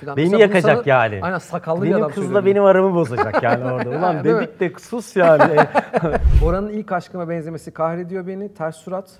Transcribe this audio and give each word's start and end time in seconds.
Falan. 0.00 0.16
Beni 0.16 0.24
Mesela 0.24 0.42
yakacak 0.42 0.76
sana- 0.76 0.82
yani. 0.86 1.18
Aynen 1.22 1.38
sakallı 1.38 1.82
bir 1.82 1.86
Benim 1.86 1.98
adam 1.98 2.08
kızla 2.10 2.22
söylüyor. 2.22 2.44
benim 2.46 2.64
aramı 2.64 2.94
bozacak 2.94 3.42
yani 3.42 3.64
orada. 3.72 3.88
Ulan 3.90 4.24
dedik 4.24 4.60
de 4.60 4.72
sus 4.80 5.16
yani. 5.16 5.56
Bora'nın 6.42 6.68
ilk 6.68 6.92
aşkıma 6.92 7.28
benzemesi 7.28 7.70
kahrediyor 7.70 8.26
beni. 8.26 8.54
Ters 8.54 8.76
surat. 8.76 9.10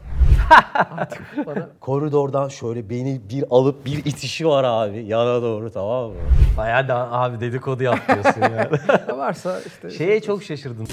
Bana 1.47 1.69
Koridordan 1.81 2.49
şöyle 2.49 2.91
beni 2.91 3.21
bir 3.31 3.45
alıp 3.51 3.87
bir 3.87 3.99
itişi 3.99 4.49
var 4.49 4.65
abi 4.65 5.04
yana 5.04 5.43
doğru 5.43 5.71
tamam 5.73 6.04
mı? 6.11 6.15
Bayağı 6.57 6.88
da 6.88 7.13
abi 7.13 7.40
dedikodu 7.40 7.83
yapıyorsun 7.83 8.40
yani. 8.43 8.79
ne 9.08 9.17
varsa 9.17 9.61
işte. 9.67 9.90
Şeye 9.90 10.22
çok 10.22 10.43
şaşırdım. 10.43 10.87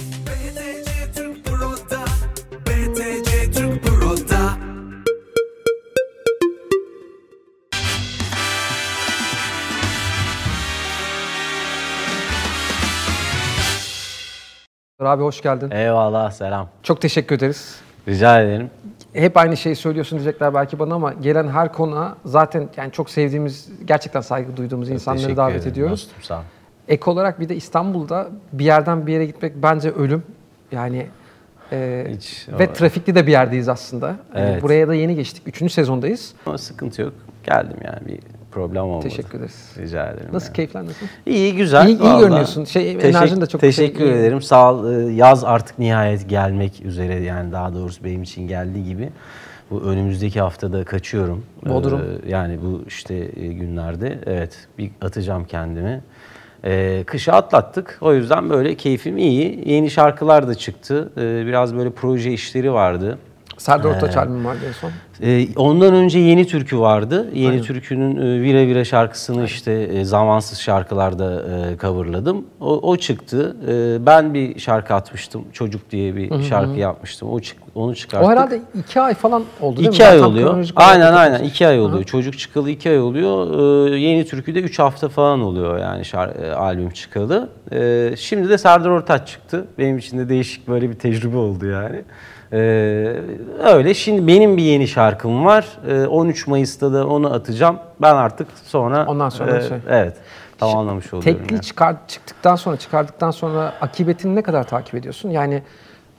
Abi 15.06 15.24
hoş 15.24 15.42
geldin. 15.42 15.71
Eyvallah 15.71 16.32
selam. 16.32 16.70
Çok 16.84 17.02
teşekkür 17.02 17.36
ederiz. 17.36 17.75
Rica 18.07 18.42
ederim. 18.42 18.70
Hep 19.14 19.38
aynı 19.38 19.57
şeyi 19.57 19.76
söylüyorsun 19.76 20.20
diyecekler 20.20 20.54
belki 20.54 20.79
bana 20.79 20.93
ama 20.96 21.14
gelen 21.14 21.48
her 21.48 21.74
konuğa 21.74 22.16
zaten 22.26 22.70
yani 22.78 22.92
çok 22.92 23.10
sevdiğimiz, 23.10 23.70
gerçekten 23.86 24.21
saygı 24.21 24.57
duyduğumuz 24.57 24.89
insanları 24.89 25.21
Teşekkür 25.21 25.38
davet 25.38 25.56
ederim 25.56 25.71
ediyoruz. 25.71 25.92
dostum, 26.07 26.24
sağ 26.24 26.38
ol. 26.39 26.43
Ek 26.88 27.12
olarak 27.12 27.39
bir 27.39 27.50
de 27.50 27.56
İstanbul'da 27.56 28.28
bir 28.54 28.66
yerden 28.66 29.07
bir 29.07 29.14
yere 29.14 29.26
gitmek 29.26 29.54
bence 29.64 29.92
ölüm. 29.92 30.24
Yani 30.71 31.07
e, 31.71 32.08
Hiç, 32.09 32.48
ve 32.59 32.70
o- 32.70 32.73
trafikli 32.73 33.16
de 33.16 33.28
bir 33.28 33.31
yerdeyiz 33.31 33.70
aslında. 33.70 34.08
Yani 34.08 34.17
Evet. 34.52 34.64
buraya 34.64 34.88
da 34.88 34.94
yeni 34.95 35.16
geçtik. 35.16 35.44
Üçüncü 35.48 35.73
sezondayız. 35.73 36.34
Ama 36.45 36.58
sıkıntı 36.58 37.02
yok. 37.02 37.14
Geldim 37.44 37.78
yani 37.86 38.08
bir 38.08 38.20
problem 38.53 38.84
olmadı. 38.84 39.03
Teşekkür 39.09 39.38
ederiz. 39.38 39.72
Rica 39.78 40.08
ederim. 40.08 40.30
Nasıl 40.34 40.48
yani. 40.48 40.56
keyifler 40.56 40.86
nasıl? 40.86 41.06
İyi 41.25 41.56
güzel. 41.56 41.88
İyi- 41.88 41.98
iyi 41.98 42.00
vallahi. 42.02 42.20
görünüyorsun. 42.20 42.64
Şey, 42.64 42.92
enerjin 42.92 43.42
de 43.42 43.45
çok 43.45 43.62
Teşekkür 43.62 44.00
şey, 44.00 44.08
iyi. 44.08 44.14
ederim. 44.20 44.42
Sağ 44.42 44.73
ol. 44.73 44.92
Ee, 44.94 45.14
Yaz 45.14 45.44
artık 45.44 45.80
nihayet 45.80 46.30
gelmek 46.30 46.86
üzere 46.86 47.14
yani 47.14 47.52
daha 47.52 47.73
doğrusu 47.73 48.04
benim 48.04 48.23
için 48.23 48.48
geldiği 48.48 48.84
gibi. 48.86 49.10
Bu 49.72 49.82
önümüzdeki 49.82 50.42
haftada 50.42 50.84
kaçıyorum. 50.84 51.45
Bodrum. 51.66 52.02
Ee, 52.02 52.30
yani 52.30 52.60
bu 52.62 52.82
işte 52.88 53.16
e, 53.16 53.48
günlerde 53.48 54.20
evet 54.26 54.67
bir 54.78 54.92
atacağım 55.02 55.45
kendimi. 55.45 56.02
Ee, 56.66 57.04
kışı 57.06 57.34
atlattık. 57.34 57.98
O 58.02 58.14
yüzden 58.14 58.50
böyle 58.50 58.76
keyfim 58.76 59.17
iyi. 59.17 59.64
Yeni 59.70 59.90
şarkılar 59.90 60.48
da 60.48 60.56
çıktı. 60.56 61.12
Ee, 61.17 61.45
biraz 61.45 61.76
böyle 61.76 61.90
proje 61.90 62.32
işleri 62.32 62.73
vardı. 62.73 63.17
Serdar 63.58 63.90
Ortaç 63.90 64.18
albümü 64.18 64.46
vardı 64.48 64.59
en 64.68 64.72
son. 64.72 64.92
Ee, 65.23 65.48
ondan 65.56 65.94
önce 65.94 66.20
Yeni 66.20 66.48
Türkü 66.48 66.80
vardı. 66.80 67.30
Yeni 67.34 67.62
Türkü'nün 67.62 68.18
e, 68.18 68.42
Vire 68.42 68.68
Vire 68.68 68.86
şarkısını 68.86 69.45
işte 69.45 69.72
e, 69.72 70.06
zamansız 70.06 70.60
şarkılarda 70.60 71.42
e, 71.73 71.78
coverladım. 71.78 72.45
O, 72.60 72.80
o 72.90 72.98
çıktı. 72.98 73.58
E, 73.68 74.06
ben 74.06 74.34
bir 74.34 74.60
şarkı 74.60 74.94
atmıştım. 74.94 75.44
Çocuk 75.54 75.92
diye 75.92 76.16
bir 76.16 76.44
şarkı 76.44 76.80
yapmıştım. 76.80 77.30
O 77.30 77.40
çık, 77.40 77.58
onu 77.76 77.95
çıkarttık. 77.95 78.28
O 78.28 78.32
herhalde 78.32 78.62
iki 78.80 79.02
ay 79.02 79.14
falan 79.14 79.44
oldu 79.62 79.78
değil 79.78 79.90
mi? 79.90 79.94
İki 79.95 80.04
Ben 80.04 80.12
ay 80.12 80.20
tam 80.20 80.32
oluyor. 80.32 80.70
Aynen 80.76 81.14
aynen 81.14 81.44
iki 81.44 81.67
ay 81.67 81.80
oluyor. 81.80 82.04
Çocuk 82.04 82.40
çıkalı 82.40 82.70
iki 82.70 82.90
ay 82.90 83.00
oluyor. 83.00 83.60
Ee, 83.92 84.00
yeni 84.00 84.26
Türkü'de 84.26 84.60
üç 84.60 84.80
hafta 84.80 85.10
falan 85.10 85.42
oluyor 85.42 85.80
yani 85.80 86.02
şar- 86.02 86.45
e, 86.45 86.52
albüm 86.54 86.90
çıkalı. 86.90 87.50
Ee, 87.72 88.14
şimdi 88.17 88.50
de 88.50 88.58
Serdar 88.58 88.90
Ortaç 88.90 89.28
çıktı. 89.28 89.66
Benim 89.78 89.98
için 89.98 90.17
de 90.17 90.30
değişik 90.30 90.67
böyle 90.67 90.90
bir 90.90 90.95
tecrübe 90.95 91.38
oldu 91.38 91.66
yani. 91.66 92.02
Ee, 92.54 92.58
öyle. 93.64 93.94
Şimdi 93.94 94.28
benim 94.28 94.58
bir 94.58 94.64
yeni 94.64 94.88
şarkım 94.88 95.46
var. 95.46 95.68
Ee, 95.88 96.06
13 96.08 96.48
Mayıs'ta 96.48 96.94
da 96.94 97.08
onu 97.08 97.34
atacağım. 97.34 97.80
Ben 98.02 98.16
artık 98.16 98.48
sonra... 98.66 99.06
Ondan 99.08 99.30
sonra 99.30 99.58
e, 99.58 99.68
şey. 99.68 99.78
Evet. 99.90 100.18
Tamamlamış 100.58 101.14
oluyorum. 101.14 101.42
Tekli 101.42 101.54
yani. 101.54 101.62
çıkar, 101.62 101.95
çıktıktan 102.08 102.56
sonra, 102.56 102.78
çıkardıktan 102.78 103.32
sonra 103.32 103.73
akıbetini 103.82 104.36
ne 104.36 104.42
kadar 104.42 104.64
takip 104.64 104.95
ediyorsun? 104.95 105.30
Yani 105.30 105.62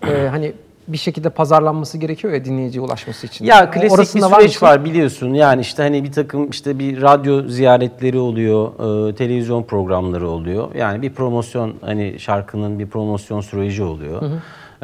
e, 0.09 0.29
hani 0.29 0.53
bir 0.89 0.99
şekilde 0.99 1.31
pazarlanması 1.31 1.99
gerekiyor 1.99 2.33
ya 2.33 2.45
dinleyiciye 2.45 2.85
ulaşması 2.85 3.27
için. 3.27 3.45
Ya 3.45 3.71
klasik 3.71 3.93
orasında 3.93 4.31
bir 4.31 4.35
süreç 4.35 4.51
mısın? 4.51 4.67
var, 4.67 4.85
biliyorsun. 4.85 5.35
Yani 5.35 5.61
işte 5.61 5.83
hani 5.83 6.05
bir 6.05 6.13
takım 6.13 6.51
işte 6.51 6.79
bir 6.79 7.03
radyo 7.03 7.49
ziyaretleri 7.49 8.19
oluyor, 8.19 8.69
e, 9.11 9.15
televizyon 9.15 9.63
programları 9.63 10.29
oluyor. 10.29 10.75
Yani 10.75 11.03
bir 11.03 11.13
promosyon 11.13 11.75
hani 11.81 12.21
şarkının 12.21 12.79
bir 12.79 12.87
promosyon 12.87 13.41
süreci 13.41 13.83
oluyor. 13.83 14.23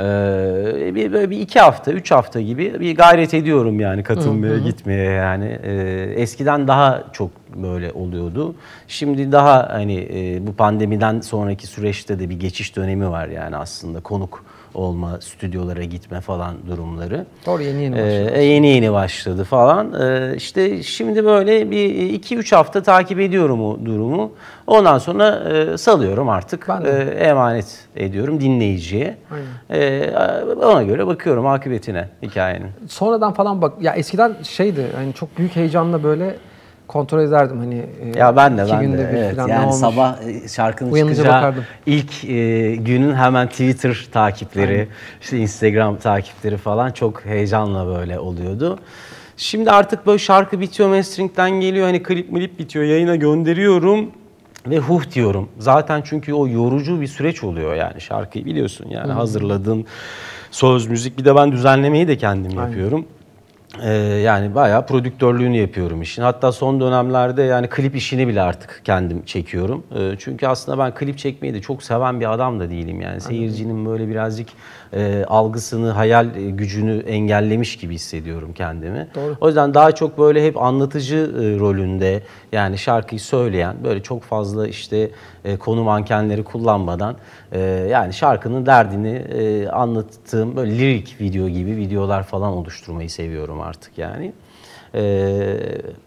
Ee, 0.00 0.94
bir, 0.94 1.12
böyle 1.12 1.30
bir 1.30 1.40
iki 1.40 1.60
hafta, 1.60 1.92
üç 1.92 2.10
hafta 2.10 2.40
gibi 2.40 2.80
bir 2.80 2.96
gayret 2.96 3.34
ediyorum 3.34 3.80
yani 3.80 4.02
katılmaya, 4.02 4.58
gitmeye 4.58 5.10
yani. 5.10 5.58
Ee, 5.62 6.12
eskiden 6.16 6.68
daha 6.68 7.04
çok 7.12 7.30
böyle 7.56 7.92
oluyordu. 7.92 8.54
Şimdi 8.88 9.32
daha 9.32 9.68
hani 9.72 10.08
e, 10.12 10.46
bu 10.46 10.52
pandemiden 10.52 11.20
sonraki 11.20 11.66
süreçte 11.66 12.18
de 12.18 12.30
bir 12.30 12.40
geçiş 12.40 12.76
dönemi 12.76 13.10
var 13.10 13.28
yani 13.28 13.56
aslında 13.56 14.00
konuk 14.00 14.44
olma, 14.74 15.20
stüdyolara 15.20 15.84
gitme 15.84 16.20
falan 16.20 16.54
durumları. 16.68 17.26
Doğru, 17.46 17.62
yeni 17.62 17.82
yeni 17.82 17.94
Ee, 17.98 18.02
başladı. 18.02 18.30
e, 18.38 18.42
yeni 18.44 18.66
yeni 18.68 18.92
başladı 18.92 19.44
falan. 19.44 19.92
Ee, 20.02 20.36
işte 20.36 20.82
şimdi 20.82 21.24
böyle 21.24 21.70
bir 21.70 21.84
iki 22.12 22.36
üç 22.36 22.52
hafta 22.52 22.82
takip 22.82 23.20
ediyorum 23.20 23.64
o 23.64 23.78
durumu. 23.84 24.32
Ondan 24.66 24.98
sonra 24.98 25.28
e, 25.50 25.78
salıyorum 25.78 26.28
artık. 26.28 26.68
Ben 26.68 26.84
de. 26.84 26.90
E, 26.90 27.24
emanet 27.24 27.78
ediyorum 27.96 28.40
dinleyiciye. 28.40 29.16
Ee, 29.70 30.10
ona 30.64 30.82
göre 30.82 31.06
bakıyorum 31.06 31.46
akıbetine 31.46 32.08
hikayenin. 32.22 32.68
Sonradan 32.88 33.32
falan 33.32 33.62
bak 33.62 33.72
ya 33.82 33.94
eskiden 33.94 34.36
şeydi 34.42 34.86
hani 34.96 35.12
çok 35.14 35.38
büyük 35.38 35.56
heyecanla 35.56 36.02
böyle 36.02 36.36
kontrol 36.90 37.20
ederdim 37.20 37.58
hani 37.58 37.86
e, 38.14 38.18
Ya 38.18 38.36
ben 38.36 38.58
de 38.58 38.62
iki 38.62 38.72
ben 38.72 38.80
günde 38.80 38.98
de 38.98 39.12
bir 39.12 39.16
evet. 39.16 39.38
yani 39.48 39.72
sabah 39.72 40.22
e, 40.22 40.48
şarkının 40.48 40.92
Uyanınca 40.92 41.14
çıkacağı 41.14 41.42
bakardım. 41.42 41.64
ilk 41.86 42.24
e, 42.24 42.76
günün 42.76 43.14
hemen 43.14 43.48
Twitter 43.48 44.06
takipleri, 44.12 44.88
işte 45.20 45.38
Instagram 45.38 45.96
takipleri 45.96 46.56
falan 46.56 46.90
çok 46.90 47.24
heyecanla 47.24 47.86
böyle 47.86 48.18
oluyordu. 48.18 48.78
Şimdi 49.36 49.70
artık 49.70 50.06
böyle 50.06 50.18
şarkı 50.18 50.60
bitiyor, 50.60 50.88
mastering'den 50.88 51.50
geliyor, 51.50 51.86
hani 51.86 52.02
klip 52.02 52.32
milip 52.32 52.58
bitiyor, 52.58 52.84
yayına 52.84 53.16
gönderiyorum 53.16 54.10
ve 54.66 54.78
huh 54.78 55.10
diyorum. 55.14 55.48
Zaten 55.58 56.02
çünkü 56.04 56.32
o 56.32 56.48
yorucu 56.48 57.00
bir 57.00 57.06
süreç 57.06 57.44
oluyor 57.44 57.74
yani 57.74 58.00
şarkıyı 58.00 58.44
biliyorsun 58.44 58.86
yani 58.90 59.12
hazırladın 59.12 59.86
söz 60.50 60.86
müzik 60.86 61.18
bir 61.18 61.24
de 61.24 61.36
ben 61.36 61.52
düzenlemeyi 61.52 62.08
de 62.08 62.16
kendim 62.16 62.58
yapıyorum. 62.58 63.06
Ee, 63.82 63.92
yani 64.24 64.54
bayağı 64.54 64.86
prodüktörlüğünü 64.86 65.56
yapıyorum 65.56 66.02
işin. 66.02 66.22
Hatta 66.22 66.52
son 66.52 66.80
dönemlerde 66.80 67.42
yani 67.42 67.68
klip 67.68 67.96
işini 67.96 68.28
bile 68.28 68.42
artık 68.42 68.80
kendim 68.84 69.24
çekiyorum. 69.24 69.86
Ee, 69.98 70.16
çünkü 70.18 70.46
aslında 70.46 70.78
ben 70.78 70.94
klip 70.94 71.18
çekmeyi 71.18 71.54
de 71.54 71.60
çok 71.60 71.82
seven 71.82 72.20
bir 72.20 72.32
adam 72.32 72.60
da 72.60 72.70
değilim. 72.70 73.00
Yani 73.00 73.20
seyircinin 73.20 73.86
böyle 73.86 74.08
birazcık 74.08 74.48
e, 74.92 75.24
algısını, 75.28 75.90
hayal 75.90 76.26
gücünü 76.34 76.98
engellemiş 76.98 77.76
gibi 77.76 77.94
hissediyorum 77.94 78.52
kendimi. 78.54 79.08
O 79.40 79.46
yüzden 79.46 79.74
daha 79.74 79.92
çok 79.92 80.18
böyle 80.18 80.46
hep 80.46 80.62
anlatıcı 80.62 81.16
e, 81.16 81.58
rolünde 81.58 82.22
yani 82.52 82.78
şarkıyı 82.78 83.20
söyleyen 83.20 83.76
böyle 83.84 84.02
çok 84.02 84.22
fazla 84.22 84.68
işte 84.68 85.10
e, 85.44 85.56
konu 85.56 85.84
mankenleri 85.84 86.44
kullanmadan 86.44 87.16
e, 87.52 87.60
yani 87.90 88.12
şarkının 88.12 88.66
derdini 88.66 89.16
e, 89.16 89.68
anlattığım 89.68 90.56
böyle 90.56 90.78
lirik 90.78 91.20
video 91.20 91.48
gibi 91.48 91.76
videolar 91.76 92.22
falan 92.22 92.52
oluşturmayı 92.52 93.10
seviyorum 93.10 93.60
artık 93.60 93.98
yani. 93.98 94.32
E, 94.94 95.56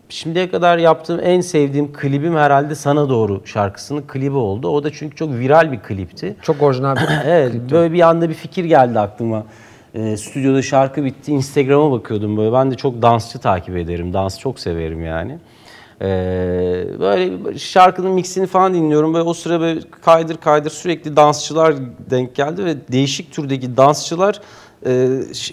şimdiye 0.10 0.52
kadar 0.52 0.78
yaptığım 0.78 1.20
en 1.24 1.42
sevdiğim 1.42 1.94
klibim 1.94 2.36
herhalde 2.36 2.76
Sana 2.76 3.10
Doğru 3.10 3.42
şarkısının 3.46 4.02
klibi 4.08 4.38
oldu. 4.38 4.68
O 4.68 4.84
da 4.84 4.92
çünkü 4.92 5.16
çok 5.16 5.34
viral 5.34 5.72
bir 5.72 5.80
klipti. 5.80 6.36
Çok 6.42 6.62
orijinal 6.62 6.96
bir 6.96 7.02
Evet, 7.26 7.54
böyle 7.72 7.94
bir 7.94 8.10
anda 8.10 8.30
bir 8.30 8.34
fikir 8.34 8.66
geldi 8.66 9.00
aklıma. 9.00 9.44
Ee, 9.94 10.18
stüdyoda 10.18 10.62
şarkı 10.62 11.06
bitti, 11.06 11.32
Instagram'a 11.32 11.92
bakıyordum 11.92 12.38
böyle. 12.38 12.54
Ben 12.54 12.72
de 12.72 12.76
çok 12.76 13.02
dansçı 13.02 13.40
takip 13.40 13.78
ederim, 13.78 14.14
dans 14.14 14.40
çok 14.40 14.60
severim 14.60 15.06
yani. 15.06 15.38
Ee, 16.02 16.86
böyle 17.00 17.58
şarkının 17.58 18.12
mixini 18.12 18.48
falan 18.48 18.74
dinliyorum. 18.74 19.14
Böyle 19.14 19.24
o 19.24 19.34
sıra 19.34 19.60
böyle 19.60 19.80
kaydır 20.02 20.38
kaydır 20.38 20.70
sürekli 20.70 21.16
dansçılar 21.16 21.76
denk 22.10 22.36
geldi 22.36 22.66
ve 22.66 22.76
değişik 22.92 23.32
türdeki 23.32 23.78
dansçılar 23.78 24.42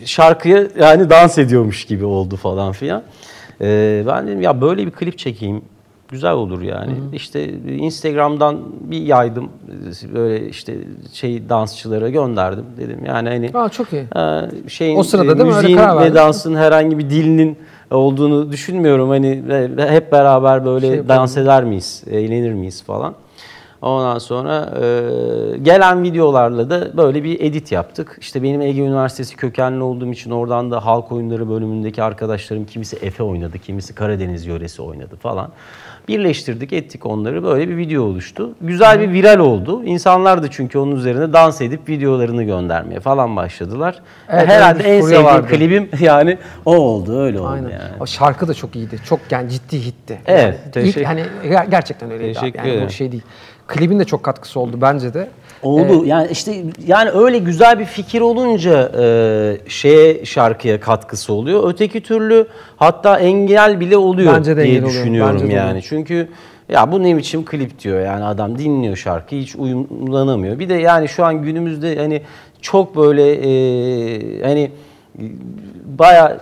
şarkıya 0.05 0.67
yani 0.81 1.11
dans 1.11 1.39
ediyormuş 1.39 1.85
gibi 1.85 2.05
oldu 2.05 2.37
falan 2.37 2.73
filan. 2.73 3.03
Ee, 3.61 4.05
ben 4.07 4.27
dedim 4.27 4.43
ya 4.43 4.61
böyle 4.61 4.87
bir 4.87 4.91
klip 4.91 5.19
çekeyim. 5.19 5.63
Güzel 6.09 6.33
olur 6.33 6.63
yani. 6.63 6.93
İşte 7.13 7.49
Instagram'dan 7.69 8.59
bir 8.81 9.03
yaydım 9.03 9.49
böyle 10.15 10.49
işte 10.49 10.75
şey 11.13 11.49
dansçılara 11.49 12.09
gönderdim 12.09 12.65
dedim. 12.77 12.99
Yani 13.07 13.29
hani 13.29 13.51
Aa, 13.55 13.69
çok 13.69 13.93
iyi. 13.93 14.05
e, 14.17 14.49
şeyin 14.69 14.97
O 14.97 15.03
sırada 15.03 15.33
e, 15.33 15.39
değil 15.39 15.49
mi? 15.49 15.55
Öyle 15.55 15.61
müziğin 15.61 15.77
karar 15.77 15.97
verdin. 15.97 16.11
ve 16.11 16.15
dansın 16.15 16.55
herhangi 16.55 16.99
bir 16.99 17.11
dilinin 17.11 17.59
olduğunu 17.91 18.53
düşünmüyorum. 18.53 19.09
Hani 19.09 19.43
hep 19.77 20.13
beraber 20.13 20.65
böyle 20.65 20.89
Şey 20.89 21.09
dans 21.09 21.37
eder 21.37 21.65
miyiz, 21.65 22.05
eğlenir 22.11 22.53
miyiz 22.53 22.83
falan. 22.83 23.15
Ondan 23.83 24.19
sonra 24.19 24.71
e, 24.83 25.59
gelen 25.59 26.03
videolarla 26.03 26.71
da 26.71 26.97
böyle 26.97 27.25
bir 27.25 27.41
edit 27.41 27.73
yaptık. 27.73 28.17
İşte 28.21 28.43
benim 28.43 28.61
Ege 28.61 28.81
Üniversitesi 28.81 29.37
kökenli 29.37 29.83
olduğum 29.83 30.13
için 30.13 30.31
oradan 30.31 30.71
da 30.71 30.87
halk 30.87 31.13
oyunları 31.13 31.49
bölümündeki 31.51 32.03
arkadaşlarım 32.03 32.67
kimisi 32.67 32.97
Efe 32.97 33.23
oynadı, 33.23 33.59
kimisi 33.59 33.95
Karadeniz 33.95 34.47
yöresi 34.47 34.83
oynadı 34.83 35.17
falan. 35.17 35.51
Birleştirdik, 36.09 36.73
ettik 36.73 37.07
onları. 37.07 37.43
Böyle 37.45 37.69
bir 37.69 37.77
video 37.77 38.03
oluştu. 38.03 38.51
Güzel 38.61 39.01
bir 39.01 39.13
viral 39.13 39.39
oldu. 39.39 39.85
İnsanlar 39.85 40.43
da 40.43 40.51
çünkü 40.51 40.79
onun 40.79 40.97
üzerine 40.97 41.33
dans 41.33 41.61
edip 41.61 41.89
videolarını 41.89 42.43
göndermeye 42.43 43.01
falan 43.01 43.37
başladılar. 43.37 44.01
Evet, 44.29 44.49
Herhalde 44.49 44.83
en 44.83 45.01
sevdiğim 45.01 45.25
vardı. 45.25 45.47
klibim 45.49 45.89
yani 46.01 46.39
o 46.65 46.77
oldu, 46.77 47.21
öyle 47.21 47.41
oldu 47.41 47.49
Aynen. 47.49 47.69
yani. 47.71 47.83
O 48.01 48.07
şarkı 48.07 48.49
da 48.49 48.55
çok 48.55 48.77
iyiydi. 48.77 48.99
Çok 49.09 49.21
yani 49.31 49.51
ciddi 49.51 49.81
hitti. 49.81 50.19
Evet, 50.27 50.59
Yani 50.77 50.89
ilk- 50.89 51.07
hani 51.07 51.23
ger- 51.45 51.71
gerçekten 51.71 52.11
öyleydi. 52.11 52.39
abi. 52.39 52.41
Teşekkür 52.41 52.59
yani 52.59 52.71
ederim. 52.71 52.89
bu 52.89 52.93
şey 52.93 53.13
değil. 53.13 53.23
Klibin 53.71 53.99
de 53.99 54.05
çok 54.05 54.23
katkısı 54.23 54.61
oldu 54.61 54.79
bence 54.81 55.15
de. 55.15 55.29
Oldu. 55.63 56.05
yani 56.05 56.29
işte 56.31 56.65
yani 56.87 57.11
öyle 57.11 57.39
güzel 57.39 57.79
bir 57.79 57.85
fikir 57.85 58.21
olunca 58.21 58.93
e, 59.01 59.05
şeye 59.69 60.25
şarkıya 60.25 60.81
katkısı 60.81 61.33
oluyor. 61.33 61.63
Öteki 61.71 62.01
türlü 62.01 62.47
hatta 62.77 63.19
engel 63.19 63.81
bile 63.81 63.97
oluyor 63.97 64.35
Bence 64.35 64.57
de 64.57 64.65
diye 64.65 64.73
oluyor. 64.79 64.91
düşünüyorum 64.91 65.41
Bence 65.43 65.57
yani. 65.57 65.69
oluyor. 65.69 65.85
Çünkü 65.89 66.29
ya 66.69 66.93
bu 66.93 67.03
ne 67.03 67.17
biçim 67.17 67.45
klip 67.45 67.81
diyor 67.85 68.01
yani 68.01 68.25
adam 68.25 68.59
dinliyor 68.59 68.97
şarkıyı 68.97 69.43
hiç 69.43 69.57
uyumlanamıyor. 69.57 70.59
Bir 70.59 70.69
de 70.69 70.75
yani 70.75 71.09
şu 71.09 71.25
an 71.25 71.43
günümüzde 71.43 71.97
hani 71.97 72.23
çok 72.61 72.97
böyle 72.97 73.33
e, 73.33 74.43
hani 74.43 74.71
baya 75.99 76.39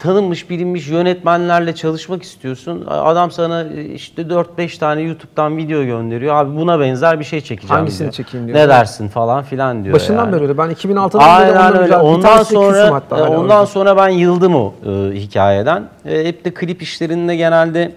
tanınmış 0.00 0.50
bilinmiş 0.50 0.88
yönetmenlerle 0.88 1.74
çalışmak 1.74 2.22
istiyorsun. 2.22 2.84
Adam 2.88 3.30
sana 3.30 3.62
e, 3.62 3.84
işte 3.84 4.22
4-5 4.22 4.78
tane 4.78 5.00
YouTube'dan 5.00 5.56
video 5.56 5.84
gönderiyor. 5.84 6.34
Abi 6.34 6.56
buna 6.56 6.80
benzer 6.80 7.20
bir 7.20 7.24
şey 7.24 7.40
çekeceğim 7.40 7.74
Hangisini 7.76 8.00
diyor. 8.00 8.12
çekeyim 8.12 8.46
diyor. 8.46 8.58
Ne 8.58 8.68
dersin 8.68 9.08
falan 9.08 9.42
filan 9.42 9.84
diyor. 9.84 9.94
Başından 9.94 10.24
yani. 10.24 10.32
beri 10.32 10.42
öyle. 10.42 10.58
Ben 10.58 10.70
2006'dan 10.70 11.20
beri 11.20 11.58
Aynen 11.58 11.78
öyle. 11.78 11.90
bir 11.90 11.96
Ondan 12.00 12.20
tanesi 12.30 12.44
küsüm 12.54 12.62
sonra 12.62 12.94
hatta 12.94 13.16
e, 13.18 13.20
hala 13.20 13.30
ondan 13.30 13.42
orada. 13.56 13.66
sonra 13.66 13.96
ben 13.96 14.08
yıldım 14.08 14.54
o 14.54 14.72
e, 14.86 14.90
hikayeden. 15.14 15.84
E, 16.06 16.24
hep 16.24 16.44
de 16.44 16.54
klip 16.54 16.82
işlerinde 16.82 17.36
genelde 17.36 17.92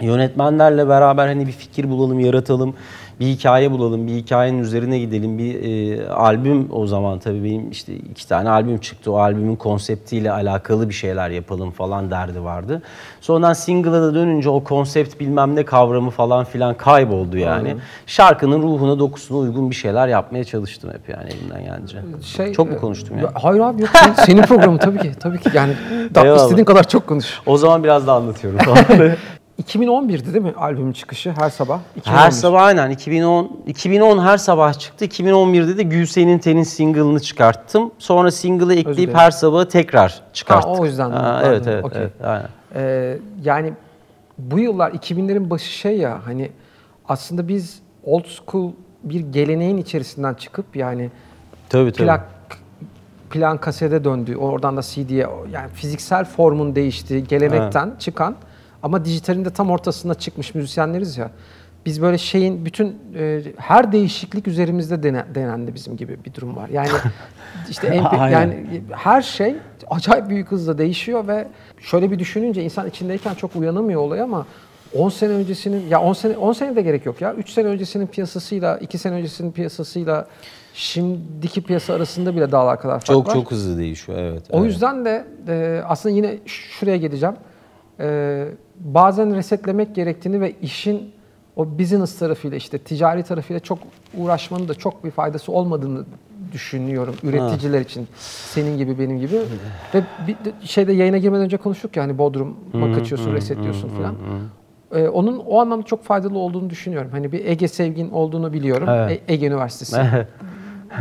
yönetmenlerle 0.00 0.88
beraber 0.88 1.26
hani 1.26 1.46
bir 1.46 1.52
fikir 1.52 1.90
bulalım, 1.90 2.20
yaratalım. 2.20 2.74
Bir 3.20 3.26
hikaye 3.26 3.70
bulalım, 3.70 4.06
bir 4.06 4.12
hikayenin 4.12 4.58
üzerine 4.58 4.98
gidelim. 4.98 5.38
Bir 5.38 5.62
e, 5.62 6.08
albüm 6.08 6.68
o 6.72 6.86
zaman 6.86 7.18
tabii 7.18 7.44
benim 7.44 7.70
işte 7.70 7.94
iki 7.94 8.28
tane 8.28 8.48
albüm 8.50 8.78
çıktı. 8.78 9.12
O 9.12 9.18
albümün 9.18 9.56
konseptiyle 9.56 10.32
alakalı 10.32 10.88
bir 10.88 10.94
şeyler 10.94 11.30
yapalım 11.30 11.70
falan 11.70 12.10
derdi 12.10 12.44
vardı. 12.44 12.82
Sonradan 13.20 13.52
single'a 13.52 13.92
da 13.92 14.14
dönünce 14.14 14.50
o 14.50 14.64
konsept 14.64 15.20
bilmem 15.20 15.56
ne 15.56 15.64
kavramı 15.64 16.10
falan 16.10 16.44
filan 16.44 16.74
kayboldu 16.74 17.36
yani. 17.38 17.76
Şarkının 18.06 18.62
ruhuna, 18.62 18.98
dokusuna 18.98 19.38
uygun 19.38 19.70
bir 19.70 19.74
şeyler 19.74 20.08
yapmaya 20.08 20.44
çalıştım 20.44 20.90
hep 20.92 21.08
yani 21.08 21.30
elimden 21.30 21.64
gelince. 21.64 21.98
Şey, 22.22 22.52
Çok 22.52 22.70
mu 22.70 22.74
e, 22.74 22.78
konuştum 22.78 23.18
ya? 23.18 23.30
Hayır 23.34 23.60
abi 23.60 23.82
yok. 23.82 23.90
Senin, 23.94 24.14
senin 24.14 24.42
programın 24.42 24.78
tabii 24.78 24.98
ki. 24.98 25.12
Tabii 25.20 25.40
ki. 25.40 25.50
Yani 25.54 25.72
Eyvallah. 26.16 26.42
istediğin 26.42 26.64
kadar 26.64 26.88
çok 26.88 27.06
konuş. 27.06 27.40
O 27.46 27.56
zaman 27.56 27.84
biraz 27.84 28.06
daha 28.06 28.16
anlatıyorum. 28.16 28.58
2011'di 29.62 30.34
değil 30.34 30.44
mi 30.44 30.52
albümün 30.56 30.92
çıkışı 30.92 31.30
her 31.30 31.50
sabah? 31.50 31.80
2011. 31.96 32.20
her 32.20 32.30
sabah 32.30 32.62
aynen 32.62 32.90
2010 32.90 33.60
2010 33.66 34.18
her 34.18 34.36
sabah 34.38 34.78
çıktı. 34.78 35.04
2011'de 35.04 35.76
de 35.76 35.82
Gülsen'in 35.82 36.38
Ten'in 36.38 36.62
single'ını 36.62 37.20
çıkarttım. 37.20 37.90
Sonra 37.98 38.30
single'ı 38.30 38.74
ekleyip 38.74 39.14
her 39.14 39.30
sabah 39.30 39.64
tekrar 39.64 40.22
çıkarttık. 40.32 40.70
Ha, 40.70 40.74
o 40.80 40.84
yüzden? 40.84 41.10
Ha, 41.10 41.42
evet 41.44 41.66
evet, 41.66 41.84
okey. 41.84 42.02
evet 42.02 42.12
aynen. 42.24 42.48
Ee, 42.74 43.18
yani 43.44 43.72
bu 44.38 44.58
yıllar 44.58 44.90
2000'lerin 44.90 45.50
başı 45.50 45.72
şey 45.72 45.98
ya 45.98 46.20
hani 46.24 46.50
aslında 47.08 47.48
biz 47.48 47.78
old 48.04 48.24
school 48.24 48.72
bir 49.04 49.20
geleneğin 49.20 49.76
içerisinden 49.76 50.34
çıkıp 50.34 50.76
yani 50.76 51.10
Tabii 51.68 51.92
tabii. 51.92 52.04
plak 52.04 52.26
plan 53.30 53.58
kasete 53.58 54.04
döndü. 54.04 54.36
Oradan 54.36 54.76
da 54.76 54.82
CD'ye 54.82 55.26
yani 55.52 55.70
fiziksel 55.74 56.24
formun 56.24 56.74
değiştiği 56.74 57.24
gelenekten 57.24 57.92
çıkan 57.98 58.36
ama 58.82 59.04
dijitalin 59.04 59.44
de 59.44 59.50
tam 59.50 59.70
ortasında 59.70 60.14
çıkmış 60.14 60.54
müzisyenleriz 60.54 61.16
ya. 61.18 61.30
Biz 61.86 62.02
böyle 62.02 62.18
şeyin 62.18 62.64
bütün 62.64 62.98
e, 63.18 63.42
her 63.56 63.92
değişiklik 63.92 64.48
üzerimizde 64.48 65.02
dene- 65.02 65.34
denendi 65.34 65.74
bizim 65.74 65.96
gibi 65.96 66.18
bir 66.24 66.34
durum 66.34 66.56
var. 66.56 66.68
Yani 66.68 66.88
işte 67.70 68.00
MP 68.00 68.12
yani 68.12 68.82
her 68.90 69.22
şey 69.22 69.54
acayip 69.90 70.28
büyük 70.28 70.50
hızla 70.50 70.78
değişiyor 70.78 71.28
ve 71.28 71.48
şöyle 71.80 72.10
bir 72.10 72.18
düşününce 72.18 72.62
insan 72.62 72.88
içindeyken 72.88 73.34
çok 73.34 73.56
uyanamıyor 73.56 74.00
olay 74.00 74.20
ama 74.20 74.46
10 74.94 75.08
sene 75.08 75.32
öncesinin 75.32 75.88
ya 75.88 76.00
10 76.00 76.12
sene 76.12 76.36
10 76.36 76.52
sene 76.52 76.76
de 76.76 76.82
gerek 76.82 77.06
yok 77.06 77.20
ya. 77.20 77.34
3 77.34 77.50
sene 77.50 77.66
öncesinin 77.66 78.06
piyasasıyla 78.06 78.78
2 78.78 78.98
sene 78.98 79.14
öncesinin 79.14 79.52
piyasasıyla 79.52 80.26
şimdiki 80.74 81.62
piyasa 81.62 81.94
arasında 81.94 82.36
bile 82.36 82.52
dağlar 82.52 82.80
kadar 82.80 82.94
fark 82.94 83.06
Çok 83.06 83.28
var. 83.28 83.32
çok 83.32 83.50
hızlı 83.50 83.78
değişiyor 83.78 84.18
evet. 84.18 84.42
O 84.50 84.58
evet. 84.60 84.70
yüzden 84.72 85.04
de 85.04 85.24
e, 85.48 85.82
aslında 85.86 86.14
yine 86.14 86.38
şuraya 86.46 86.96
geleceğim. 86.96 87.34
E, 88.00 88.44
bazen 88.80 89.34
resetlemek 89.36 89.94
gerektiğini 89.94 90.40
ve 90.40 90.52
işin 90.62 91.10
o 91.56 91.78
business 91.78 92.18
tarafıyla 92.18 92.56
işte 92.56 92.78
ticari 92.78 93.22
tarafıyla 93.22 93.60
çok 93.60 93.78
uğraşmanın 94.18 94.68
da 94.68 94.74
çok 94.74 95.04
bir 95.04 95.10
faydası 95.10 95.52
olmadığını 95.52 96.04
düşünüyorum 96.52 97.14
üreticiler 97.22 97.80
için. 97.80 98.08
Senin 98.18 98.78
gibi 98.78 98.98
benim 98.98 99.20
gibi. 99.20 99.36
ve 99.94 100.02
bir 100.26 100.32
de 100.34 100.52
şeyde 100.64 100.92
yayına 100.92 101.18
girmeden 101.18 101.44
önce 101.44 101.56
konuştuk 101.56 101.96
ya 101.96 102.02
hani 102.02 102.18
Bodrum'a 102.18 102.92
kaçıyorsun, 102.94 103.32
resetliyorsun 103.34 103.88
falan. 103.88 104.14
E, 104.94 105.08
onun 105.08 105.38
o 105.38 105.60
anlamda 105.60 105.82
çok 105.86 106.04
faydalı 106.04 106.38
olduğunu 106.38 106.70
düşünüyorum. 106.70 107.08
Hani 107.12 107.32
bir 107.32 107.44
Ege 107.44 107.68
sevgin 107.68 108.10
olduğunu 108.10 108.52
biliyorum. 108.52 108.88
Evet. 108.88 109.22
E- 109.28 109.32
Ege 109.32 109.46
Üniversitesi. 109.46 109.96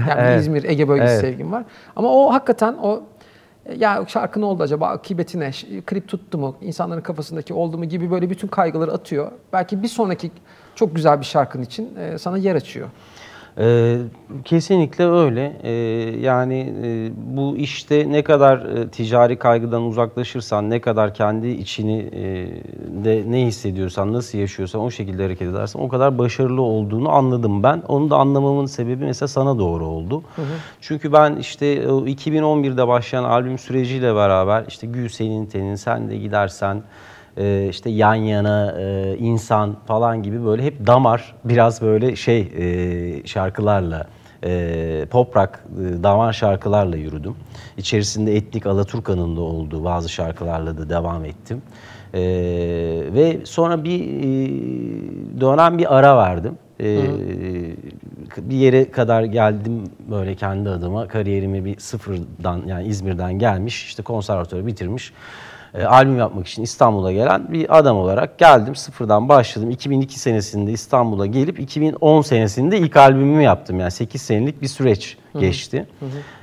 Yani 0.09 0.19
Evet. 0.21 0.41
İzmir, 0.41 0.63
Ege 0.63 0.87
bölgesi 0.87 1.11
Evet. 1.13 1.21
sevgim 1.21 1.51
var. 1.51 1.63
Ama 1.95 2.09
o 2.13 2.33
hakikaten 2.33 2.73
o 2.81 3.03
ya 3.77 4.05
şarkı 4.07 4.41
ne 4.41 4.45
oldu 4.45 4.63
acaba, 4.63 4.87
akıbeti 4.87 5.39
ne, 5.39 5.51
klip 5.85 6.07
tuttu 6.07 6.37
mu, 6.37 6.55
insanların 6.61 7.01
kafasındaki 7.01 7.53
oldu 7.53 7.77
mu 7.77 7.85
gibi 7.85 8.11
böyle 8.11 8.29
bütün 8.29 8.47
kaygıları 8.47 8.93
atıyor. 8.93 9.31
Belki 9.53 9.83
bir 9.83 9.87
sonraki 9.87 10.31
çok 10.75 10.95
güzel 10.95 11.19
bir 11.19 11.25
şarkın 11.25 11.61
için 11.61 11.95
e, 11.95 12.17
sana 12.17 12.37
yer 12.37 12.55
açıyor. 12.55 12.89
Ee, 13.57 13.97
kesinlikle 14.45 15.07
öyle. 15.07 15.57
Ee, 15.63 15.71
yani 16.19 16.73
e, 16.83 17.11
bu 17.15 17.57
işte 17.57 18.11
ne 18.11 18.23
kadar 18.23 18.57
e, 18.57 18.87
ticari 18.87 19.39
kaygıdan 19.39 19.83
uzaklaşırsan, 19.83 20.69
ne 20.69 20.81
kadar 20.81 21.13
kendi 21.13 21.47
içini 21.47 21.99
e, 21.99 22.23
de 23.05 23.23
ne 23.27 23.45
hissediyorsan, 23.45 24.13
nasıl 24.13 24.37
yaşıyorsan 24.37 24.81
o 24.81 24.91
şekilde 24.91 25.23
hareket 25.23 25.47
edersen 25.47 25.79
o 25.79 25.87
kadar 25.87 26.17
başarılı 26.17 26.61
olduğunu 26.61 27.09
anladım 27.09 27.63
ben. 27.63 27.83
Onu 27.87 28.09
da 28.09 28.17
anlamamın 28.17 28.65
sebebi 28.65 29.05
mesela 29.05 29.27
sana 29.27 29.59
doğru 29.59 29.85
oldu. 29.85 30.23
Çünkü 30.81 31.13
ben 31.13 31.35
işte 31.35 31.91
o 31.91 32.05
2011'de 32.05 32.87
başlayan 32.87 33.23
albüm 33.23 33.57
süreciyle 33.57 34.15
beraber 34.15 34.65
işte 34.67 34.87
Gül 34.87 35.09
senin 35.09 35.45
tenin, 35.45 35.75
sen 35.75 36.09
de 36.09 36.17
gidersen 36.17 36.83
e, 37.37 37.67
işte 37.69 37.89
yan 37.89 38.15
yana 38.15 38.75
e, 38.79 39.17
insan 39.17 39.75
falan 39.87 40.23
gibi 40.23 40.45
böyle 40.45 40.63
hep 40.63 40.87
damar 40.87 41.35
biraz 41.43 41.81
böyle 41.81 42.15
şey 42.15 42.39
e, 42.57 43.27
şarkılarla 43.27 44.07
e, 44.43 45.05
pop 45.09 45.37
rock 45.37 45.49
e, 45.49 46.03
damar 46.03 46.33
şarkılarla 46.33 46.97
yürüdüm. 46.97 47.35
İçerisinde 47.77 48.35
etnik 48.35 48.65
Alaturka'nın 48.65 49.35
da 49.35 49.41
olduğu 49.41 49.83
bazı 49.83 50.09
şarkılarla 50.09 50.77
da 50.77 50.89
devam 50.89 51.25
ettim. 51.25 51.61
E, 52.13 52.21
ve 53.13 53.39
sonra 53.45 53.83
bir 53.83 53.99
e, 53.99 54.49
dönem 55.41 55.77
bir 55.77 55.95
ara 55.97 56.17
verdim. 56.17 56.57
E, 56.79 57.01
bir 58.37 58.55
yere 58.55 58.91
kadar 58.91 59.23
geldim 59.23 59.83
böyle 60.11 60.35
kendi 60.35 60.69
adıma 60.69 61.07
kariyerimi 61.07 61.65
bir 61.65 61.79
sıfırdan 61.79 62.61
yani 62.67 62.87
İzmir'den 62.87 63.39
gelmiş 63.39 63.85
işte 63.85 64.03
konservatuarı 64.03 64.67
bitirmiş 64.67 65.13
e, 65.77 65.85
albüm 65.85 66.17
yapmak 66.17 66.47
için 66.47 66.63
İstanbul'a 66.63 67.11
gelen 67.11 67.53
bir 67.53 67.77
adam 67.77 67.97
olarak 67.97 68.37
geldim. 68.37 68.75
Sıfırdan 68.75 69.29
başladım. 69.29 69.71
2002 69.71 70.19
senesinde 70.19 70.71
İstanbul'a 70.71 71.25
gelip 71.25 71.59
2010 71.59 72.21
senesinde 72.21 72.77
ilk 72.77 72.97
albümümü 72.97 73.43
yaptım. 73.43 73.79
Yani 73.79 73.91
8 73.91 74.21
senelik 74.21 74.61
bir 74.61 74.67
süreç 74.67 75.17
geçti. 75.39 75.87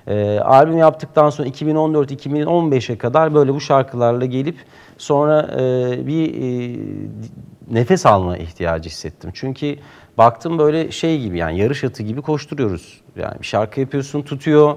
E, 0.07 0.39
albüm 0.41 0.79
yaptıktan 0.79 1.31
sonra 1.31 1.49
2014-2015'e 1.49 2.99
kadar 2.99 3.35
böyle 3.35 3.55
bu 3.55 3.61
şarkılarla 3.61 4.25
gelip 4.25 4.57
sonra 4.99 5.51
e, 5.61 6.07
bir 6.07 6.35
e, 6.35 6.79
nefes 7.71 8.07
alma 8.07 8.37
ihtiyacı 8.37 8.91
hissettim. 8.91 9.31
Çünkü 9.35 9.77
baktım 10.19 10.59
böyle 10.59 10.91
şey 10.91 11.21
gibi 11.21 11.39
yani 11.39 11.59
yarış 11.59 11.85
atı 11.85 12.03
gibi 12.03 12.23
koşturuyoruz. 12.23 13.01
Yani 13.17 13.41
bir 13.41 13.47
şarkı 13.47 13.81
yapıyorsun 13.81 14.23
tutuyor. 14.23 14.77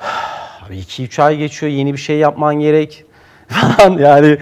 Abi 0.66 0.78
2-3 0.78 1.22
ay 1.22 1.36
geçiyor 1.36 1.72
yeni 1.72 1.92
bir 1.92 1.98
şey 1.98 2.18
yapman 2.18 2.54
gerek 2.54 3.04
falan 3.48 3.98
yani. 3.98 4.38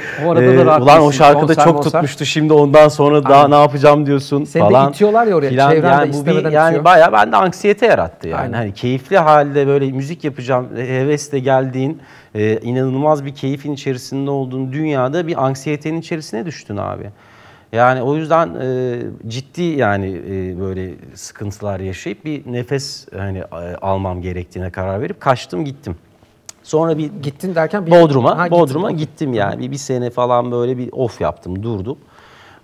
Rahat 0.67 0.83
ulan 0.83 1.03
o 1.03 1.13
şarkıda 1.13 1.47
Konser, 1.47 1.65
çok 1.65 1.75
monser. 1.75 1.91
tutmuştu 1.91 2.25
şimdi 2.27 2.53
ondan 2.53 2.89
sonra 2.89 3.25
daha 3.25 3.43
Aynen. 3.43 3.51
ne 3.51 3.61
yapacağım 3.61 4.07
diyorsun 4.07 4.45
Seni 4.45 4.63
de 4.63 4.69
falan. 4.69 4.91
itiyorlar 4.91 5.27
ya 5.27 5.37
oraya, 5.37 5.49
Filan. 5.51 5.71
çevren 5.71 5.83
de 5.83 5.87
yani 5.95 6.09
bu 6.09 6.13
bir, 6.13 6.19
istemeden 6.19 6.51
yani 6.51 6.69
itiyor. 6.69 6.85
bayağı 6.85 7.13
bende 7.13 7.37
anksiyete 7.37 7.87
yarattı 7.87 8.29
yani. 8.29 8.41
Aynen. 8.41 8.53
Hani 8.53 8.75
keyifli 8.75 9.19
halde 9.19 9.67
böyle 9.67 9.93
müzik 9.93 10.25
yapacağım 10.25 10.69
hevesle 10.77 11.39
geldiğin 11.39 12.03
e, 12.35 12.57
inanılmaz 12.57 13.25
bir 13.25 13.35
keyfin 13.35 13.73
içerisinde 13.73 14.31
olduğun 14.31 14.73
dünyada 14.73 15.27
bir 15.27 15.45
anksiyetenin 15.45 16.01
içerisine 16.01 16.47
düştün 16.47 16.77
abi. 16.77 17.11
Yani 17.73 18.03
o 18.03 18.17
yüzden 18.17 18.55
e, 18.63 18.99
ciddi 19.29 19.63
yani 19.63 20.21
e, 20.31 20.61
böyle 20.61 20.91
sıkıntılar 21.15 21.81
yaşayıp 21.81 22.25
bir 22.25 22.53
nefes 22.53 23.07
hani 23.17 23.39
e, 23.39 23.77
almam 23.83 24.23
gerektiğine 24.23 24.71
karar 24.71 25.01
verip 25.01 25.21
kaçtım 25.21 25.65
gittim. 25.65 25.97
Sonra 26.63 26.99
bir 26.99 27.11
Gittin 27.23 27.55
derken 27.55 27.87
bir 27.87 27.91
Bodrum'a, 27.91 28.39
Ha. 28.39 28.51
Bodrum'a 28.51 28.87
Okey. 28.87 28.97
gittim 28.99 29.35
yani. 29.35 29.59
Bir, 29.63 29.71
bir 29.71 29.77
sene 29.77 30.11
falan 30.11 30.53
böyle 30.53 30.79
bir 30.79 30.89
off 30.93 31.21
yaptım, 31.21 31.63
durdum. 31.63 31.99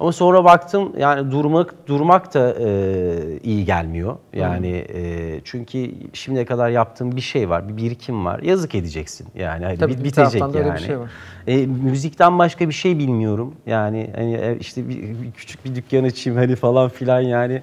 Ama 0.00 0.12
sonra 0.12 0.44
baktım 0.44 0.92
yani 0.98 1.30
durmak 1.30 1.88
durmak 1.88 2.34
da 2.34 2.54
e, 2.60 3.38
iyi 3.42 3.64
gelmiyor. 3.64 4.16
Yani 4.34 4.84
e, 4.94 5.40
çünkü 5.44 5.90
şimdiye 6.12 6.44
kadar 6.44 6.68
yaptığım 6.70 7.16
bir 7.16 7.20
şey 7.20 7.50
var, 7.50 7.68
bir 7.68 7.76
birikim 7.76 8.24
var. 8.24 8.40
Yazık 8.42 8.74
edeceksin 8.74 9.26
yani. 9.34 9.64
Hani 9.64 9.78
Tabii 9.78 9.92
bit- 9.92 9.98
bir 10.00 10.04
bitecek 10.04 10.40
da 10.42 10.46
öyle 10.46 10.60
bir 10.60 10.64
yani. 10.66 10.80
şey 10.80 10.98
var. 10.98 11.10
E, 11.46 11.66
müzikten 11.66 12.38
başka 12.38 12.68
bir 12.68 12.74
şey 12.74 12.98
bilmiyorum. 12.98 13.54
Yani 13.66 14.10
hani 14.16 14.34
e, 14.34 14.56
işte 14.60 14.88
bir, 14.88 14.96
bir 15.02 15.32
küçük 15.36 15.64
bir 15.64 15.74
dükkan 15.74 16.04
açayım 16.04 16.38
hani 16.38 16.56
falan 16.56 16.88
filan 16.88 17.20
yani 17.20 17.62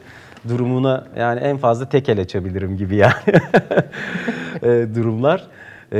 durumuna 0.49 1.05
yani 1.17 1.39
en 1.39 1.57
fazla 1.57 1.89
tekel 1.89 2.19
açabilirim 2.21 2.77
gibi 2.77 2.95
yani 2.95 3.13
e, 4.63 4.95
durumlar. 4.95 5.47
E, 5.93 5.99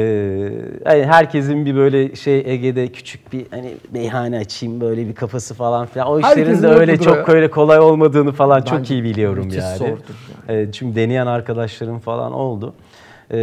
hani 0.83 1.05
herkesin 1.05 1.65
bir 1.65 1.75
böyle 1.75 2.15
şey 2.15 2.43
Ege'de 2.45 2.88
küçük 2.88 3.33
bir 3.33 3.45
hani 3.51 3.73
meyhane 3.91 4.38
açayım 4.38 4.81
böyle 4.81 5.07
bir 5.07 5.15
kafası 5.15 5.53
falan 5.53 5.85
filan. 5.85 6.07
O 6.07 6.19
işlerin 6.19 6.39
Herkesin 6.45 6.63
de 6.63 6.67
öyle 6.67 6.97
çok 6.97 7.15
ya. 7.15 7.25
öyle 7.27 7.51
kolay 7.51 7.79
olmadığını 7.79 8.31
falan 8.31 8.62
çok 8.62 8.79
Bence 8.79 8.95
iyi 8.95 9.03
biliyorum 9.03 9.50
yani. 9.51 9.77
zordur 9.77 9.97
E, 10.50 10.71
çünkü 10.71 10.95
deneyen 10.95 11.27
arkadaşlarım 11.27 12.00
falan 12.00 12.33
oldu. 12.33 12.73
E, 13.31 13.38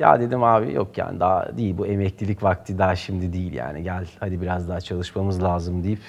ya 0.00 0.20
dedim 0.20 0.42
abi 0.44 0.72
yok 0.72 0.98
yani 0.98 1.20
daha 1.20 1.56
değil 1.58 1.78
bu 1.78 1.86
emeklilik 1.86 2.42
vakti 2.42 2.78
daha 2.78 2.96
şimdi 2.96 3.32
değil 3.32 3.52
yani 3.52 3.82
gel 3.82 4.06
hadi 4.20 4.40
biraz 4.42 4.68
daha 4.68 4.80
çalışmamız 4.80 5.42
lazım 5.42 5.84
deyip 5.84 6.00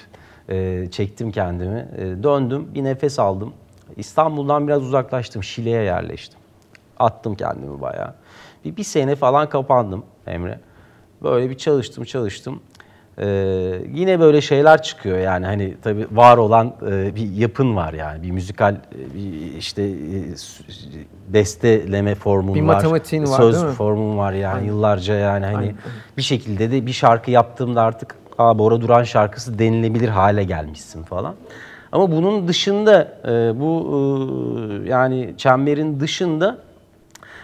e, 0.50 0.88
çektim 0.92 1.32
kendimi. 1.32 1.88
E, 1.98 2.24
döndüm 2.24 2.68
bir 2.75 2.84
nefes 2.84 3.20
aldım. 3.20 3.54
İstanbul'dan 3.96 4.68
biraz 4.68 4.84
uzaklaştım 4.84 5.44
Şile'ye 5.44 5.82
yerleştim. 5.84 6.39
Attım 7.00 7.36
kendimi 7.36 7.82
bayağı. 7.82 8.13
Bir, 8.66 8.78
bir 8.78 8.84
sene 8.84 9.16
falan 9.16 9.50
kapandım 9.50 10.04
Emre. 10.28 10.60
Böyle 11.24 11.50
bir 11.50 11.58
çalıştım 11.58 12.04
çalıştım. 12.04 12.60
Ee, 13.20 13.26
yine 13.94 14.20
böyle 14.20 14.42
şeyler 14.42 14.82
çıkıyor 14.84 15.18
yani 15.18 15.46
hani 15.46 15.78
tabii 15.84 16.08
var 16.12 16.38
olan 16.38 16.74
e, 16.88 17.16
bir 17.16 17.32
yapın 17.32 17.76
var 17.76 17.94
yani 17.94 18.24
bir 18.24 18.32
müzikal 18.32 18.74
e, 18.76 19.16
bir 19.16 19.56
işte 19.58 19.84
e, 19.84 19.94
besteleme 21.28 22.16
formun 22.16 22.56
Bir 22.56 22.62
var. 22.62 22.66
matematiğin 22.66 23.24
var, 23.24 23.38
Söz 23.38 23.56
değil 23.56 23.66
mi? 23.66 23.72
formun 23.72 24.18
var 24.18 24.34
yani 24.34 24.56
Aynen. 24.56 24.68
yıllarca 24.68 25.14
yani 25.16 25.46
hani 25.46 25.58
Aynen. 25.58 25.76
bir 26.18 26.22
şekilde 26.22 26.72
de 26.72 26.86
bir 26.86 26.92
şarkı 26.92 27.32
yaptığımda 27.32 27.82
artık 27.82 28.16
Aa, 28.38 28.60
Bora 28.60 28.82
Duran 28.82 29.04
şarkısı 29.04 29.60
denilebilir 29.60 30.10
hale 30.10 30.44
gelmişsin 30.44 31.04
falan. 31.04 31.36
Ama 31.92 32.12
bunun 32.12 32.48
dışında 32.48 33.18
e, 33.28 33.60
bu 33.60 33.88
e, 34.86 34.90
yani 34.90 35.34
çemberin 35.38 36.00
dışında 36.00 36.58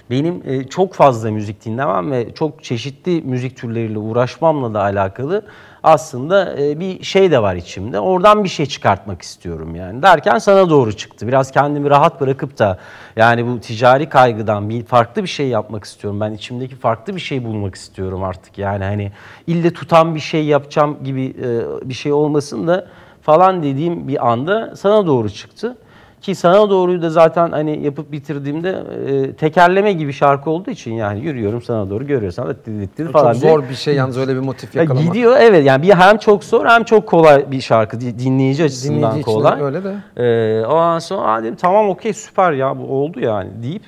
benim 0.10 0.41
e, 0.45 0.63
çok 0.63 0.93
fazla 0.93 1.31
müzik 1.31 1.65
dinlemem 1.65 2.12
ve 2.12 2.33
çok 2.33 2.63
çeşitli 2.63 3.22
müzik 3.22 3.57
türleriyle 3.57 4.00
uğraşmamla 4.00 4.74
da 4.74 4.81
alakalı 4.81 5.45
aslında 5.83 6.62
e, 6.62 6.79
bir 6.79 7.03
şey 7.03 7.31
de 7.31 7.41
var 7.41 7.55
içimde. 7.55 8.00
Oradan 8.00 8.43
bir 8.43 8.50
şey 8.50 8.65
çıkartmak 8.65 9.22
istiyorum 9.22 9.75
yani. 9.75 10.01
Derken 10.03 10.38
sana 10.38 10.69
doğru 10.69 10.93
çıktı. 10.93 11.27
Biraz 11.27 11.51
kendimi 11.51 11.89
rahat 11.89 12.22
bırakıp 12.22 12.60
da 12.60 12.79
yani 13.15 13.48
bu 13.48 13.60
ticari 13.60 14.10
kaygıdan 14.10 14.69
bir 14.69 14.86
farklı 14.86 15.24
bir 15.24 15.27
şey 15.27 15.48
yapmak 15.48 15.83
istiyorum. 15.83 16.19
Ben 16.19 16.33
içimdeki 16.33 16.75
farklı 16.75 17.15
bir 17.15 17.22
şey 17.22 17.43
bulmak 17.43 17.75
istiyorum 17.75 18.24
artık. 18.24 18.57
Yani 18.57 18.83
hani 18.83 19.12
ille 19.48 19.74
tutan 19.74 20.15
bir 20.15 20.19
şey 20.19 20.45
yapacağım 20.45 20.98
gibi 21.03 21.25
e, 21.25 21.89
bir 21.89 21.93
şey 21.93 22.13
olmasın 22.13 22.67
da 22.67 22.88
falan 23.22 23.63
dediğim 23.63 24.07
bir 24.07 24.27
anda 24.31 24.75
sana 24.75 25.07
doğru 25.07 25.29
çıktı. 25.29 25.77
Ki 26.24 26.36
sana 26.36 26.70
doğruyu 26.70 27.01
da 27.01 27.10
zaten 27.10 27.51
hani 27.51 27.84
yapıp 27.84 28.12
bitirdiğimde 28.12 28.84
e, 29.08 29.34
tekerleme 29.34 29.94
gibi 29.94 30.13
şarkı 30.13 30.50
olduğu 30.50 30.72
için 30.72 30.94
yani 30.94 31.20
yürüyorum 31.25 31.62
sana 31.62 31.89
doğru 31.89 32.08
görüyorsan 32.08 32.48
da 32.48 32.56
dit 32.65 33.12
falan 33.12 33.34
Çok 33.34 33.42
diye. 33.42 33.51
zor 33.51 33.70
bir 33.70 33.75
şey 33.75 33.96
yalnız 33.96 34.18
öyle 34.18 34.36
bir 34.36 34.39
motif 34.39 34.75
Ya 34.75 34.82
yakalamak. 34.82 35.08
gidiyor 35.08 35.36
evet 35.39 35.65
yani 35.65 35.84
bir 35.84 35.89
hem 35.94 36.18
çok 36.18 36.44
zor 36.44 36.65
hem 36.65 36.84
çok 36.84 37.08
kolay 37.08 37.51
bir 37.51 37.62
şarkı 37.62 38.01
di- 38.01 38.20
dinleyici 38.20 38.63
açısından 38.63 38.98
Dinleyici 39.12 39.22
kolay. 39.25 39.62
öyle 39.62 39.82
de. 39.84 39.94
Ee, 40.18 40.65
ondan 40.65 41.00
sonra 41.00 41.44
dedim 41.44 41.56
tamam 41.56 41.89
okey 41.89 42.13
süper 42.13 42.51
ya 42.51 42.77
bu 42.80 42.84
oldu 42.84 43.20
yani 43.20 43.50
deyip 43.63 43.84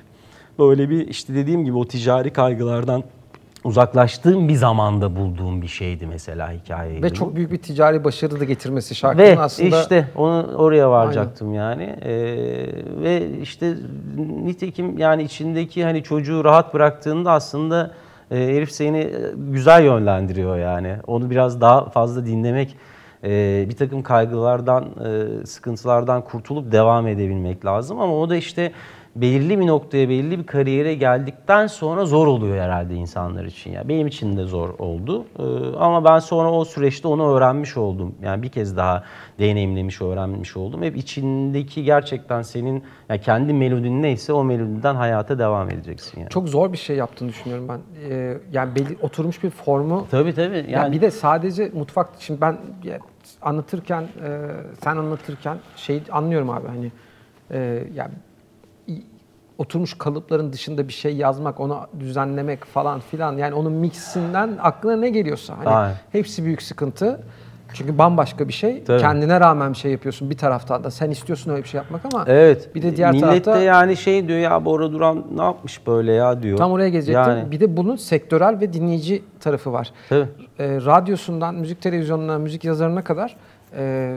böyle 0.60 0.90
bir 0.90 1.08
işte 1.08 1.36
dediğim 1.36 1.66
gibi 1.66 1.78
o 1.78 1.86
ticari 1.88 2.34
kaygılardan 2.34 3.04
uzaklaştığım 3.66 4.48
bir 4.48 4.56
zamanda 4.56 5.16
bulduğum 5.16 5.62
bir 5.62 5.68
şeydi 5.68 6.08
mesela 6.08 6.52
hikayeydi. 6.52 7.04
Ve 7.04 7.14
çok 7.14 7.36
büyük 7.36 7.52
bir 7.52 7.58
ticari 7.58 8.04
başarı 8.04 8.40
da 8.40 8.44
getirmesi 8.44 8.96
şarkının 8.96 9.24
Ve 9.24 9.40
aslında. 9.40 9.82
işte 9.82 10.08
onu 10.16 10.56
oraya 10.56 10.92
varacaktım 10.92 11.54
yani. 11.54 11.84
Ee, 11.84 12.12
ve 13.04 13.40
işte 13.42 13.74
nitekim 14.44 14.98
yani 14.98 15.24
içindeki 15.24 15.84
hani 15.84 16.04
çocuğu 16.04 16.44
rahat 16.44 16.74
bıraktığında 16.74 17.32
aslında 17.32 17.92
e, 18.32 18.36
herif 18.36 18.72
seni 18.72 18.98
e, 18.98 19.12
güzel 19.38 19.84
yönlendiriyor 19.84 20.58
yani. 20.58 20.96
Onu 21.08 21.30
biraz 21.30 21.62
daha 21.62 21.90
fazla 21.90 22.26
dinlemek, 22.26 22.78
e, 23.24 23.66
bir 23.70 23.76
takım 23.76 24.04
kaygılardan, 24.04 24.84
e, 24.84 25.46
sıkıntılardan 25.46 26.22
kurtulup 26.22 26.72
devam 26.72 27.08
edebilmek 27.08 27.66
lazım. 27.66 28.00
Ama 28.00 28.16
o 28.18 28.30
da 28.30 28.36
işte 28.36 28.72
belirli 29.16 29.60
bir 29.60 29.68
noktaya, 29.68 30.10
belirli 30.10 30.40
bir 30.40 30.46
kariyere 30.46 30.96
geldikten 30.96 31.68
sonra 31.68 32.06
zor 32.06 32.28
oluyor 32.28 32.58
herhalde 32.58 32.96
insanlar 32.96 33.46
için. 33.46 33.72
Yani 33.72 33.90
benim 33.90 34.08
için 34.08 34.38
de 34.38 34.44
zor 34.44 34.70
oldu. 34.80 35.26
Ee, 35.40 35.44
ama 35.78 36.06
ben 36.06 36.20
sonra 36.20 36.52
o 36.52 36.66
süreçte 36.66 37.08
onu 37.08 37.36
öğrenmiş 37.36 37.78
oldum. 37.78 38.16
Yani 38.22 38.44
bir 38.44 38.50
kez 38.50 38.78
daha 38.78 39.04
deneyimlemiş, 39.40 40.02
öğrenmiş 40.02 40.58
oldum. 40.58 40.84
Hep 40.84 40.98
içindeki 40.98 41.84
gerçekten 41.84 42.42
senin 42.42 42.84
yani 43.10 43.22
kendi 43.22 43.54
melodin 43.54 44.02
neyse 44.04 44.34
o 44.34 44.44
melodiden 44.44 44.96
hayata 44.96 45.40
devam 45.40 45.70
edeceksin 45.70 46.20
yani. 46.20 46.30
Çok 46.30 46.50
zor 46.50 46.74
bir 46.74 46.78
şey 46.78 46.96
yaptığını 46.96 47.30
düşünüyorum 47.30 47.68
ben. 47.68 47.80
Ee, 48.10 48.38
yani 48.52 48.76
belli 48.76 48.98
oturmuş 49.02 49.44
bir 49.44 49.50
formu. 49.50 50.08
Tabii 50.12 50.34
tabii. 50.34 50.56
Yani, 50.58 50.72
Yani 50.72 50.96
bir 50.96 51.02
de 51.02 51.12
sadece 51.12 51.72
mutfak 51.74 52.10
şimdi 52.20 52.42
ben 52.42 52.58
anlatırken 53.42 54.02
e, 54.02 54.50
sen 54.84 54.98
anlatırken 54.98 55.58
şey 55.76 56.04
anlıyorum 56.12 56.50
abi 56.50 56.68
hani 56.68 56.92
e, 57.52 57.84
yani 57.94 58.12
oturmuş 59.58 59.94
kalıpların 59.98 60.54
dışında 60.54 60.88
bir 60.88 60.94
şey 60.94 61.16
yazmak, 61.16 61.60
onu 61.60 61.80
düzenlemek 62.00 62.66
falan 62.66 63.00
filan 63.00 63.38
yani 63.38 63.54
onun 63.54 63.74
mixinden 63.74 64.58
aklına 64.62 64.96
ne 64.96 65.10
geliyorsa 65.10 65.58
hani 65.58 65.70
Aynen. 65.70 65.96
hepsi 66.12 66.46
büyük 66.46 66.62
sıkıntı. 66.62 67.22
Çünkü 67.74 67.98
bambaşka 67.98 68.48
bir 68.48 68.54
şey. 68.54 68.84
Tabii. 68.84 69.02
Kendine 69.02 69.40
rağmen 69.40 69.74
bir 69.74 69.78
şey 69.78 69.92
yapıyorsun 69.92 70.30
bir 70.30 70.38
taraftan 70.38 70.84
da. 70.84 70.92
Sen 70.92 71.10
istiyorsun 71.10 71.52
öyle 71.52 71.64
bir 71.64 71.68
şey 71.68 71.78
yapmak 71.78 72.02
ama 72.14 72.26
Evet. 72.28 72.76
bir 72.76 72.82
de 72.82 72.96
diğer 72.98 73.12
Millet 73.12 73.46
tarafta 73.46 73.60
de 73.60 73.64
yani 73.64 73.98
şey 73.98 74.28
diyor 74.28 74.40
ya 74.40 74.66
Bora 74.66 74.92
Duran 74.92 75.26
ne 75.36 75.44
yapmış 75.44 75.88
böyle 75.88 76.14
ya 76.14 76.44
diyor. 76.44 76.58
Tam 76.58 76.72
oraya 76.72 76.90
gelecektim. 76.90 77.34
Yani. 77.34 77.52
Bir 77.52 77.60
de 77.60 77.78
bunun 77.78 77.96
sektörel 77.96 78.60
ve 78.60 78.74
dinleyici 78.74 79.24
tarafı 79.40 79.74
var. 79.74 79.92
Tabii. 80.10 80.28
Ee, 80.60 80.76
radyosundan, 80.86 81.56
müzik 81.56 81.82
televizyonuna, 81.82 82.38
müzik 82.38 82.64
yazarına 82.64 83.04
kadar 83.04 83.36
e, 83.78 84.16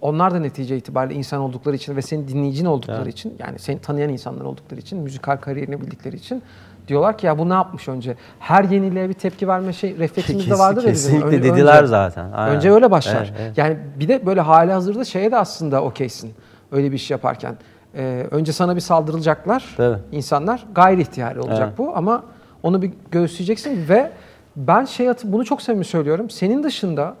onlar 0.00 0.34
da 0.34 0.38
netice 0.38 0.76
itibariyle 0.76 1.18
insan 1.18 1.40
oldukları 1.40 1.76
için 1.76 1.96
ve 1.96 2.02
senin 2.02 2.28
dinleyicin 2.28 2.66
oldukları 2.66 3.02
Evet. 3.02 3.12
için 3.12 3.34
yani 3.38 3.58
seni 3.58 3.78
tanıyan 3.78 4.08
insanlar 4.10 4.44
oldukları 4.44 4.80
için, 4.80 4.98
müzikal 4.98 5.36
kariyerini 5.36 5.80
bildikleri 5.80 6.16
için 6.16 6.42
diyorlar 6.88 7.18
ki 7.18 7.26
ya 7.26 7.38
bu 7.38 7.48
ne 7.48 7.52
yapmış 7.54 7.88
önce? 7.88 8.16
Her 8.38 8.64
yeniliğe 8.64 9.08
bir 9.08 9.14
tepki 9.14 9.48
verme 9.48 9.72
şey 9.72 9.98
refleksimizde 9.98 10.58
vardır 10.58 10.84
ya 10.84 10.92
bizim. 10.92 11.12
kesinlikle 11.12 11.36
Ön- 11.48 11.54
dediler 11.54 11.78
önce. 11.78 11.86
zaten. 11.86 12.32
Aynen. 12.32 12.56
Önce 12.56 12.70
öyle 12.72 12.90
başlar. 12.90 13.16
Evet, 13.30 13.32
evet. 13.40 13.58
Yani 13.58 13.76
bir 14.00 14.08
de 14.08 14.26
böyle 14.26 14.40
hali 14.40 14.72
hazırda 14.72 15.04
şeye 15.04 15.30
de 15.32 15.36
aslında 15.36 15.82
okeysin. 15.82 16.34
Öyle 16.72 16.90
bir 16.90 16.96
iş 16.96 17.10
yaparken. 17.10 17.56
Ee, 17.96 18.26
önce 18.30 18.52
sana 18.52 18.76
bir 18.76 18.80
saldırılacaklar. 18.80 19.74
Tabii. 19.76 19.98
insanlar 20.12 20.66
gayri 20.74 21.00
ihtiyari 21.00 21.40
olacak 21.40 21.64
Evet. 21.68 21.78
bu 21.78 21.96
ama 21.96 22.22
onu 22.62 22.82
bir 22.82 22.90
göğüsleyeceksin 23.10 23.88
ve 23.88 24.10
ben 24.56 24.84
şey 24.84 25.08
bunu 25.24 25.44
çok 25.44 25.62
samimi 25.62 25.84
söylüyorum. 25.84 26.30
Senin 26.30 26.62
dışında 26.62 27.14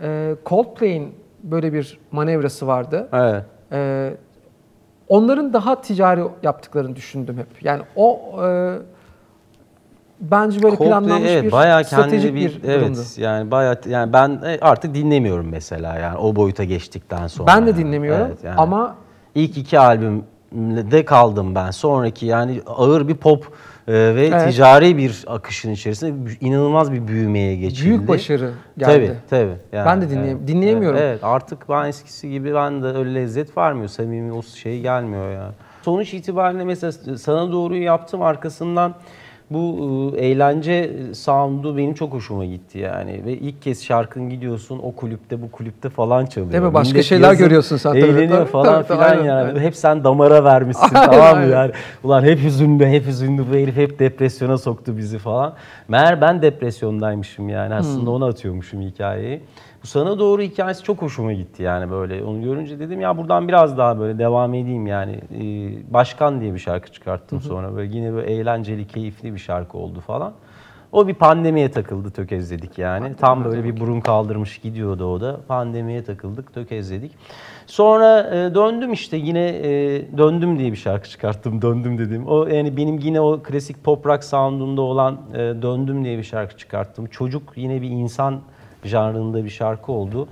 e, 0.00 0.34
Coldplay'in 0.46 1.14
böyle 1.42 1.72
bir 1.72 1.98
manevrası 2.12 2.66
vardı. 2.66 3.08
Evet. 3.12 3.44
E, 3.72 4.14
onların 5.08 5.52
daha 5.52 5.80
ticari 5.80 6.22
yaptıklarını 6.42 6.96
düşündüm 6.96 7.38
hep. 7.38 7.64
Yani 7.64 7.82
o 7.96 8.20
e, 8.46 8.78
bence 10.20 10.62
böyle 10.62 10.76
Coldplay, 10.76 10.88
planlanmış 10.88 11.30
evet, 11.30 11.44
bir 11.44 11.52
bayağı 11.52 11.84
stratejik 11.84 12.34
bir, 12.34 12.40
bir, 12.40 12.60
evet, 12.64 12.80
durumdu. 12.80 13.00
yani 13.16 13.50
bayağı 13.50 13.80
yani 13.86 14.12
ben 14.12 14.40
e, 14.46 14.58
artık 14.60 14.94
dinlemiyorum 14.94 15.48
mesela 15.48 15.98
yani 15.98 16.18
o 16.18 16.36
boyuta 16.36 16.64
geçtikten 16.64 17.26
sonra. 17.26 17.46
Ben 17.46 17.66
de 17.66 17.70
yani. 17.70 17.78
dinlemiyorum 17.78 18.26
Evet, 18.26 18.44
yani. 18.44 18.56
ama 18.56 18.96
ilk 19.34 19.58
iki 19.58 19.78
albümde 19.78 21.04
kaldım 21.04 21.54
ben. 21.54 21.70
Sonraki 21.70 22.26
yani 22.26 22.60
ağır 22.66 23.08
bir 23.08 23.16
pop 23.16 23.52
e, 23.88 23.92
ve 23.92 24.26
Evet. 24.26 24.48
ticari 24.50 24.96
bir 24.98 25.24
akışın 25.26 25.70
içerisinde 25.72 26.30
inanılmaz 26.40 26.92
bir 26.92 27.08
büyümeye 27.08 27.56
geçildi. 27.56 27.88
büyük 27.88 28.08
başarı 28.08 28.50
geldi. 28.78 28.92
Tabii 28.92 29.12
tabii. 29.30 29.56
Yani, 29.72 29.86
Ben 29.86 30.02
de 30.02 30.04
dinleyem- 30.14 30.46
dinleyemiyorum. 30.48 30.98
Evet, 30.98 31.08
evet, 31.10 31.24
artık 31.24 31.68
ben 31.68 31.84
eskisi 31.88 32.30
gibi 32.30 32.54
ben 32.54 32.82
de 32.82 32.86
öyle 32.86 33.14
lezzet 33.14 33.56
vermiyor. 33.58 33.88
Samimi 33.88 34.32
o 34.32 34.42
şey 34.42 34.80
gelmiyor 34.80 35.30
ya. 35.32 35.52
Sonuç 35.82 36.14
itibariyle 36.14 36.64
mesela 36.64 36.92
sana 37.18 37.52
doğruyu 37.52 37.82
yaptım 37.82 38.22
arkasından 38.22 38.94
bu 39.50 40.12
e, 40.16 40.26
eğlence 40.26 40.90
sound'u 41.14 41.76
benim 41.76 41.94
çok 41.94 42.12
hoşuma 42.12 42.44
gitti 42.44 42.78
yani. 42.78 43.24
Ve 43.26 43.32
ilk 43.32 43.62
kez 43.62 43.84
şarkın 43.84 44.30
gidiyorsun 44.30 44.80
o 44.82 44.92
kulüpte 44.92 45.42
bu 45.42 45.50
kulüpte 45.50 45.88
falan 45.88 46.26
çalıyor. 46.26 46.52
Değil 46.52 46.64
mi? 46.64 46.74
Başka 46.74 46.92
Millet 46.92 47.04
şeyler 47.04 47.28
yazın 47.28 47.44
görüyorsun 47.44 47.76
sen. 47.76 47.94
Eğleniyor 47.94 48.38
Tabii, 48.38 48.50
falan 48.50 48.82
tabii, 48.82 48.86
filan 48.86 49.10
aynen, 49.10 49.24
yani. 49.24 49.48
aynen. 49.48 49.60
Hep 49.60 49.76
sen 49.76 50.04
damara 50.04 50.44
vermişsin 50.44 50.94
Aynen, 50.94 51.10
tamam 51.10 51.38
mı 51.38 51.52
yani. 51.52 51.72
Ulan 52.04 52.22
hep 52.22 52.38
hüzünlü, 52.42 52.86
hep 52.86 53.06
hüzünlü 53.06 53.50
bu 53.50 53.54
herif 53.54 53.76
hep 53.76 53.98
depresyona 53.98 54.58
soktu 54.58 54.96
bizi 54.96 55.18
falan. 55.18 55.54
Meğer 55.88 56.20
ben 56.20 56.42
depresyondaymışım 56.42 57.48
yani. 57.48 57.74
Aslında 57.74 58.10
ona 58.10 58.26
atıyormuşum 58.26 58.80
hikayeyi. 58.80 59.40
Bu 59.82 59.86
sana 59.86 60.18
doğru 60.18 60.42
hikayesi 60.42 60.82
çok 60.82 61.02
hoşuma 61.02 61.32
gitti 61.32 61.62
yani 61.62 61.90
böyle. 61.90 62.24
Onu 62.24 62.42
görünce 62.42 62.78
dedim 62.78 63.00
ya 63.00 63.16
buradan 63.16 63.48
biraz 63.48 63.78
daha 63.78 63.98
böyle 63.98 64.18
devam 64.18 64.54
edeyim 64.54 64.86
yani. 64.86 65.12
Ee, 65.12 65.94
Başkan 65.94 66.40
diye 66.40 66.54
bir 66.54 66.58
şarkı 66.58 66.92
çıkarttım 66.92 67.40
sonra. 67.40 67.76
Böyle 67.76 67.96
yine 67.96 68.12
böyle 68.12 68.30
eğlenceli, 68.32 68.86
keyifli 68.86 69.34
bir 69.34 69.38
şarkı 69.38 69.78
oldu 69.78 70.00
falan. 70.00 70.32
O 70.92 71.08
bir 71.08 71.14
pandemiye 71.14 71.70
takıldı 71.70 72.10
tökezledik 72.10 72.78
yani. 72.78 73.16
Tam 73.16 73.44
böyle 73.44 73.64
bir 73.64 73.80
burun 73.80 74.00
kaldırmış 74.00 74.58
gidiyordu 74.58 75.04
o 75.04 75.20
da. 75.20 75.40
Pandemiye 75.48 76.04
takıldık 76.04 76.54
tökezledik. 76.54 77.12
Sonra 77.66 78.20
e, 78.20 78.54
döndüm 78.54 78.92
işte 78.92 79.16
yine 79.16 79.48
e, 79.48 79.68
döndüm 80.18 80.58
diye 80.58 80.72
bir 80.72 80.76
şarkı 80.76 81.08
çıkarttım. 81.08 81.62
Döndüm 81.62 81.98
dedim. 81.98 82.26
O 82.26 82.46
yani 82.46 82.76
benim 82.76 82.98
yine 82.98 83.20
o 83.20 83.42
klasik 83.42 83.84
pop 83.84 84.06
rock 84.06 84.24
sound'unda 84.24 84.82
olan 84.82 85.18
e, 85.34 85.36
döndüm 85.38 86.04
diye 86.04 86.18
bir 86.18 86.22
şarkı 86.22 86.56
çıkarttım. 86.56 87.06
Çocuk 87.06 87.52
yine 87.56 87.82
bir 87.82 87.90
insan 87.90 88.40
janrında 88.84 89.44
bir 89.44 89.50
şarkı 89.50 89.92
oldu. 89.92 90.28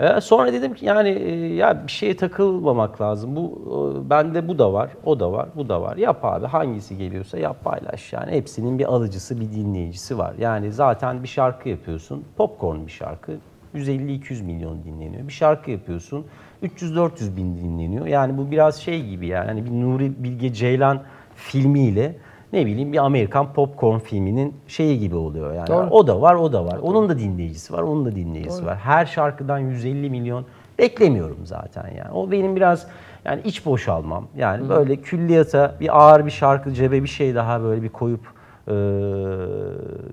E, 0.00 0.20
sonra 0.20 0.52
dedim 0.52 0.74
ki 0.74 0.86
yani 0.86 1.08
e, 1.08 1.54
ya 1.54 1.86
bir 1.86 1.92
şeye 1.92 2.16
takılmamak 2.16 3.00
lazım. 3.00 3.36
Bu 3.36 3.62
e, 4.06 4.10
bende 4.10 4.48
bu 4.48 4.58
da 4.58 4.72
var, 4.72 4.90
o 5.04 5.20
da 5.20 5.32
var, 5.32 5.48
bu 5.56 5.68
da 5.68 5.82
var. 5.82 5.96
Yap 5.96 6.24
abi 6.24 6.46
hangisi 6.46 6.96
geliyorsa 6.96 7.38
yap 7.38 7.64
paylaş. 7.64 8.12
Yani 8.12 8.32
hepsinin 8.32 8.78
bir 8.78 8.84
alıcısı, 8.84 9.40
bir 9.40 9.52
dinleyicisi 9.52 10.18
var. 10.18 10.34
Yani 10.38 10.72
zaten 10.72 11.22
bir 11.22 11.28
şarkı 11.28 11.68
yapıyorsun. 11.68 12.24
Popcorn 12.36 12.86
bir 12.86 12.92
şarkı. 12.92 13.32
150-200 13.74 14.42
milyon 14.42 14.84
dinleniyor. 14.84 15.28
Bir 15.28 15.32
şarkı 15.32 15.70
yapıyorsun. 15.70 16.26
300-400 16.62 17.36
bin 17.36 17.56
dinleniyor. 17.56 18.06
Yani 18.06 18.38
bu 18.38 18.50
biraz 18.50 18.76
şey 18.76 19.06
gibi 19.06 19.26
yani 19.26 19.64
bir 19.66 19.70
Nuri 19.70 20.24
Bilge 20.24 20.52
Ceylan 20.52 21.02
filmiyle 21.34 22.16
ne 22.52 22.66
bileyim 22.66 22.92
bir 22.92 22.98
Amerikan 22.98 23.52
popcorn 23.52 23.98
filminin 23.98 24.54
şeyi 24.68 24.98
gibi 24.98 25.16
oluyor 25.16 25.54
yani. 25.54 25.66
Doğru. 25.66 25.90
O 25.90 26.06
da 26.06 26.20
var, 26.20 26.34
o 26.34 26.52
da 26.52 26.64
var. 26.64 26.78
Onun 26.82 27.08
da 27.08 27.18
dinleyicisi 27.18 27.72
var, 27.72 27.82
onun 27.82 28.04
da 28.04 28.16
dinleyicisi 28.16 28.66
var. 28.66 28.76
Her 28.76 29.06
şarkıdan 29.06 29.58
150 29.58 30.10
milyon 30.10 30.44
beklemiyorum 30.78 31.38
zaten 31.44 31.86
yani. 31.98 32.10
O 32.12 32.30
benim 32.30 32.56
biraz 32.56 32.86
yani 33.24 33.40
iç 33.44 33.66
boşalmam. 33.66 34.26
Yani 34.36 34.68
böyle 34.68 34.96
külliyata 34.96 35.76
bir 35.80 36.00
ağır 36.00 36.26
bir 36.26 36.30
şarkı 36.30 36.72
cebe 36.72 37.02
bir 37.02 37.08
şey 37.08 37.34
daha 37.34 37.62
böyle 37.62 37.82
bir 37.82 37.88
koyup 37.88 38.20
e, 38.68 38.72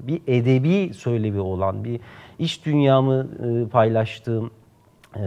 bir 0.07 0.21
edebi 0.27 0.93
söylevi 0.93 1.39
olan 1.39 1.83
bir 1.83 1.99
iç 2.39 2.65
dünyamı 2.65 3.27
e, 3.43 3.69
paylaştığım 3.69 4.51
e, 5.15 5.23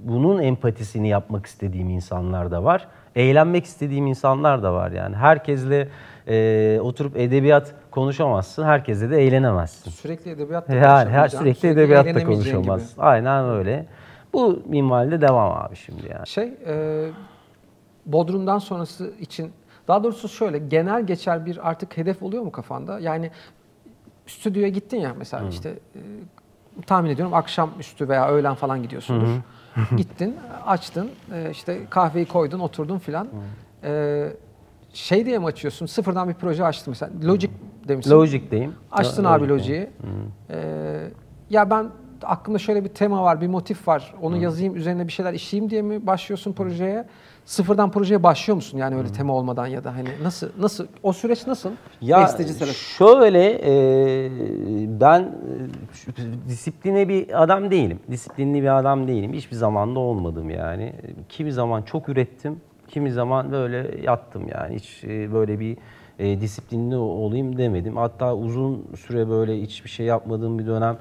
bunun 0.00 0.42
empatisini 0.42 1.08
yapmak 1.08 1.46
istediğim 1.46 1.90
insanlar 1.90 2.50
da 2.50 2.64
var. 2.64 2.88
Eğlenmek 3.16 3.64
istediğim 3.64 4.06
insanlar 4.06 4.62
da 4.62 4.72
var 4.74 4.90
yani. 4.90 5.16
Herkesle 5.16 5.88
e, 6.28 6.78
oturup 6.82 7.16
edebiyat 7.16 7.74
konuşamazsın, 7.90 8.64
herkesle 8.64 9.10
de 9.10 9.22
eğlenemezsin. 9.22 9.90
Sürekli 9.90 10.30
edebiyatla 10.30 10.74
Yani 10.74 10.84
her 10.84 11.04
konuşamayacağın, 11.04 11.42
sürekli 11.42 11.68
edebiyatta 11.68 12.10
eğlenemeyeceğin 12.10 12.62
gibi. 12.62 12.72
Aynen 12.98 13.48
öyle. 13.48 13.86
Bu 14.32 14.62
minvalde 14.66 15.20
devam 15.20 15.52
abi 15.52 15.76
şimdi 15.76 16.08
yani. 16.12 16.26
Şey, 16.26 16.54
e, 16.66 17.06
Bodrum'dan 18.06 18.58
sonrası 18.58 19.12
için, 19.20 19.52
daha 19.88 20.04
doğrusu 20.04 20.28
şöyle, 20.28 20.58
genel 20.58 21.06
geçer 21.06 21.46
bir 21.46 21.68
artık 21.68 21.96
hedef 21.96 22.22
oluyor 22.22 22.42
mu 22.42 22.52
kafanda? 22.52 22.98
Yani 22.98 23.30
stüdyoya 24.26 24.68
gittin 24.68 24.96
ya 24.96 25.14
mesela 25.18 25.48
işte 25.48 25.68
e, 25.70 26.00
tahmin 26.86 27.10
ediyorum 27.10 27.34
akşam 27.34 27.70
üstü 27.78 28.08
veya 28.08 28.28
öğlen 28.28 28.54
falan 28.54 28.82
gidiyorsundur. 28.82 29.28
Gittin, 29.96 30.36
açtın, 30.66 31.10
e, 31.34 31.50
işte 31.50 31.80
kahveyi 31.90 32.26
koydun, 32.26 32.58
oturdun 32.60 32.98
filan. 32.98 33.28
E, 33.84 34.32
şey 34.92 35.26
diye 35.26 35.38
mi 35.38 35.44
açıyorsun? 35.46 35.86
Sıfırdan 35.86 36.28
bir 36.28 36.34
proje 36.34 36.64
açtın 36.64 36.90
mesela. 36.90 37.12
Logic 37.24 37.50
demişsin. 37.88 38.10
Logic'teyim. 38.10 38.74
Açtın 38.92 39.24
abi. 39.24 39.48
Logic'i. 39.48 39.90
Ee, 40.50 41.08
ya 41.50 41.70
ben 41.70 41.86
aklımda 42.22 42.58
şöyle 42.58 42.84
bir 42.84 42.88
tema 42.88 43.22
var, 43.22 43.40
bir 43.40 43.46
motif 43.46 43.88
var. 43.88 44.14
Onu 44.22 44.36
yazayım, 44.36 44.76
üzerine 44.76 45.06
bir 45.08 45.12
şeyler 45.12 45.32
işleyeyim 45.32 45.70
diye 45.70 45.82
mi 45.82 46.06
başlıyorsun 46.06 46.52
projeye? 46.52 47.04
Sıfırdan 47.46 47.90
projeye 47.90 48.22
başlıyor 48.22 48.56
musun 48.56 48.78
yani 48.78 48.96
öyle 48.96 49.08
tema 49.08 49.34
olmadan 49.34 49.66
ya 49.66 49.84
da 49.84 49.94
hani 49.94 50.08
nasıl 50.22 50.48
nasıl 50.58 50.86
o 51.02 51.12
süreç 51.12 51.46
nasıl? 51.46 51.70
Ya 52.00 52.20
Besteci 52.20 52.58
tarafı. 52.58 52.74
şöyle 52.74 53.50
e, 53.64 53.70
ben 55.00 55.20
e, 55.20 56.48
disipline 56.48 57.08
bir 57.08 57.42
adam 57.42 57.70
değilim. 57.70 58.00
Disiplinli 58.10 58.62
bir 58.62 58.78
adam 58.78 59.08
değilim. 59.08 59.32
Hiçbir 59.32 59.56
zaman 59.56 59.94
da 59.94 60.00
olmadım 60.00 60.50
yani. 60.50 60.92
Kimi 61.28 61.52
zaman 61.52 61.82
çok 61.82 62.08
ürettim, 62.08 62.60
kimi 62.88 63.12
zaman 63.12 63.52
böyle 63.52 64.00
yattım 64.02 64.48
yani. 64.48 64.74
Hiç 64.76 65.04
e, 65.04 65.32
böyle 65.32 65.60
bir 65.60 65.76
e, 66.18 66.40
disiplinli 66.40 66.96
olayım 66.96 67.58
demedim. 67.58 67.96
Hatta 67.96 68.34
uzun 68.36 68.84
süre 68.96 69.28
böyle 69.28 69.62
hiçbir 69.62 69.90
şey 69.90 70.06
yapmadığım 70.06 70.58
bir 70.58 70.66
dönem 70.66 70.96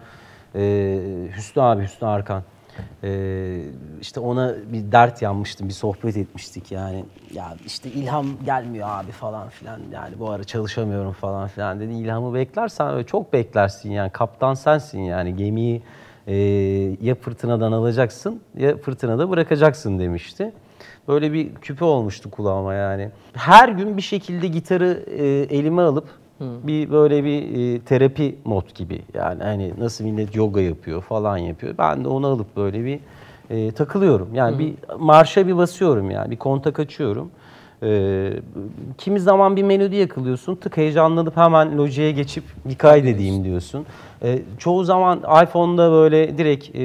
e, 0.56 0.98
Hüsnü 1.38 1.62
abi, 1.62 1.84
Hüsnü 1.84 2.08
Arkan. 2.08 2.44
Ee, 3.04 3.62
işte 4.02 4.20
ona 4.20 4.54
bir 4.74 4.92
dert 4.92 5.22
yanmıştım, 5.22 5.68
bir 5.68 5.74
sohbet 5.74 6.18
etmiştik 6.18 6.72
yani. 6.72 7.06
Ya 7.34 7.56
işte 7.66 7.90
ilham 7.90 8.26
gelmiyor 8.46 8.88
abi 8.90 9.12
falan 9.12 9.50
filan 9.50 9.80
yani 9.94 10.20
bu 10.20 10.30
ara 10.30 10.44
çalışamıyorum 10.44 11.12
falan 11.12 11.48
filan 11.48 11.80
dedi. 11.80 11.94
İlhamı 11.94 12.34
beklersen 12.34 12.94
öyle 12.94 13.06
çok 13.06 13.34
beklersin 13.34 13.92
yani 13.92 14.10
kaptan 14.10 14.54
sensin 14.54 15.00
yani 15.00 15.36
gemiyi 15.36 15.82
e, 16.28 16.36
ya 17.02 17.16
fırtınadan 17.16 17.72
alacaksın 17.72 18.42
ya 18.58 18.78
fırtınada 18.78 19.30
bırakacaksın 19.30 20.00
demişti. 20.00 20.52
Böyle 21.08 21.34
bir 21.34 21.56
küpe 21.56 21.86
olmuştu 21.86 22.32
kulağıma 22.32 22.74
yani. 22.74 23.10
Her 23.34 23.70
gün 23.70 23.98
bir 23.98 24.02
şekilde 24.02 24.48
gitarı 24.48 25.04
e, 25.18 25.26
elime 25.58 25.82
alıp 25.82 26.21
bir 26.42 26.92
böyle 26.92 27.24
bir 27.24 27.76
e, 27.76 27.80
terapi 27.80 28.36
mod 28.46 28.76
gibi 28.76 29.02
yani 29.14 29.44
hani 29.44 29.74
nasıl 29.80 30.04
millet 30.04 30.36
yoga 30.36 30.62
yapıyor 30.62 31.02
falan 31.02 31.38
yapıyor. 31.38 31.76
Ben 31.78 32.04
de 32.04 32.08
onu 32.08 32.28
alıp 32.28 32.58
böyle 32.58 32.86
bir 32.86 33.00
e, 33.50 33.72
takılıyorum. 33.72 34.30
Yani 34.36 34.60
bir 34.60 34.74
marşa 35.00 35.48
bir 35.48 35.58
basıyorum 35.58 36.12
yani 36.12 36.32
bir 36.32 36.38
kontak 36.38 36.80
açıyorum. 36.80 37.30
E, 37.84 38.30
kimi 38.98 39.20
zaman 39.20 39.56
bir 39.56 39.64
melodi 39.64 39.96
yakalıyorsun 39.96 40.56
tık 40.56 40.78
heyecanlanıp 40.78 41.38
hemen 41.38 41.78
Logic'e 41.78 42.12
geçip 42.12 42.44
bir 42.66 42.76
kaydedeyim 42.76 43.44
diyorsun. 43.44 43.86
E, 44.24 44.40
çoğu 44.58 44.84
zaman 44.84 45.20
iPhone'da 45.44 45.92
böyle 45.92 46.38
direkt 46.38 46.76
e, 46.76 46.80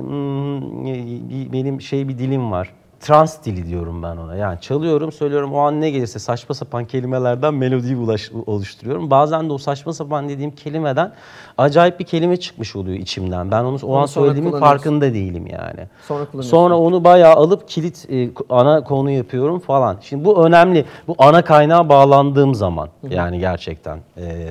hmm, 0.00 0.86
bir- 1.30 1.52
benim 1.52 1.80
şey 1.80 2.08
bir 2.08 2.18
dilim 2.18 2.50
var. 2.52 2.70
Trans 3.00 3.44
dili 3.44 3.66
diyorum 3.66 4.02
ben 4.02 4.16
ona. 4.16 4.36
Yani 4.36 4.60
çalıyorum, 4.60 5.12
söylüyorum 5.12 5.54
o 5.54 5.58
an 5.58 5.80
ne 5.80 5.90
gelirse 5.90 6.18
saçma 6.18 6.54
sapan 6.54 6.84
kelimelerden 6.84 7.54
melodiyi 7.54 7.96
ulaş- 7.96 8.32
oluşturuyorum. 8.46 9.10
Bazen 9.10 9.48
de 9.48 9.52
o 9.52 9.58
saçma 9.58 9.92
sapan 9.92 10.28
dediğim 10.28 10.50
kelimeden 10.50 11.12
acayip 11.58 12.00
bir 12.00 12.04
kelime 12.04 12.36
çıkmış 12.36 12.76
oluyor 12.76 12.96
içimden. 12.98 13.50
Ben 13.50 13.64
onu 13.64 13.78
o 13.82 13.96
an 13.96 14.06
söylediğimin 14.06 14.50
farkında 14.68 15.14
değilim 15.14 15.46
yani. 15.46 15.88
Sonra. 16.08 16.42
Sonra 16.42 16.78
onu 16.78 17.04
bayağı 17.04 17.34
alıp 17.34 17.68
kilit 17.68 18.06
e, 18.10 18.30
ana 18.48 18.84
konu 18.84 19.10
yapıyorum 19.10 19.58
falan. 19.58 19.96
Şimdi 20.00 20.24
bu 20.24 20.46
önemli. 20.46 20.84
Bu 21.08 21.14
ana 21.18 21.44
kaynağa 21.44 21.88
bağlandığım 21.88 22.54
zaman 22.54 22.88
yani 23.10 23.38
gerçekten 23.38 23.98
e, 24.16 24.46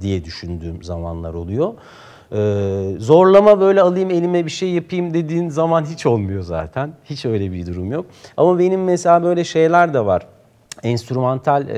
diye 0.00 0.24
düşündüğüm 0.24 0.82
zamanlar 0.82 1.34
oluyor. 1.34 1.72
E, 2.32 2.36
zorlama 2.98 3.60
böyle 3.60 3.82
alayım 3.82 4.10
elime 4.10 4.44
bir 4.46 4.50
şey 4.50 4.70
yapayım 4.70 5.14
dediğin 5.14 5.48
zaman 5.48 5.84
hiç 5.84 6.06
olmuyor 6.06 6.42
zaten. 6.42 6.90
Hiç 7.04 7.24
öyle 7.26 7.52
bir 7.52 7.66
durum 7.66 7.92
yok. 7.92 8.06
Ama 8.36 8.58
benim 8.58 8.84
mesela 8.84 9.22
böyle 9.22 9.44
şeyler 9.44 9.94
de 9.94 10.06
var 10.06 10.26
enstrümantal 10.82 11.68
e, 11.68 11.74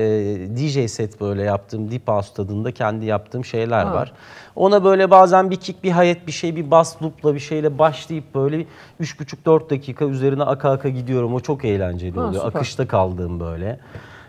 DJ 0.57 0.91
set 0.91 1.21
böyle 1.21 1.43
yaptığım 1.43 1.91
Deep 1.91 2.07
House 2.07 2.33
tadında 2.33 2.71
kendi 2.71 3.05
yaptığım 3.05 3.45
şeyler 3.45 3.85
Ha. 3.85 3.93
var. 3.93 4.13
Ona 4.55 4.83
böyle 4.83 5.11
bazen 5.11 5.51
bir 5.51 5.55
kick, 5.55 5.83
bir 5.83 5.91
hayat, 5.91 6.27
bir 6.27 6.31
şey, 6.31 6.55
bir 6.55 6.71
bass 6.71 7.01
loop'la 7.03 7.33
bir 7.35 7.39
şeyle 7.39 7.79
başlayıp 7.79 8.35
böyle 8.35 8.59
bir 8.59 8.65
3,5-4 9.01 9.69
dakika 9.69 10.05
üzerine 10.05 10.43
aka 10.43 10.71
aka 10.71 10.89
gidiyorum. 10.89 11.33
O 11.33 11.39
çok 11.39 11.65
eğlenceli 11.65 12.19
Ha, 12.19 12.27
oluyor. 12.27 12.43
süper. 12.45 12.59
Akışta 12.59 12.87
kaldığım 12.87 13.39
böyle 13.39 13.79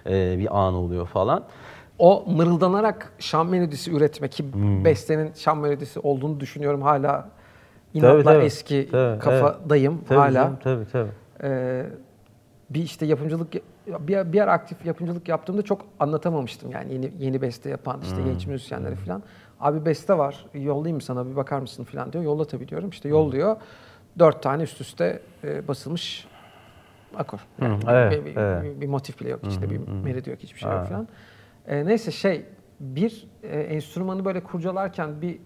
e, 0.06 0.38
bir 0.38 0.58
an 0.58 0.74
oluyor 0.74 1.06
falan. 1.06 1.44
O 2.02 2.24
mırıldanarak 2.26 3.12
şan 3.18 3.46
melodisi 3.46 3.92
üretme 3.92 4.28
ki 4.28 4.44
Hmm. 4.52 4.84
bestenin 4.84 5.32
şan 5.34 5.58
melodisi 5.58 6.00
olduğunu 6.00 6.40
düşünüyorum 6.40 6.82
hala. 6.82 7.28
İnatla 7.94 8.12
Tabii, 8.12 8.24
tabii. 8.24 8.44
eski 8.44 8.88
Tabii, 8.90 9.18
kafadayım 9.18 10.04
Tabii 10.08 10.18
hala. 10.18 10.58
tabii 10.62 10.84
tabii. 10.92 11.10
Ee, 11.42 11.86
bir 12.70 12.82
işte 12.82 13.06
yapımcılık 13.06 13.52
bir, 13.86 14.32
bir 14.32 14.40
ara 14.40 14.52
aktif 14.52 14.86
yapımcılık 14.86 15.28
yaptığımda 15.28 15.62
çok 15.62 15.80
anlatamamıştım 16.00 16.70
yani 16.70 16.92
yeni 16.92 17.12
yeni 17.18 17.42
beste 17.42 17.70
yapan 17.70 18.00
işte 18.02 18.16
Hmm. 18.16 18.24
genç 18.24 18.46
müzisyenleri 18.46 18.94
falan. 18.96 19.22
Abi 19.60 19.84
beste 19.84 20.18
var 20.18 20.46
yollayayım 20.54 20.96
mı 20.96 21.02
sana 21.02 21.30
bir 21.30 21.36
bakar 21.36 21.58
mısın 21.60 21.84
falan 21.84 22.12
diyor. 22.12 22.24
Yolla 22.24 22.44
tabii 22.44 22.68
diyorum. 22.68 22.90
İşte 22.90 23.08
yolluyor. 23.08 23.56
Dört 24.18 24.42
tane 24.42 24.62
üst 24.62 24.80
üste 24.80 25.22
e, 25.44 25.68
basılmış 25.68 26.26
akor. 27.16 27.38
Yani 27.60 27.80
bir- 27.82 27.88
evet, 27.88 28.12
bir, 28.12 28.24
bir- 28.26 28.36
evet. 28.40 28.62
bir- 28.76 28.80
bir 28.80 28.86
motif 28.86 29.20
bile 29.20 29.28
yok 29.30 29.40
işte 29.48 29.70
bir 29.70 29.80
melodi 30.04 30.30
yok 30.30 30.38
hiçbir 30.38 30.60
şey 30.60 30.70
yok 30.72 30.86
falan. 30.88 31.08
E, 31.66 31.86
neyse 31.86 32.10
şey 32.10 32.44
bir 32.80 33.28
e, 33.42 33.60
enstrümanı 33.60 34.24
böyle 34.24 34.40
kurcalarken 34.40 35.22
bir 35.22 35.38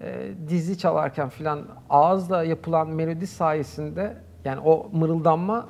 e, 0.00 0.30
dizi 0.48 0.78
çalarken 0.78 1.28
filan 1.28 1.62
ağızla 1.90 2.44
yapılan 2.44 2.88
melodi 2.88 3.26
sayesinde 3.26 4.16
yani 4.44 4.60
o 4.64 4.88
mırıldanma 4.92 5.68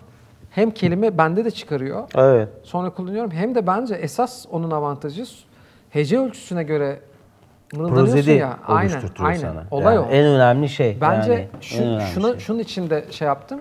hem 0.50 0.70
kelime 0.70 1.18
bende 1.18 1.44
de 1.44 1.50
çıkarıyor. 1.50 2.08
Evet. 2.14 2.48
Sonra 2.62 2.90
kullanıyorum. 2.90 3.30
Hem 3.30 3.54
de 3.54 3.66
bence 3.66 3.94
esas 3.94 4.46
onun 4.50 4.70
avantajı 4.70 5.24
hece 5.90 6.18
ölçüsüne 6.18 6.62
göre 6.62 7.00
mırıldanıyorsun 7.72 8.14
prozedi 8.14 8.30
ya. 8.30 8.58
Aynen, 8.66 9.02
aynen. 9.18 9.38
sana. 9.38 9.64
Olay 9.70 9.94
Yani 9.94 10.06
o. 10.06 10.10
En 10.10 10.24
önemli 10.26 10.68
şey. 10.68 10.98
Bence 11.00 11.32
yani, 11.32 11.48
şu, 11.60 11.82
önemli 11.82 12.02
şuna, 12.14 12.30
şey. 12.30 12.38
şunun 12.38 12.58
için 12.58 12.90
de 12.90 13.04
şey 13.10 13.26
yaptım. 13.26 13.60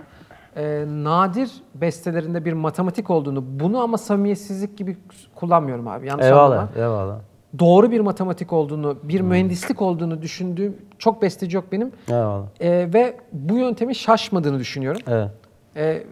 Ee, 0.58 0.86
nadir 0.88 1.52
bestelerinde 1.76 2.46
bir 2.46 2.54
matematik 2.54 3.10
olduğunu, 3.10 3.43
bunu 3.60 3.82
ama 3.82 3.98
samimiyetsizlik 3.98 4.78
gibi 4.78 4.98
kullanmıyorum 5.36 5.88
abi. 5.88 6.08
Yanlış 6.08 6.26
Eyvallah, 6.26 6.43
anlama. 6.43 6.70
eyvallah. 6.76 7.20
Doğru 7.60 7.91
bir 7.91 8.00
matematik 8.00 8.54
olduğunu, 8.54 8.98
bir 9.04 9.22
mühendislik 9.22 9.82
olduğunu 9.82 10.22
düşündüğüm 10.22 10.78
çok 10.98 11.22
besteci 11.22 11.56
yok 11.56 11.65
benim. 11.72 11.91
Eyvallah. 12.10 12.46
Ee, 12.60 12.89
ve 12.93 13.17
bu 13.34 13.58
yöntemin 13.58 13.93
şaşmadığını 13.93 14.60
düşünüyorum. 14.60 15.02
Evet. 15.08 15.30
Ee, 15.76 16.04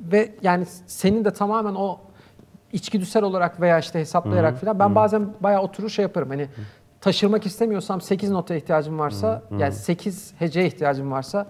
ve 0.00 0.30
yani 0.42 0.66
senin 0.86 1.24
de 1.24 1.30
tamamen 1.30 1.74
o 1.74 1.98
içgüdüsel 2.72 3.22
olarak 3.22 3.60
veya 3.60 3.78
işte 3.78 4.00
hesaplayarak 4.00 4.58
falan 4.58 4.78
ben 4.78 4.94
bazen 4.94 5.28
bayağı 5.40 5.62
oturur 5.62 5.88
şey 5.88 6.02
yaparım. 6.02 6.28
Hani 6.28 6.48
taşırmak 7.00 7.46
istemiyorsam 7.46 8.00
8 8.00 8.30
notaya 8.30 8.56
ihtiyacım 8.60 8.98
varsa 8.98 9.42
yani 9.58 9.72
8 9.72 10.34
heceye 10.38 10.66
ihtiyacım 10.66 11.10
varsa 11.12 11.46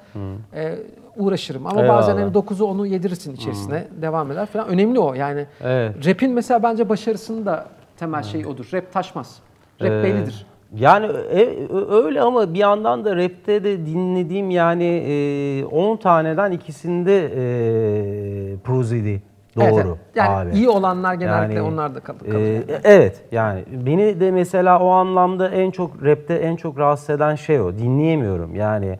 e, 0.55 0.79
uğraşırım. 1.17 1.67
Ama 1.67 1.83
Eyvallah. 1.83 1.99
bazen 1.99 2.17
hani 2.17 2.33
9'u 2.33 2.65
onu 2.67 2.87
yedirirsin 2.87 3.35
içerisine 3.35 3.85
devam 4.03 4.33
eder 4.33 4.47
falan. 4.47 4.69
Önemli 4.69 4.99
o 5.01 5.15
yani. 5.15 5.47
Evet. 5.65 6.07
Rap'in 6.07 6.33
mesela 6.33 6.63
bence 6.63 6.89
başarısının 6.89 7.47
da 7.47 7.67
temel 7.97 8.23
şeyi 8.23 8.47
odur. 8.47 8.69
Rap 8.75 8.93
taşmaz. 8.93 9.39
Rap 9.83 9.91
Ee, 9.91 10.03
bellidir. 10.03 10.47
Yani 10.75 11.07
e, 11.07 11.69
öyle 11.91 12.21
ama 12.21 12.55
bir 12.55 12.59
yandan 12.59 13.05
da 13.05 13.17
rapte 13.17 13.65
de 13.65 13.87
dinlediğim 13.87 14.51
yani 14.51 14.85
e, 14.85 15.65
10 15.65 15.97
taneden 15.97 16.53
ikisinde 16.53 17.25
e, 17.25 18.57
prozedi 18.57 19.23
doğru 19.57 19.65
Evet, 19.65 19.85
evet. 19.87 19.97
Yani 20.15 20.29
abi. 20.51 20.57
iyi 20.57 20.69
olanlar 20.69 21.15
genellikle 21.15 21.55
Yani, 21.55 21.69
onlar 21.73 21.95
da 21.95 22.01
kal- 22.01 22.19
kalır. 22.19 22.35
e, 22.41 22.49
yani. 22.49 22.65
evet 22.85 23.23
yani 23.33 23.65
beni 23.87 24.21
de 24.21 24.31
mesela 24.31 24.79
o 24.81 24.89
anlamda 24.89 25.49
en 25.49 25.71
çok 25.71 26.05
rapte 26.05 26.35
en 26.35 26.57
çok 26.57 26.79
rahatsız 26.79 27.11
eden 27.11 27.35
şey 27.35 27.61
o. 27.61 27.79
Dinleyemiyorum 27.79 28.55
yani. 28.55 28.99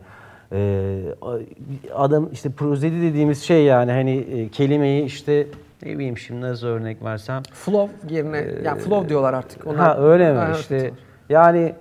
E, 0.55 0.99
adam 1.95 2.29
işte 2.33 2.49
prozedi 2.49 3.01
dediğimiz 3.01 3.43
şey 3.43 3.63
yani 3.63 3.91
hani 3.91 4.17
e, 4.17 4.49
kelimeyi 4.49 5.03
işte 5.03 5.47
ne 5.83 5.93
bileyim 5.97 6.17
şimdi 6.17 6.41
nasıl 6.41 6.67
örnek 6.67 7.03
versem 7.03 7.43
Flow 7.53 8.15
yerine 8.15 8.45
yani 8.63 8.79
flow 8.79 9.09
diyorlar 9.09 9.33
artık. 9.33 9.67
Onlar, 9.67 9.79
Ee, 9.79 9.81
Ha 9.81 9.97
öyle 9.97 10.31
mi? 10.33 10.37
Ha, 10.39 10.51
işte 10.59 10.75
evet. 10.75 10.93
yani 11.29 11.73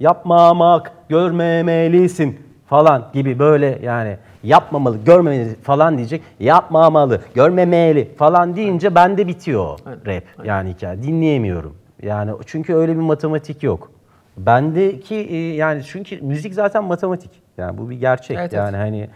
yapmamak, 0.00 0.92
görmemelisin 1.08 2.38
falan 2.66 3.10
gibi 3.12 3.38
böyle 3.38 3.78
yani 3.82 4.16
yapmamalı, 4.42 4.98
görmemeli 5.04 5.54
falan 5.62 5.96
diyecek. 5.96 6.22
Yapmamalı, 6.40 7.20
görmemeli 7.34 8.14
falan 8.16 8.56
deyince 8.56 8.94
bende 8.94 9.26
bitiyor 9.28 9.64
o 9.64 9.76
rap 10.06 10.24
yani 10.44 10.70
hikaye. 10.70 11.02
Dinleyemiyorum. 11.02 11.76
Yani 12.02 12.30
çünkü 12.46 12.74
öyle 12.74 12.92
bir 12.92 13.00
matematik 13.00 13.62
yok. 13.62 13.90
Bendeki 14.36 15.14
e, 15.14 15.54
yani 15.54 15.82
çünkü 15.84 16.20
müzik 16.22 16.54
zaten 16.54 16.84
matematik. 16.84 17.30
Yani 17.58 17.78
bu 17.78 17.90
bir 17.90 17.96
gerçek. 17.96 18.36
Evet, 18.38 18.54
evet. 18.54 18.64
yani 18.64 18.76
hani 18.76 19.08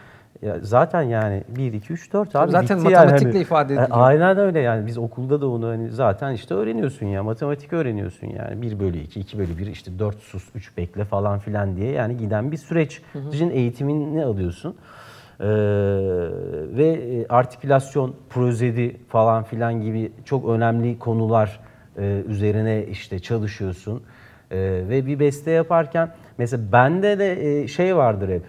ya 0.43 0.57
zaten 0.63 1.03
yani 1.03 1.45
1 1.49 1.73
2 1.73 1.93
3 1.93 2.13
4 2.13 2.37
abi 2.37 2.51
Zaten 2.53 2.77
yani. 2.77 2.85
matematikle 2.85 3.31
Hani- 3.33 3.41
ifade 3.43 3.73
E, 3.73 3.77
ediliyor. 3.77 3.99
Aynen 4.01 4.39
öyle 4.39 4.61
yani 4.61 4.87
biz 4.87 4.99
okulda 4.99 5.41
da 5.41 5.49
onu 5.49 5.67
hani 5.69 5.91
zaten 5.91 6.33
işte 6.33 6.55
öğreniyorsun 6.55 7.07
ya 7.07 7.23
matematik 7.23 7.73
öğreniyorsun 7.73 8.27
yani 8.27 8.63
1 8.63 8.81
bölü 8.81 8.99
2, 8.99 9.21
2 9.21 9.39
bölü 9.39 9.59
1 9.59 9.67
işte 9.67 9.99
4 9.99 10.19
sus 10.19 10.49
3 10.55 10.77
bekle 10.77 11.05
falan 11.05 11.39
filan 11.39 11.77
diye 11.77 11.93
yani 11.93 12.17
giden 12.17 12.53
bir 12.53 12.57
süreç. 12.57 13.03
Sizin 13.31 13.51
eğitimini 13.51 14.25
alıyorsun. 14.25 14.77
Ee, 15.41 15.47
ve 16.77 16.89
e, 16.89 17.27
artikülasyon, 17.29 18.15
prozedi 18.31 18.97
falan 19.09 19.45
filan 19.45 19.81
gibi 19.83 20.13
çok 20.25 20.49
önemli 20.49 20.99
konular 20.99 21.61
e, 21.99 22.23
üzerine 22.29 22.85
işte 22.87 23.19
çalışıyorsun. 23.19 24.03
Ee, 24.51 24.57
ve 24.89 25.07
bir 25.07 25.19
beste 25.21 25.51
yaparken 25.51 26.09
mesela 26.41 26.73
bende 26.73 27.19
de 27.19 27.61
e, 27.63 27.69
şey 27.69 27.97
vardır 27.97 28.29
hep 28.29 28.43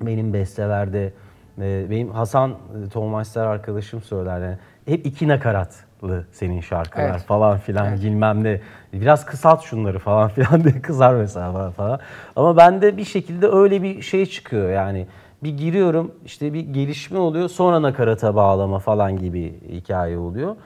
benim 0.00 0.32
bestelerde 0.32 1.12
e, 1.58 1.90
benim 1.90 2.10
Hasan 2.10 2.50
e, 2.50 2.88
Tolmaçlar 2.88 3.46
arkadaşım 3.46 4.02
söyler 4.02 4.40
yani 4.40 4.56
hep 4.86 5.06
iki 5.06 5.28
nakaratlı 5.28 6.24
senin 6.32 6.60
şarkılar 6.60 7.10
Evet. 7.10 7.22
falan 7.22 7.58
filan 7.58 7.94
bilmem 7.96 8.44
ne. 8.44 8.60
Biraz 8.92 9.26
kısalt 9.26 9.62
şunları 9.62 9.98
falan 9.98 10.28
filan 10.34 10.64
diye 10.64 10.82
kızar 10.82 11.14
mesela 11.14 11.70
falan. 11.70 12.00
Ama 12.36 12.56
bende 12.56 12.96
bir 12.96 13.04
şekilde 13.04 13.46
öyle 13.48 13.82
bir 13.82 14.02
şey 14.02 14.26
çıkıyor 14.26 14.70
yani. 14.70 15.06
Bir 15.42 15.56
giriyorum 15.58 16.12
işte 16.24 16.52
bir 16.52 16.60
gelişme 16.60 17.18
oluyor 17.18 17.48
sonra 17.48 17.82
nakarata 17.82 18.34
bağlama 18.34 18.78
falan 18.78 19.16
gibi 19.18 19.54
hikaye 19.68 20.18
oluyor. 20.18 20.56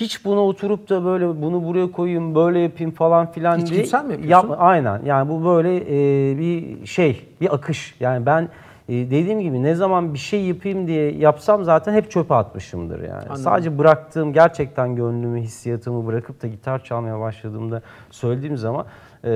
Hiç 0.00 0.24
buna 0.24 0.40
oturup 0.40 0.88
da 0.90 1.04
böyle 1.04 1.42
bunu 1.42 1.64
buraya 1.64 1.92
koyayım 1.92 2.34
böyle 2.34 2.58
yapayım 2.58 2.90
falan 2.92 3.32
filan 3.32 3.56
diye. 3.58 3.66
İçgüdüsel 3.66 4.04
mi 4.04 4.12
yapıyorsun? 4.12 4.48
Yap- 4.48 4.56
Aynen 4.60 5.00
yani 5.04 5.28
bu 5.30 5.44
böyle 5.44 5.76
e, 5.76 6.38
bir 6.38 6.86
şey, 6.86 7.24
bir 7.40 7.54
akış. 7.54 7.94
Yani 8.00 8.26
ben 8.26 8.42
e, 8.88 8.92
dediğim 8.94 9.40
gibi 9.40 9.62
ne 9.62 9.74
zaman 9.74 10.14
bir 10.14 10.18
şey 10.18 10.44
yapayım 10.44 10.86
diye 10.86 11.12
yapsam 11.12 11.64
zaten 11.64 11.92
hep 11.94 12.10
çöpe 12.10 12.34
atmışımdır 12.34 13.02
yani. 13.02 13.38
Sadece 13.38 13.78
bıraktığım 13.78 14.32
gerçekten 14.32 14.96
gönlümü, 14.96 15.40
hissiyatımı 15.40 16.06
bırakıp 16.06 16.42
da 16.42 16.46
gitar 16.46 16.84
çalmaya 16.84 17.20
başladığımda 17.20 17.82
söylediğim 18.10 18.56
zaman 18.56 18.86
e, 19.26 19.30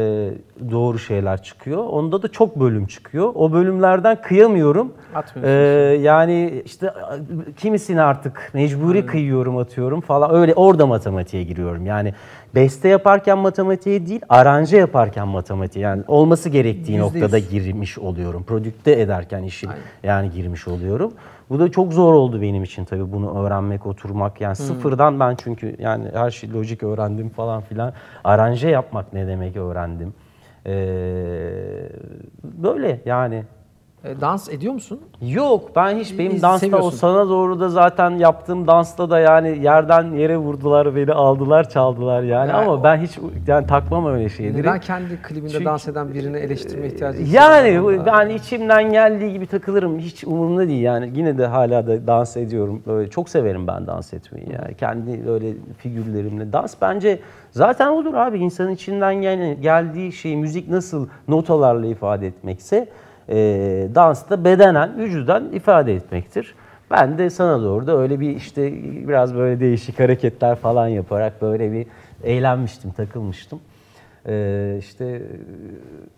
doğru 0.70 0.98
şeyler 0.98 1.42
çıkıyor. 1.42 1.84
Onda 1.84 2.22
da 2.22 2.28
çok 2.28 2.60
bölüm 2.60 2.86
çıkıyor. 2.86 3.32
O 3.34 3.52
bölümlerden 3.52 4.22
kıyamıyorum. 4.22 4.92
Atmıyorsun. 5.14 5.54
E, 5.54 5.96
yani 6.02 6.62
işte 6.64 6.94
kimisini 7.56 8.02
artık 8.02 8.50
mecburi 8.54 9.06
kıyıyorum 9.06 9.56
atıyorum 9.58 10.00
falan. 10.00 10.34
Öyle 10.34 10.54
orada 10.54 10.86
matematiğe 10.86 11.42
giriyorum. 11.44 11.86
Yani 11.86 12.14
beste 12.54 12.88
yaparken 12.88 13.38
matematiğe 13.38 14.06
değil, 14.06 14.20
aranje 14.28 14.76
yaparken 14.76 15.28
matematiğe. 15.28 15.84
Yani 15.84 16.02
olması 16.08 16.48
gerektiği 16.48 16.92
Yüzde 16.92 17.02
noktada 17.02 17.38
yüz. 17.38 17.50
girmiş 17.50 17.98
oluyorum. 17.98 18.42
Prodükte 18.44 19.00
ederken 19.00 19.42
işin 19.42 19.70
yani 20.02 20.30
girmiş 20.30 20.68
oluyorum. 20.68 21.12
Bu 21.50 21.58
da 21.60 21.70
çok 21.70 21.92
zor 21.92 22.14
oldu 22.14 22.42
benim 22.42 22.62
için 22.62 22.84
tabii 22.84 23.12
bunu 23.12 23.44
öğrenmek, 23.44 23.86
oturmak. 23.86 24.40
Yani 24.40 24.56
sıfırdan 24.56 25.20
ben 25.20 25.36
çünkü 25.44 25.76
yani 25.78 26.08
her 26.14 26.30
şey 26.30 26.52
lojik 26.52 26.82
öğrendim 26.82 27.28
falan 27.28 27.60
filan. 27.60 27.92
Aranje 28.24 28.68
yapmak 28.68 29.12
ne 29.12 29.26
demek 29.26 29.56
öğrendim. 29.56 30.14
Ee, 30.66 30.72
böyle 32.44 33.00
yani. 33.06 33.44
E, 34.04 34.20
dans 34.20 34.48
ediyor 34.48 34.74
musun? 34.74 35.00
Yok 35.22 35.76
ben 35.76 35.96
hiç 35.96 36.18
benim 36.18 36.30
İyi, 36.32 36.42
dansta 36.42 36.76
o 36.76 36.90
sana 36.90 37.28
doğru 37.28 37.60
da 37.60 37.68
zaten 37.68 38.10
yaptığım 38.10 38.66
dansta 38.66 39.10
da 39.10 39.18
yani 39.18 39.58
yerden 39.64 40.12
yere 40.12 40.36
vurdular 40.36 40.96
beni 40.96 41.12
aldılar 41.12 41.68
çaldılar 41.70 42.22
yani 42.22 42.28
Yani 42.50 42.52
ama 42.52 42.72
o- 42.72 42.82
ben 42.84 42.96
hiç 42.96 43.18
yani 43.46 43.66
takmam 43.66 44.06
öyle 44.06 44.28
şeyleri. 44.28 44.56
Neden 44.62 44.80
kendi 44.80 45.22
klibinde 45.22 45.48
Çünkü- 45.52 45.64
dans 45.64 45.88
eden 45.88 46.14
birini 46.14 46.36
eleştirme 46.36 46.86
ihtiyacı 46.86 47.22
Yani 47.22 47.56
hissediyorsun? 47.68 48.06
ben 48.06 48.28
içimden 48.28 48.92
geldiği 48.92 49.32
gibi 49.32 49.46
takılırım. 49.46 49.98
Hiç 49.98 50.24
umurumda 50.24 50.68
değil 50.68 50.82
yani. 50.82 51.10
Yine 51.14 51.38
de 51.38 51.46
hala 51.46 51.86
da 51.86 52.06
dans 52.06 52.36
ediyorum. 52.36 52.82
Böyle 52.86 53.10
çok 53.10 53.28
severim 53.28 53.66
ben 53.66 53.86
dans 53.86 54.14
etmeyi 54.14 54.46
yani. 54.52 54.74
Kendi 54.74 55.26
böyle 55.26 55.52
figürlerimle. 55.78 56.52
Dans 56.52 56.74
bence 56.82 57.18
zaten 57.50 57.86
olur 57.88 58.14
abi. 58.14 58.38
İnsanın 58.38 58.70
içinden 58.70 59.14
gel- 59.14 59.54
geldiği 59.60 60.12
şeyi 60.12 60.36
müzik 60.36 60.68
nasıl 60.68 61.08
notalarla 61.28 61.86
ifade 61.86 62.26
etmekse 62.26 62.88
e, 63.30 63.88
dans 63.94 64.30
da 64.30 64.44
bedenen, 64.44 64.98
vücudan 64.98 65.52
ifade 65.52 65.94
etmektir. 65.94 66.54
Ben 66.90 67.18
de 67.18 67.30
sana 67.30 67.62
doğru 67.62 67.86
da 67.86 67.98
öyle 67.98 68.20
bir 68.20 68.36
işte 68.36 68.72
biraz 69.08 69.34
böyle 69.34 69.60
değişik 69.60 70.00
hareketler 70.00 70.56
falan 70.56 70.88
yaparak 70.88 71.42
böyle 71.42 71.72
bir 71.72 71.86
eğlenmiştim, 72.24 72.90
takılmıştım. 72.90 73.60
Ee, 74.26 74.76
işte 74.78 75.22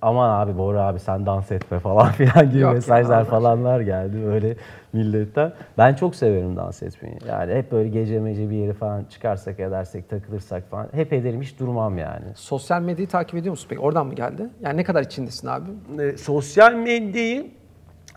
aman 0.02 0.40
abi 0.40 0.58
Bora 0.58 0.82
abi 0.82 0.98
sen 1.00 1.26
dans 1.26 1.52
etme 1.52 1.78
falan 1.78 2.06
filan 2.12 2.50
gibi 2.50 2.58
Yok 2.58 2.68
ya, 2.68 2.72
mesajlar 2.72 3.16
Allah 3.18 3.24
falanlar 3.24 3.80
geldi 3.80 4.16
böyle 4.26 4.56
milletten. 4.92 5.52
Ben 5.78 5.94
çok 5.94 6.14
severim 6.16 6.56
dans 6.56 6.82
etmeyi. 6.82 7.16
Yani 7.28 7.54
hep 7.54 7.72
böyle 7.72 7.88
gece 7.88 8.20
mece 8.20 8.50
bir 8.50 8.56
yere 8.56 8.72
falan 8.72 9.04
çıkarsak 9.04 9.60
edersek 9.60 10.08
takılırsak 10.10 10.70
falan 10.70 10.88
hep 10.92 11.12
ederim 11.12 11.42
hiç 11.42 11.58
durmam 11.58 11.98
yani. 11.98 12.24
Sosyal 12.34 12.82
medyayı 12.82 13.08
takip 13.08 13.34
ediyor 13.34 13.50
musun 13.50 13.66
peki? 13.70 13.80
Oradan 13.80 14.06
mı 14.06 14.14
geldi? 14.14 14.46
Yani 14.62 14.76
ne 14.76 14.84
kadar 14.84 15.02
içindesin 15.02 15.48
abi? 15.48 15.70
e, 16.02 16.16
sosyal 16.16 16.72
medyayı 16.74 17.46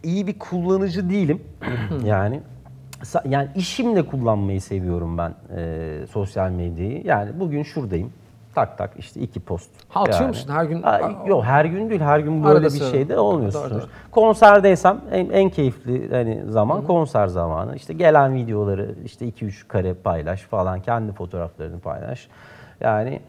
iyi 0.04 0.28
bir 0.28 0.39
kullanıcı 0.39 1.10
değilim. 1.10 1.41
yani 2.06 2.41
sa- 3.04 3.30
yani 3.30 3.48
işimle 3.56 4.06
kullanmayı 4.06 4.62
seviyorum 4.62 5.17
ben 5.17 5.34
e, 5.58 6.08
sosyal 6.12 6.50
medyayı. 6.52 7.02
Yani 7.06 7.39
bugün 7.39 7.63
şuradayım. 7.63 8.13
Tak 8.55 8.77
tak 8.77 8.91
işte 8.97 9.19
iki 9.19 9.39
post. 9.39 9.69
Ha, 9.89 10.01
atıyor 10.01 10.19
yani. 10.19 10.27
musun 10.27 10.53
her 10.53 10.65
gün? 10.65 10.81
Ha, 10.81 11.11
yok 11.27 11.43
her 11.43 11.65
gün 11.65 11.89
değil. 11.89 12.01
Her 12.01 12.19
gün 12.19 12.43
böyle 12.43 12.57
Arada 12.57 12.73
bir 12.73 12.91
şeyde 12.91 13.19
olmuyorsun. 13.19 13.71
Doğru. 13.71 13.81
Konserdeysem 14.11 15.01
en, 15.11 15.29
en 15.29 15.49
keyifli 15.49 16.09
hani 16.11 16.43
zaman 16.47 16.83
konser 16.83 17.27
zamanı. 17.27 17.75
İşte 17.75 17.93
gelen 17.93 18.35
videoları 18.35 18.95
işte 19.05 19.27
2-3 19.27 19.67
kare 19.67 19.93
paylaş 19.93 20.41
falan. 20.41 20.81
Kendi 20.81 21.11
fotoğraflarını 21.11 21.79
paylaş. 21.79 22.27
Yani 22.81 23.19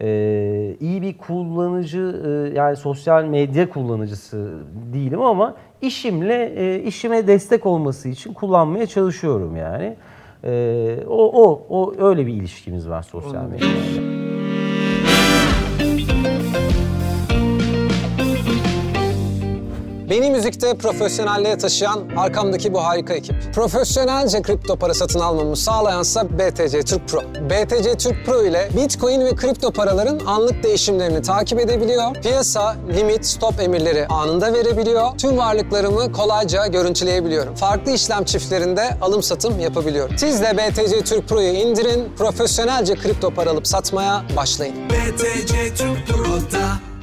e, 0.00 0.76
iyi 0.80 1.02
bir 1.02 1.18
kullanıcı 1.18 2.22
e, 2.26 2.58
yani 2.58 2.76
sosyal 2.76 3.24
medya 3.24 3.70
kullanıcısı 3.70 4.54
değilim 4.92 5.22
ama 5.22 5.54
işimle 5.82 6.52
e, 6.56 6.82
işime 6.82 7.26
destek 7.26 7.66
olması 7.66 8.08
için 8.08 8.32
kullanmaya 8.32 8.86
çalışıyorum 8.86 9.56
yani. 9.56 9.96
E, 10.44 10.96
o 11.08 11.44
o 11.44 11.66
o 11.68 11.94
öyle 11.98 12.26
bir 12.26 12.32
ilişkimiz 12.34 12.88
var 12.88 13.02
sosyal 13.02 13.44
medyayla. 13.44 14.23
Beni 20.14 20.30
müzikte 20.30 20.74
profesyonelliğe 20.74 21.58
taşıyan 21.58 22.08
arkamdaki 22.16 22.74
bu 22.74 22.84
harika 22.84 23.14
ekip. 23.14 23.36
Profesyonelce 23.54 24.42
kripto 24.42 24.76
para 24.76 24.94
satın 24.94 25.20
almamı 25.20 25.56
sağlayansa 25.56 26.28
BTC 26.38 26.82
Türk 26.82 27.08
Pro. 27.08 27.20
BTC 27.22 27.96
Türk 27.96 28.26
Pro 28.26 28.42
ile 28.42 28.68
Bitcoin 28.76 29.20
ve 29.20 29.34
kripto 29.36 29.70
paraların 29.70 30.20
anlık 30.26 30.62
değişimlerini 30.62 31.22
takip 31.22 31.60
edebiliyor. 31.60 32.14
Piyasa, 32.14 32.76
limit, 32.96 33.26
stop 33.26 33.60
emirleri 33.60 34.06
anında 34.06 34.52
verebiliyor. 34.52 35.18
Tüm 35.18 35.38
varlıklarımı 35.38 36.12
kolayca 36.12 36.66
görüntüleyebiliyorum. 36.66 37.54
Farklı 37.54 37.92
işlem 37.92 38.24
çiftlerinde 38.24 38.96
alım 39.00 39.22
satım 39.22 39.60
yapabiliyorum. 39.60 40.18
Siz 40.18 40.42
de 40.42 40.56
BTC 40.56 41.04
Türk 41.04 41.28
Pro'yu 41.28 41.52
indirin, 41.52 42.12
profesyonelce 42.18 42.94
kripto 42.94 43.30
para 43.30 43.50
alıp 43.50 43.66
satmaya 43.66 44.24
başlayın. 44.36 44.76
BTC 44.90 45.74
Türk 45.74 46.06
Pro'da 46.06 46.93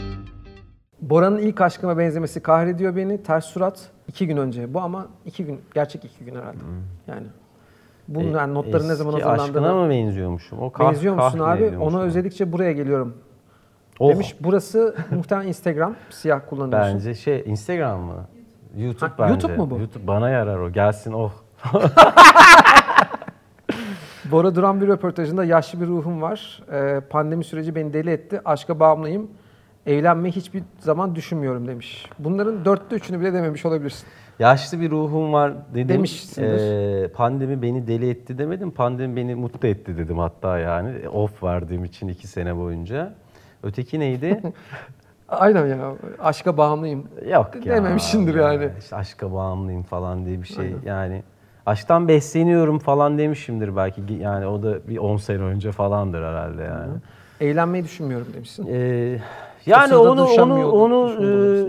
Bora'nın 1.11 1.37
ilk 1.37 1.61
aşkıma 1.61 1.97
benzemesi 1.97 2.39
kahrediyor 2.39 2.95
beni. 2.95 3.23
Ters 3.23 3.45
surat 3.45 3.89
iki 4.07 4.27
gün 4.27 4.37
önce. 4.37 4.73
Bu 4.73 4.79
ama 4.79 5.07
iki 5.25 5.45
gün, 5.45 5.61
gerçek 5.73 6.05
iki 6.05 6.25
gün 6.25 6.35
herhalde. 6.35 6.57
Yani. 7.07 7.27
Bunun 8.07 8.31
yani 8.31 8.53
notların 8.53 8.89
ne 8.89 8.95
zaman 8.95 9.13
Eski 9.13 9.25
aşkına 9.25 9.43
hazırlandığını 9.43 9.83
mı 9.83 9.89
benziyormuşum? 9.89 10.59
O 10.59 10.67
kah- 10.67 10.89
benziyor 10.89 11.15
musun 11.15 11.39
abi? 11.39 11.45
kahrediyormuşum. 11.45 11.95
Onu 11.95 12.01
özledikçe 12.01 12.51
buraya 12.51 12.71
geliyorum. 12.71 13.17
Oh, 13.99 14.09
Demiş 14.09 14.35
burası 14.39 14.95
muhtemelen 15.15 15.47
Instagram. 15.47 15.95
Siyah 16.09 16.41
kullanıyorsun. 16.49 16.93
Bence 16.93 17.15
şey 17.15 17.43
Instagram 17.45 17.99
mı? 17.99 18.27
YouTube 18.77 19.09
Ha, 19.09 19.15
bence. 19.19 19.31
YouTube 19.31 19.55
mu 19.55 19.69
bu? 19.69 19.79
YouTube 19.79 20.07
bana 20.07 20.29
yarar 20.29 20.57
o. 20.57 20.71
Gelsin 20.71 21.13
oh. 21.13 21.31
Bora 24.31 24.55
Duran 24.55 24.81
bir 24.81 24.87
röportajında 24.87 25.43
yaşlı 25.45 25.81
bir 25.81 25.87
ruhum 25.87 26.21
var. 26.21 26.63
Ee, 26.71 27.01
pandemi 27.09 27.43
süreci 27.43 27.75
beni 27.75 27.93
deli 27.93 28.09
etti. 28.09 28.41
Aşka 28.45 28.79
bağımlıyım. 28.79 29.31
Evlenmeyi 29.85 30.31
hiçbir 30.35 30.63
zaman 30.79 31.15
düşünmüyorum 31.15 31.67
demiş. 31.67 32.05
Bunların 32.19 32.65
dörtte 32.65 32.95
üçünü 32.95 33.19
bile 33.19 33.33
dememiş 33.33 33.65
olabilirsin. 33.65 34.07
Yaşlı 34.39 34.81
bir 34.81 34.91
ruhum 34.91 35.33
var 35.33 35.53
dedim. 35.73 35.89
Demişsindir. 35.89 37.03
Ee, 37.03 37.07
pandemi 37.07 37.61
beni 37.61 37.87
deli 37.87 38.09
etti 38.09 38.37
demedim. 38.37 38.71
Pandemi 38.71 39.15
beni 39.15 39.35
mutlu 39.35 39.67
etti 39.67 39.97
dedim 39.97 40.17
hatta 40.17 40.59
yani. 40.59 41.09
Off 41.09 41.43
verdiğim 41.43 41.83
için 41.85 42.07
iki 42.07 42.27
sene 42.27 42.57
boyunca. 42.57 43.13
Öteki 43.63 43.99
neydi? 43.99 44.41
Aynen 45.29 45.65
ya. 45.65 45.93
Aşka 46.19 46.57
bağımlıyım. 46.57 47.07
Yok 47.31 47.65
ya. 47.65 47.75
Dememişsindir 47.75 48.35
yani. 48.35 48.69
İşte 48.79 48.95
aşka 48.95 49.33
bağımlıyım 49.33 49.83
falan 49.83 50.25
diye 50.25 50.41
bir 50.41 50.47
şey. 50.47 50.75
Yani 50.85 51.23
aşktan 51.65 52.07
besleniyorum 52.07 52.79
falan 52.79 53.17
demişimdir 53.17 53.75
belki. 53.75 54.01
Yani 54.19 54.45
o 54.47 54.63
da 54.63 54.87
bir 54.87 54.97
10 54.97 55.17
sene 55.17 55.41
önce 55.41 55.71
falandır 55.71 56.23
herhalde 56.23 56.63
yani. 56.63 56.93
Evlenmeyi 57.41 57.83
düşünmüyorum 57.83 58.27
demişsin. 58.33 58.67
Ee, 58.71 59.19
yani 59.65 59.95
onu 59.95 60.23
onu 60.25 60.71
onu 60.71 61.09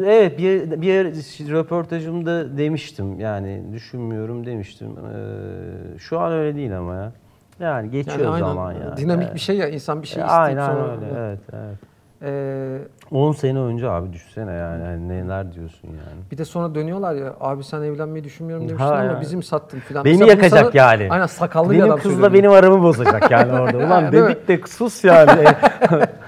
e, 0.07 0.15
evet 0.17 0.39
bir 0.39 0.81
bir 0.83 1.05
röportajımda 1.53 2.59
demiştim. 2.59 3.21
Yani 3.21 3.63
düşünmüyorum 3.73 4.47
demiştim. 4.47 4.89
Ee, 4.89 5.99
şu 5.99 6.19
an 6.21 6.33
öyle 6.33 6.57
değil 6.57 6.79
ama 6.79 6.95
ya. 6.95 7.13
Yani 7.61 7.91
geçiyor 7.91 8.19
Yani 8.19 8.29
aynen. 8.35 8.47
zaman 8.47 8.73
ya. 8.73 8.97
Dinamik 8.97 9.25
Evet. 9.25 9.35
bir 9.35 9.41
şey 9.41 9.57
ya. 9.57 9.69
insan 9.69 10.03
bir 10.03 10.07
şey 10.07 10.23
E, 10.23 10.27
isteyip 10.27 10.43
Aynen 10.43 10.67
sonra... 10.67 10.91
öyle. 10.93 11.07
Evet, 11.19 11.39
evet. 11.53 11.77
Ee, 12.25 12.79
10 13.11 13.33
sene 13.33 13.59
önce 13.59 13.91
abi 13.91 14.13
düşünsene 14.13 14.53
yani. 14.53 14.85
Hani 14.85 15.09
neler 15.09 15.53
diyorsun 15.55 15.89
yani. 15.89 16.21
bir 16.33 16.39
de 16.39 16.45
sonra 16.45 16.75
dönüyorlar 16.75 17.15
ya 17.15 17.35
abi 17.41 17.65
sen 17.65 17.83
evlenmeyi 17.83 18.25
düşünmüyorum 18.25 18.69
demiştin 18.69 18.87
Ha, 18.89 18.95
ama 18.95 19.05
yani. 19.05 19.21
bizim 19.21 19.43
sattın 19.43 19.79
filan. 19.79 20.05
Beni 20.05 20.13
Mesela 20.19 20.31
yakacak 20.31 20.59
sana- 20.59 20.71
yani. 20.75 21.09
Aynen 21.11 21.27
sakallı 21.27 21.71
bir 21.71 21.75
benim 21.75 21.87
adam 21.87 21.97
kızla 21.99 22.11
söylüyor. 22.11 22.33
benim 22.35 22.51
aramı 22.51 22.83
bozacak 22.83 23.31
yani 23.31 23.53
orada. 23.53 23.79
Ulan 23.87 24.13
dedik 24.13 24.49
de 24.49 24.61
sus 24.67 25.05
yani. 25.05 25.45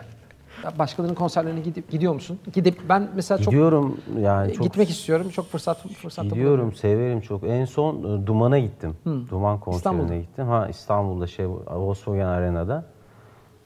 Başkalarının 0.79 1.15
konserlerine 1.15 1.61
gidip 1.61 1.91
gidiyor 1.91 2.15
musun? 2.15 2.39
Gidip 2.53 2.79
ben 2.89 3.09
mesela 3.15 3.39
çok 3.39 3.53
Gidiyorum 3.53 4.01
yani 4.21 4.53
çok 4.53 4.65
gitmek 4.65 4.91
istiyorum. 4.91 5.29
Çok 5.29 5.47
fırsat 5.47 5.79
fırsat 5.93 6.25
Gidiyorum, 6.25 6.73
severim 6.73 7.21
çok. 7.21 7.45
En 7.45 7.65
son 7.65 8.23
e, 8.23 8.27
Duman'a 8.27 8.59
gittim. 8.59 8.97
Duman 9.31 9.61
konserine 9.61 9.79
İstanbul'da. 9.79 10.17
gittim. 10.17 10.47
Ha 10.47 10.69
İstanbul'da 10.69 11.27
şey 11.27 11.49
Volkswagen 11.49 12.27
Arena'da. 12.27 12.85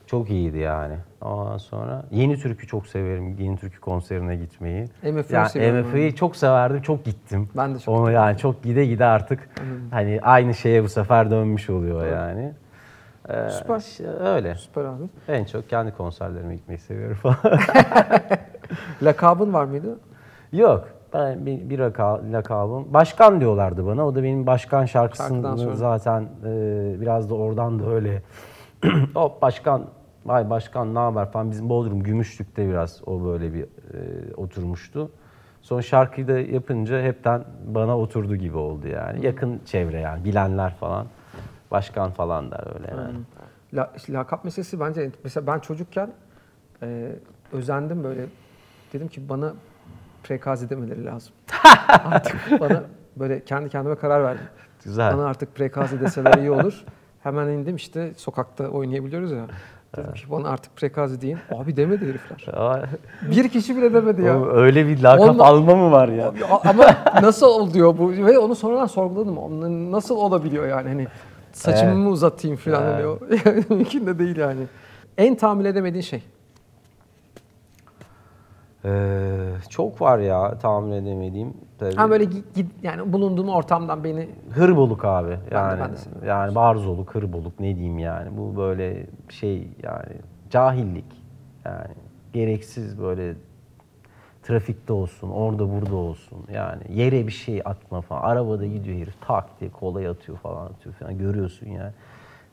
Çok 0.07 0.31
iyiydi 0.31 0.59
yani. 0.59 0.95
Ondan 1.21 1.59
sonra 1.59 2.05
Yeni 2.11 2.37
Türkü 2.37 2.67
çok 2.67 2.87
severim. 2.87 3.37
Yeni 3.39 3.57
Türkü 3.57 3.81
konserine 3.81 4.37
gitmeyi. 4.37 4.85
MFÖ'yü 5.03 5.25
yani 5.31 5.49
seviyorum 5.49 5.89
MFÖ'yü 5.89 6.15
çok 6.15 6.37
severdim, 6.37 6.83
çok 6.83 7.05
gittim. 7.05 7.49
Ben 7.57 7.75
de 7.75 7.79
çok 7.79 7.95
Onu 7.95 8.11
yani 8.11 8.39
çok 8.39 8.63
gide 8.63 8.87
gide 8.87 9.05
artık 9.05 9.51
hani 9.91 10.21
aynı 10.23 10.55
şeye 10.55 10.85
bu 10.85 10.89
sefer 10.89 11.31
dönmüş 11.31 11.71
oluyor 11.71 12.07
yani. 12.07 12.53
Ee, 13.29 13.51
Süper. 13.51 13.79
işte 13.79 14.09
öyle. 14.09 14.55
Süper 14.55 14.85
abi. 14.85 15.05
En 15.29 15.45
çok 15.45 15.69
kendi 15.69 15.97
konserlerime 15.97 16.57
gitmeyi 16.57 16.79
seviyorum 16.79 17.17
falan. 17.17 17.37
Lakabın 19.03 19.53
var 19.53 19.64
mıydı? 19.64 19.99
Yok. 20.53 20.88
Ben 21.14 21.47
bir, 21.47 21.71
bir 21.71 21.79
laka- 21.79 22.33
lakabım. 22.33 22.95
Başkan 22.95 23.41
diyorlardı 23.41 23.87
bana. 23.87 24.07
O 24.07 24.14
da 24.14 24.23
benim 24.23 24.47
başkan 24.47 24.85
şarkısını 24.85 25.77
zaten 25.77 26.23
e, 26.47 26.97
biraz 27.01 27.31
da 27.31 27.35
oradan 27.35 27.79
da 27.79 27.91
öyle. 27.91 28.23
Hop 29.14 29.43
başkan, 29.43 29.85
vay 30.27 30.51
başkan 30.51 30.95
ne 30.95 30.99
haber 30.99 31.31
falan. 31.31 31.51
Bizim 31.51 31.69
Bodrum 31.69 32.03
Gümüşlük'te 32.03 32.69
biraz 32.69 33.03
o 33.07 33.25
böyle 33.25 33.55
bir 33.55 33.62
e, 33.62 33.69
oturmuştu. 34.37 35.11
Son 35.62 35.81
şarkıyı 35.81 36.29
da 36.29 36.38
yapınca 36.38 37.03
hepten 37.03 37.45
bana 37.67 37.99
oturdu 37.99 38.37
gibi 38.37 38.57
oldu 38.57 38.88
yani. 38.88 39.27
Yakın 39.27 39.61
çevre 39.67 40.01
yani 40.01 40.25
bilenler 40.25 40.75
falan. 40.75 41.07
Başkan 41.70 42.11
falan 42.11 42.50
der 42.50 42.74
öyle 42.74 42.90
yani. 42.90 43.18
La, 43.74 43.92
işte 43.96 44.12
lakap 44.12 44.44
meselesi 44.44 44.81
bence 44.81 45.11
mesela 45.24 45.46
ben 45.46 45.59
çocukken 45.59 46.11
e, 46.83 47.12
özendim 47.52 48.04
böyle. 48.04 48.26
Dedim 48.92 49.09
ki 49.09 49.28
bana 49.28 49.52
prekazi 50.22 50.70
demeleri 50.70 51.04
lazım. 51.04 51.33
artık 51.88 52.61
bana 52.61 52.83
böyle 53.16 53.44
kendi 53.44 53.68
kendime 53.68 53.94
karar 53.96 54.24
verdim. 54.24 54.44
Güzel. 54.85 55.12
Bana 55.16 55.26
artık 55.26 55.54
prekazi 55.54 56.00
deseler 56.00 56.35
iyi 56.35 56.50
olur. 56.50 56.85
Hemen 57.22 57.48
indim 57.48 57.76
işte 57.76 58.12
sokakta 58.16 58.68
oynayabiliyoruz 58.68 59.31
ya. 59.33 59.46
Dedim 59.96 60.12
ki 60.12 60.31
bana 60.31 60.48
artık 60.48 60.76
prekazi 60.76 61.20
deyin. 61.20 61.38
Abi 61.54 61.76
demedi 61.76 62.09
herifler. 62.09 62.88
Bir 63.31 63.48
kişi 63.48 63.76
bile 63.76 63.94
demedi 63.94 64.22
ya. 64.22 64.44
öyle 64.44 64.87
bir 64.87 65.02
lakap 65.02 65.20
Onunla- 65.28 65.44
alma 65.44 65.76
mı 65.76 65.90
var 65.92 66.09
ya? 66.09 66.33
Ama 66.64 66.85
nasıl 67.22 67.46
oluyor 67.46 67.98
bu? 67.98 68.12
Ve 68.12 68.38
onu 68.38 68.54
sonradan 68.54 68.87
sorguladım. 68.87 69.38
Onun 69.38 69.92
nasıl 69.92 70.16
olabiliyor 70.16 70.68
yani 70.68 70.88
hani 70.88 71.07
saçımı 71.59 71.90
Evet. 71.90 72.03
mı 72.05 72.09
uzatayım 72.09 72.57
falan 72.57 72.83
hani 72.83 73.07
o 73.07 73.18
mümkün 73.75 74.07
de 74.07 74.18
değil 74.18 74.37
yani. 74.37 74.61
En 75.18 75.35
tahammül 75.35 75.64
edemediğin 75.64 76.03
şey. 76.03 76.23
Ee, 78.85 79.51
çok 79.68 80.01
var 80.01 80.18
ya 80.18 80.59
tahmin 80.59 80.92
edemediğim. 80.92 81.55
Tabii. 81.79 81.94
Ha 81.94 82.11
böyle 82.11 82.25
git, 82.25 82.55
git- 82.55 82.73
yani 82.83 83.12
bulunduğum 83.12 83.49
ortamdan 83.49 84.05
beni 84.05 84.29
Hırboluk 84.55 85.05
abi. 85.05 85.38
Yani 85.51 85.81
ben 85.81 85.92
de 85.92 85.97
seviyorum. 85.97 86.29
yani 86.29 86.55
barzoluk, 86.55 87.14
hırboluk 87.14 87.61
ne 87.61 87.75
diyeyim 87.77 87.99
yani. 87.99 88.38
Bu 88.38 88.57
böyle 88.57 89.07
şey 89.29 89.68
yani 89.83 90.12
cahillik. 90.51 91.05
Yani 91.64 91.88
gereksiz 92.33 93.01
böyle 93.03 93.35
trafikte 94.49 94.93
olsun, 94.93 95.31
orada 95.31 95.73
burada 95.73 95.97
olsun. 95.97 96.39
Yani 96.53 96.83
yere 96.89 97.27
bir 97.27 97.33
şey 97.33 97.63
atma 97.65 98.01
falan. 98.01 98.23
Arabada 98.23 98.67
gidiyor 98.67 98.99
herif 98.99 99.15
tak 99.21 99.61
diye 99.61 99.71
kolay 99.71 100.09
atıyor 100.09 100.39
falan 100.39 100.67
atıyor 100.67 100.95
falan. 100.95 101.19
Görüyorsun 101.19 101.67
yani. 101.67 101.93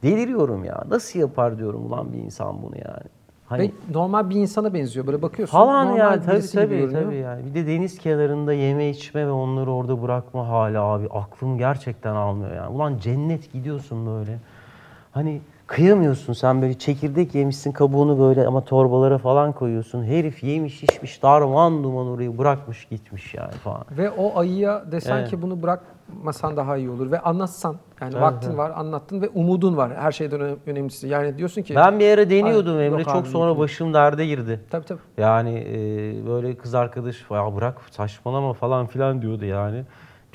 Deliriyorum 0.03 0.65
ya. 0.65 0.83
Nasıl 0.89 1.19
yapar 1.19 1.57
diyorum 1.57 1.85
ulan 1.85 2.13
bir 2.13 2.17
insan 2.17 2.63
bunu 2.63 2.75
yani. 2.75 3.03
Hani 3.47 3.63
ve 3.63 3.71
normal 3.93 4.29
bir 4.29 4.35
insana 4.35 4.73
benziyor. 4.73 5.07
Böyle 5.07 5.21
bakıyorsun. 5.21 5.57
falan 5.57 5.85
normal 5.85 5.99
yani 5.99 6.25
tabii 6.25 6.47
tabii 6.47 6.89
tabii 6.91 7.15
yani. 7.15 7.45
Bir 7.45 7.53
de 7.53 7.67
deniz 7.67 7.97
kenarında 7.97 8.53
yeme 8.53 8.89
içme 8.89 9.27
ve 9.27 9.31
onları 9.31 9.71
orada 9.71 10.01
bırakma 10.01 10.47
hali 10.47 10.79
abi 10.79 11.07
aklım 11.09 11.57
gerçekten 11.57 12.15
almıyor 12.15 12.55
yani. 12.55 12.67
Ulan 12.67 12.97
cennet 12.97 13.53
gidiyorsun 13.53 14.05
böyle. 14.05 14.39
Hani 15.11 15.41
kıyamıyorsun 15.67 16.33
sen 16.33 16.61
böyle 16.61 16.73
çekirdek 16.73 17.35
yemişsin 17.35 17.71
kabuğunu 17.71 18.19
böyle 18.19 18.47
ama 18.47 18.65
torbalara 18.65 19.17
falan 19.17 19.51
koyuyorsun. 19.51 20.03
Herif 20.03 20.43
yemiş 20.43 20.83
içmiş 20.83 21.23
darman 21.23 21.83
duman 21.83 22.07
orayı 22.07 22.37
bırakmış 22.37 22.85
gitmiş 22.85 23.33
yani 23.33 23.51
falan. 23.51 23.83
Ve 23.91 24.09
o 24.11 24.39
ayıya 24.39 24.91
desen 24.91 25.17
Evet. 25.17 25.29
ki 25.29 25.41
bunu 25.41 25.61
bırakmasan 25.63 26.57
daha 26.57 26.77
iyi 26.77 26.89
olur 26.89 27.11
ve 27.11 27.19
anlatsan 27.19 27.75
yani 28.01 28.11
Evet, 28.13 28.21
vaktin 28.21 28.47
evet. 28.47 28.57
var 28.57 28.71
anlattın 28.75 29.21
ve 29.21 29.29
umudun 29.29 29.77
var 29.77 29.95
her 29.95 30.11
şeyden 30.11 30.41
öne- 30.41 30.55
önemlisi. 30.65 31.07
Yani 31.07 31.37
diyorsun 31.37 31.61
ki 31.61 31.75
Ben 31.75 31.99
bir 31.99 32.11
ara 32.13 32.29
deniyordum 32.29 32.79
Emre 32.79 33.03
çok 33.03 33.15
abi, 33.15 33.27
sonra 33.27 33.57
başım 33.57 33.93
derde 33.93 34.25
girdi. 34.25 34.59
tabii 34.69 34.85
tabii. 34.85 34.99
Yani 35.17 35.59
e, 35.69 35.75
böyle 36.27 36.55
kız 36.55 36.75
arkadaş 36.75 37.25
ya 37.31 37.55
bırak 37.55 37.81
saçmalama 37.91 38.53
falan 38.53 38.85
filan 38.85 39.21
diyordu 39.21 39.45
yani. 39.45 39.83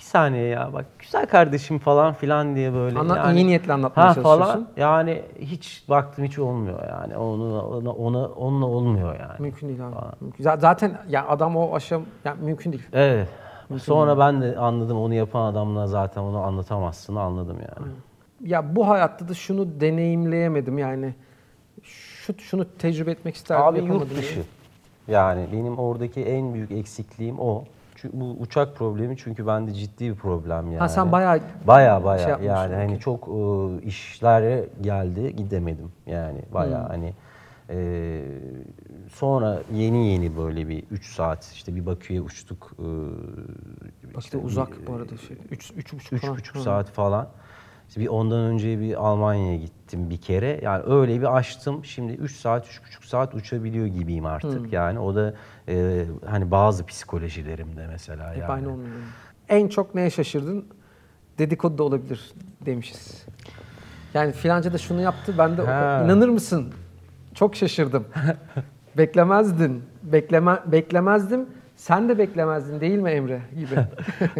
Bir 0.00 0.04
saniye 0.04 0.46
ya 0.46 0.72
bak 0.72 0.84
güzel 0.98 1.26
kardeşim 1.26 1.78
falan 1.78 2.14
filan 2.14 2.56
diye 2.56 2.72
böyle. 2.72 2.98
Anla- 2.98 3.16
yani, 3.16 3.38
iyi 3.40 3.46
niyetle 3.46 3.72
anlatmaya 3.72 4.08
ha, 4.08 4.14
çalışıyorsun. 4.14 4.52
Falan, 4.52 4.66
yani 4.76 5.22
hiç 5.40 5.84
baktım 5.88 6.24
hiç 6.24 6.38
olmuyor 6.38 6.88
yani. 6.88 7.16
Onu, 7.16 7.62
ona, 7.62 7.90
ona, 7.90 8.28
onunla 8.28 8.66
olmuyor 8.66 9.20
yani. 9.20 9.34
Mümkün 9.38 9.68
değil 9.68 9.86
abi. 9.86 9.94
Mümkün. 10.20 10.44
Z- 10.44 10.60
Zaten 10.60 10.98
ya 11.08 11.28
adam 11.28 11.56
o 11.56 11.74
aşam 11.74 12.02
yani 12.24 12.42
mümkün 12.42 12.72
değil. 12.72 12.82
Evet. 12.92 13.28
Sonra 13.82 14.18
ben 14.18 14.42
de 14.42 14.58
anladım 14.58 14.98
onu 14.98 15.14
yapan 15.14 15.52
adamla 15.52 15.86
zaten 15.86 16.22
onu 16.22 16.38
anlatamazsın 16.38 17.16
anladım 17.16 17.56
yani. 17.60 17.92
Ya 18.44 18.76
bu 18.76 18.88
hayatta 18.88 19.28
da 19.28 19.34
şunu 19.34 19.80
deneyimleyemedim 19.80 20.78
yani. 20.78 21.14
Şu 21.82 22.38
şunu 22.38 22.66
tecrübe 22.78 23.10
etmek 23.10 23.34
isterdim 23.34 23.64
Abi 23.64 23.92
yurt 23.92 24.16
dışı. 24.16 24.42
Yani 25.08 25.46
benim 25.52 25.78
oradaki 25.78 26.24
en 26.24 26.54
büyük 26.54 26.70
eksikliğim 26.70 27.40
o. 27.40 27.64
Çünkü 28.00 28.20
bu 28.20 28.30
uçak 28.30 28.76
problemi 28.76 29.16
çünkü 29.16 29.46
bende 29.46 29.74
ciddi 29.74 30.10
bir 30.10 30.14
problem 30.14 30.66
yani. 30.66 30.78
Ha 30.78 30.88
sen 30.88 31.12
bayağı 31.12 31.40
Baya 31.66 32.04
baya 32.04 32.36
şey 32.38 32.46
yani 32.46 32.74
hani 32.74 32.98
çok 32.98 33.28
e, 33.28 33.82
işlere 33.86 34.68
geldi 34.80 35.36
gidemedim 35.36 35.92
yani 36.06 36.38
baya 36.54 36.78
Hmm. 36.82 36.88
hani 36.88 37.14
e, 37.70 38.22
sonra 39.12 39.58
yeni 39.74 40.06
yeni 40.06 40.36
böyle 40.36 40.68
bir 40.68 40.84
3 40.90 41.06
saat 41.14 41.44
işte 41.54 41.74
bir 41.76 41.86
Bakü'ye 41.86 42.20
uçtuk. 42.20 42.72
E, 42.78 44.18
işte 44.18 44.38
uzak 44.38 44.86
bu 44.86 44.94
arada 44.94 45.16
şey. 45.16 45.36
3 45.50 45.72
3 45.76 45.92
buçuk 45.92 46.12
Üç 46.12 46.20
falan. 46.22 46.36
buçuk 46.36 46.56
Ha. 46.56 46.60
saat 46.60 46.90
falan. 46.90 47.28
İşte 47.88 48.00
bir 48.00 48.08
ondan 48.08 48.38
önce 48.40 48.80
bir 48.80 48.94
Almanya'ya 49.06 49.56
gittim 49.56 50.10
bir 50.10 50.16
kere. 50.16 50.60
Yani 50.62 50.82
öyle 50.86 51.20
bir 51.20 51.36
açtım. 51.36 51.84
Şimdi 51.84 52.12
3 52.12 52.36
saat, 52.36 52.66
üç 52.68 52.82
buçuk 52.86 53.04
saat 53.04 53.34
uçabiliyor 53.34 53.86
gibiyim 53.86 54.26
artık. 54.26 54.60
Hmm. 54.60 54.72
Yani 54.72 54.98
o 54.98 55.14
da 55.14 55.34
e, 55.70 56.04
hani 56.30 56.50
bazı 56.50 56.86
psikolojilerimde 56.86 57.86
mesela 57.86 58.30
Hep 58.30 58.38
yani. 58.38 58.52
aynı 58.52 58.72
olmuyor. 58.72 58.90
En 59.48 59.68
çok 59.68 59.94
neye 59.94 60.10
şaşırdın? 60.10 60.64
Dedikodu 61.38 61.78
da 61.78 61.82
olabilir 61.82 62.32
demişiz. 62.66 63.24
Yani 64.14 64.32
filanca 64.32 64.72
da 64.72 64.78
şunu 64.78 65.00
yaptı. 65.00 65.34
Ben 65.38 65.56
de 65.56 65.62
Ha. 65.62 66.02
inanır 66.04 66.28
mısın? 66.28 66.74
Çok 67.34 67.56
şaşırdım. 67.56 68.04
Beklemezdin. 68.96 69.82
Bekleme, 70.02 70.58
beklemezdim. 70.66 71.46
Sen 71.76 72.08
de 72.08 72.18
beklemezdin 72.18 72.80
değil 72.80 72.98
mi 72.98 73.10
Emre 73.10 73.40
gibi. 73.54 73.74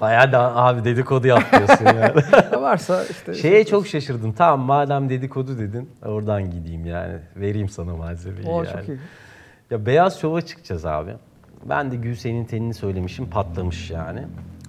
Bayağı 0.00 0.32
da 0.32 0.56
abi 0.56 0.84
dedikodu 0.84 1.26
yapıyorsun 1.26 1.84
yani. 1.84 2.12
Varsa 2.62 3.04
işte 3.10 3.34
Şeye 3.34 3.64
çok 3.66 3.86
şaşırdım. 3.86 4.32
Tamam 4.32 4.60
madem 4.66 5.08
dedikodu 5.08 5.58
dedin 5.58 5.90
oradan 6.04 6.50
gideyim 6.50 6.86
yani. 6.86 7.14
Vereyim 7.36 7.68
sana 7.68 7.96
malzemeyi 7.96 8.46
O 8.48 8.62
yani. 8.62 8.72
çok 8.72 8.88
iyi. 8.88 8.98
Ya 9.70 9.86
Beyaz 9.86 10.20
Şov'a 10.20 10.42
çıkacağız 10.42 10.86
abi. 10.86 11.14
Ben 11.64 11.90
de 11.90 11.96
Gülsen'in 11.96 12.44
tenini 12.44 12.74
söylemişim 12.74 13.30
patlamış 13.30 13.90
yani. 13.90 14.26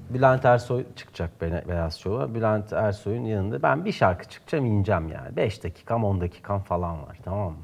Bülent 0.10 0.45
Ersoy 0.45 0.86
çıkacak 0.95 1.41
Be- 1.41 1.63
Beyaz 1.67 1.99
Şov'a. 1.99 2.36
Bülent 2.36 2.73
Ersoy'un 2.73 3.25
yanında 3.25 3.63
ben 3.63 3.86
bir 3.86 3.91
şarkı 3.91 4.29
çıkacağım 4.29 4.65
ineceğim 4.65 5.07
yani. 5.10 5.36
5 5.36 5.63
dakikam 5.63 6.03
10 6.03 6.21
dakikam 6.21 6.62
falan 6.62 7.01
var 7.01 7.17
tamam 7.23 7.51
mı? 7.51 7.57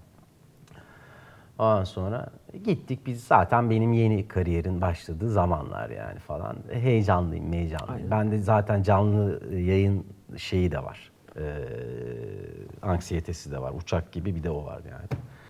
Ondan 1.60 1.84
sonra 1.84 2.28
gittik 2.64 3.00
biz 3.06 3.24
zaten 3.24 3.70
benim 3.70 3.94
yeni 3.94 4.28
kariyerin 4.28 4.82
başladığı 4.82 5.30
zamanlar 5.30 5.90
yani 5.90 6.20
falan. 6.20 6.56
Heyecanlıyım, 6.72 7.54
heyecanlıyım. 7.54 8.12
Ben 8.12 8.32
de 8.32 8.38
zaten 8.38 8.84
canlı 8.84 9.42
yayın 9.56 10.06
şeyi 10.38 10.72
de 10.72 10.84
var. 10.84 11.12
Ee, 11.38 11.42
anksiyetesi 12.82 13.52
de 13.52 13.62
var. 13.62 13.72
Uçak 13.78 14.12
gibi 14.12 14.36
bir 14.36 14.44
de 14.44 14.50
o 14.50 14.66
var 14.66 14.82
yani. 14.92 15.08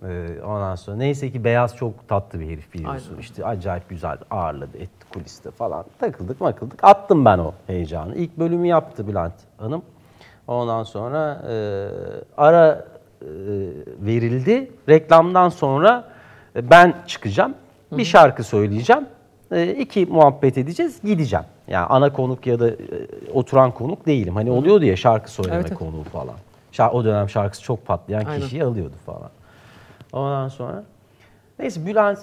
Ee, 0.07 0.41
ondan 0.45 0.75
sonra 0.75 0.97
neyse 0.97 1.31
ki 1.31 1.43
Beyaz 1.43 1.75
çok 1.75 2.07
tatlı 2.07 2.39
bir 2.39 2.45
herif 2.45 2.73
biliyorsun. 2.73 3.09
Aynen. 3.09 3.21
İşte 3.21 3.45
acayip 3.45 3.89
güzel 3.89 4.17
ağırladı, 4.31 4.77
etti 4.77 5.09
kuliste 5.13 5.51
falan. 5.51 5.85
Takıldık 5.99 6.41
makıldık. 6.41 6.83
Attım 6.83 7.25
ben 7.25 7.37
o 7.37 7.53
heyecanı. 7.67 8.15
İlk 8.15 8.39
bölümü 8.39 8.67
yaptı 8.67 9.07
Bülent 9.07 9.33
Hanım. 9.57 9.81
Ondan 10.47 10.83
sonra 10.83 11.41
e, 11.49 11.55
ara 12.37 12.85
e, 13.21 13.27
verildi. 13.99 14.71
Reklamdan 14.89 15.49
sonra 15.49 16.03
e, 16.55 16.69
ben 16.69 16.93
çıkacağım. 17.07 17.53
Bir 17.91 18.05
şarkı 18.05 18.43
söyleyeceğim. 18.43 19.05
E, 19.51 19.67
iki 19.73 20.05
muhabbet 20.05 20.57
edeceğiz. 20.57 21.01
Gideceğim. 21.03 21.45
Yani 21.67 21.85
ana 21.85 22.13
konuk 22.13 22.47
ya 22.47 22.59
da 22.59 22.69
e, 22.69 22.75
oturan 23.33 23.71
konuk 23.71 24.05
değilim. 24.05 24.35
Hani 24.35 24.51
oluyordu 24.51 24.85
ya 24.85 24.95
şarkı 24.95 25.31
söyleme 25.31 25.55
evet. 25.55 25.73
konuğu 25.73 26.03
falan. 26.03 26.35
Şar- 26.71 26.91
o 26.91 27.05
dönem 27.05 27.29
şarkısı 27.29 27.63
çok 27.63 27.85
patlayan 27.85 28.25
Aynen. 28.25 28.41
kişiyi 28.41 28.63
alıyordu 28.63 28.95
falan. 29.05 29.29
Ondan 30.13 30.47
sonra 30.47 30.83
neyse 31.59 31.85
Bülent 31.85 32.19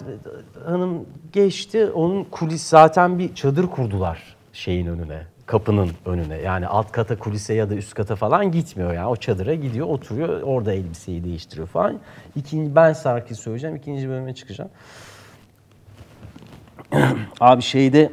Hanım 0.64 1.06
geçti. 1.32 1.90
Onun 1.90 2.24
kulis 2.24 2.62
zaten 2.62 3.18
bir 3.18 3.34
çadır 3.34 3.66
kurdular 3.66 4.36
şeyin 4.52 4.86
önüne. 4.86 5.22
Kapının 5.46 5.90
önüne. 6.06 6.36
Yani 6.36 6.66
alt 6.66 6.92
kata 6.92 7.18
kulise 7.18 7.54
ya 7.54 7.70
da 7.70 7.74
üst 7.74 7.94
kata 7.94 8.16
falan 8.16 8.52
gitmiyor 8.52 8.92
yani. 8.92 9.06
O 9.06 9.16
çadıra 9.16 9.54
gidiyor, 9.54 9.86
oturuyor. 9.86 10.42
Orada 10.42 10.72
elbiseyi 10.72 11.24
değiştiriyor 11.24 11.66
falan. 11.66 11.98
İkinci 12.36 12.74
ben 12.74 12.92
şarkıyı 12.92 13.36
söyleyeceğim. 13.36 13.76
ikinci 13.76 14.08
bölüme 14.08 14.34
çıkacağım. 14.34 14.70
Abi 17.40 17.62
şeyde 17.62 18.12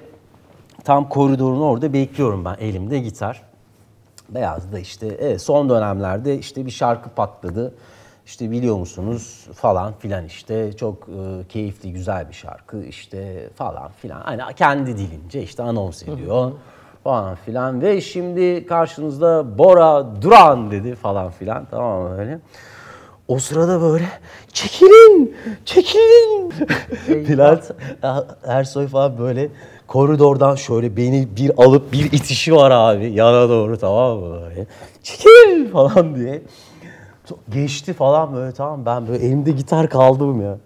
tam 0.84 1.10
koridorun 1.10 1.62
orada 1.62 1.94
bekliyorum 1.94 2.46
ben 2.46 2.56
elimde 2.60 3.00
gitar. 3.00 3.42
Beyaz 4.30 4.72
da 4.72 4.80
işte 4.80 5.08
evet, 5.08 5.42
son 5.42 5.70
dönemlerde 5.70 6.38
işte 6.38 6.66
bir 6.66 6.72
şarkı 6.72 7.10
patladı. 7.10 7.74
İşte 8.28 8.52
biliyor 8.52 8.78
musunuz 8.78 9.46
falan 9.54 9.94
filan 10.00 10.26
işte 10.26 10.74
çok 10.74 11.10
e, 11.10 11.48
keyifli 11.50 11.94
güzel 11.94 12.30
bir 12.30 12.34
şarkı 12.34 12.84
işte 12.84 13.50
falan 13.56 13.92
filan. 14.02 14.22
Hani 14.22 14.42
kendi 14.56 14.98
dilince 14.98 15.44
işte 15.44 15.64
anons 15.64 16.04
ediyor 16.04 16.52
falan 17.04 17.36
filan 17.36 17.82
ve 17.82 18.02
şimdi 18.02 18.66
karşınızda 18.66 19.58
Bora 19.58 20.22
Duran 20.22 20.72
dedi 20.72 20.96
falan 20.96 21.32
filan 21.32 21.68
tamam 21.72 22.02
mı 22.02 22.20
öyle. 22.20 22.40
O 23.28 23.40
sırada 23.40 23.82
böyle 23.82 24.06
çekilin, 24.54 25.36
çekilin. 25.66 26.54
Bülent 27.08 27.72
Ersoy 28.44 28.88
falan 28.88 29.18
böyle 29.18 29.50
koridordan 29.88 30.56
şöyle 30.56 30.98
beni 30.98 31.28
bir 31.38 31.52
alıp 31.64 31.92
bir 31.92 32.12
itişi 32.12 32.56
var 32.56 32.72
abi 32.72 33.12
yana 33.12 33.50
doğru 33.50 33.78
tamam 33.78 34.20
mı 34.20 34.42
böyle. 34.42 34.68
Çekil 35.04 35.72
falan 35.72 36.16
diye. 36.16 36.42
Geçti 37.50 37.94
falan 37.94 38.36
böyle 38.36 38.52
tamam 38.52 38.86
ben 38.86 39.08
böyle 39.08 39.26
elimde 39.26 39.52
gitar 39.52 39.90
kaldım 39.90 40.42
ya. 40.42 40.58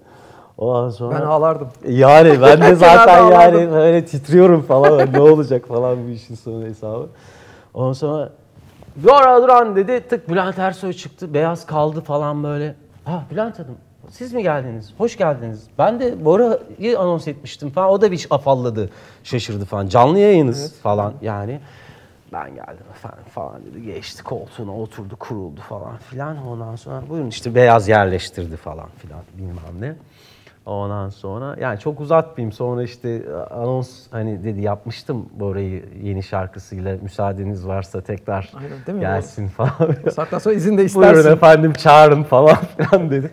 Ondan 0.57 0.89
sonra 0.89 1.15
Ben 1.19 1.25
ağlardım. 1.25 1.67
yani 1.87 2.41
ben 2.41 2.61
de 2.61 2.75
zaten 2.75 3.31
yani 3.31 3.71
böyle 3.71 4.05
titriyorum 4.05 4.61
falan 4.61 5.13
ne 5.13 5.19
olacak 5.21 5.67
falan 5.67 5.97
bu 6.07 6.09
işin 6.09 6.35
sonu 6.35 6.63
hesabı. 6.65 7.07
Ondan 7.73 7.93
sonra 7.93 8.29
Dora 9.07 9.43
Duran 9.43 9.75
dedi 9.75 10.07
tık 10.09 10.29
Bülent 10.29 10.59
Ersoy 10.59 10.93
çıktı 10.93 11.33
beyaz 11.33 11.65
kaldı 11.65 12.01
falan 12.01 12.43
böyle. 12.43 12.75
Ha 13.05 13.23
Bülent 13.31 13.59
Hanım 13.59 13.75
siz 14.09 14.33
mi 14.33 14.43
geldiniz? 14.43 14.93
Hoş 14.97 15.17
geldiniz. 15.17 15.63
Ben 15.77 15.99
de 15.99 16.25
Bora'yı 16.25 16.99
anons 16.99 17.27
etmiştim 17.27 17.69
falan. 17.69 17.89
O 17.89 18.01
da 18.01 18.11
bir 18.11 18.27
afalladı, 18.29 18.89
şaşırdı 19.23 19.65
falan. 19.65 19.87
Canlı 19.87 20.19
yayınız 20.19 20.73
falan 20.79 21.13
yani. 21.21 21.59
Ben 22.33 22.55
geldim 22.55 22.85
efendim 22.91 23.23
falan 23.29 23.65
dedi. 23.65 23.83
Geçti 23.83 24.23
koltuğuna 24.23 24.77
oturdu, 24.77 25.15
kuruldu 25.15 25.61
falan 25.61 25.97
filan. 25.97 26.47
Ondan 26.47 26.75
sonra 26.75 27.09
buyurun 27.09 27.27
işte 27.27 27.55
beyaz 27.55 27.87
yerleştirdi 27.87 28.57
falan 28.57 28.89
filan 28.89 29.21
bilmem 29.37 29.81
ne. 29.81 29.95
Ondan 30.65 31.09
sonra 31.09 31.55
yani 31.59 31.79
çok 31.79 31.99
uzatmayayım. 31.99 32.51
Sonra 32.51 32.83
işte 32.83 33.21
anons 33.49 33.89
hani 34.11 34.43
dedi 34.43 34.61
yapmıştım 34.61 35.25
Bora'yı 35.39 35.83
yeni 36.03 36.23
şarkısıyla 36.23 36.97
müsaadeniz 37.01 37.67
varsa 37.67 38.01
tekrar 38.01 38.51
Aynen, 38.87 38.99
gelsin 38.99 39.47
falan. 39.47 39.71
O 40.07 40.09
saatten 40.11 40.37
sonra 40.37 40.55
izin 40.55 40.71
de 40.71 40.77
Buyurun 40.95 41.09
istersin. 41.09 41.31
efendim 41.31 41.73
çağırın 41.73 42.23
falan 42.23 42.57
filan 42.77 43.11
dedi. 43.11 43.31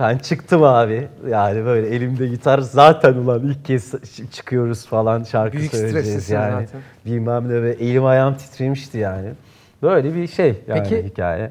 Ben 0.00 0.18
çıktım 0.18 0.62
abi. 0.62 1.08
Yani 1.28 1.64
böyle 1.64 1.88
elimde 1.88 2.26
gitar 2.26 2.58
zaten 2.58 3.14
ulan 3.14 3.42
ilk 3.42 3.64
kez 3.64 3.94
çıkıyoruz 4.30 4.86
falan 4.86 5.22
şarkı 5.22 5.56
Büyük 5.58 5.70
söyleyeceğiz 5.74 6.30
yani. 6.30 6.66
zaten. 6.66 6.80
Bilmem 7.06 7.48
ne 7.48 7.62
ve 7.62 7.70
elim 7.72 8.04
ayağım 8.04 8.34
titremişti 8.34 8.98
yani. 8.98 9.28
Böyle 9.82 10.14
bir 10.14 10.26
şey 10.26 10.62
yani 10.68 10.82
Peki- 10.88 11.04
hikaye. 11.08 11.50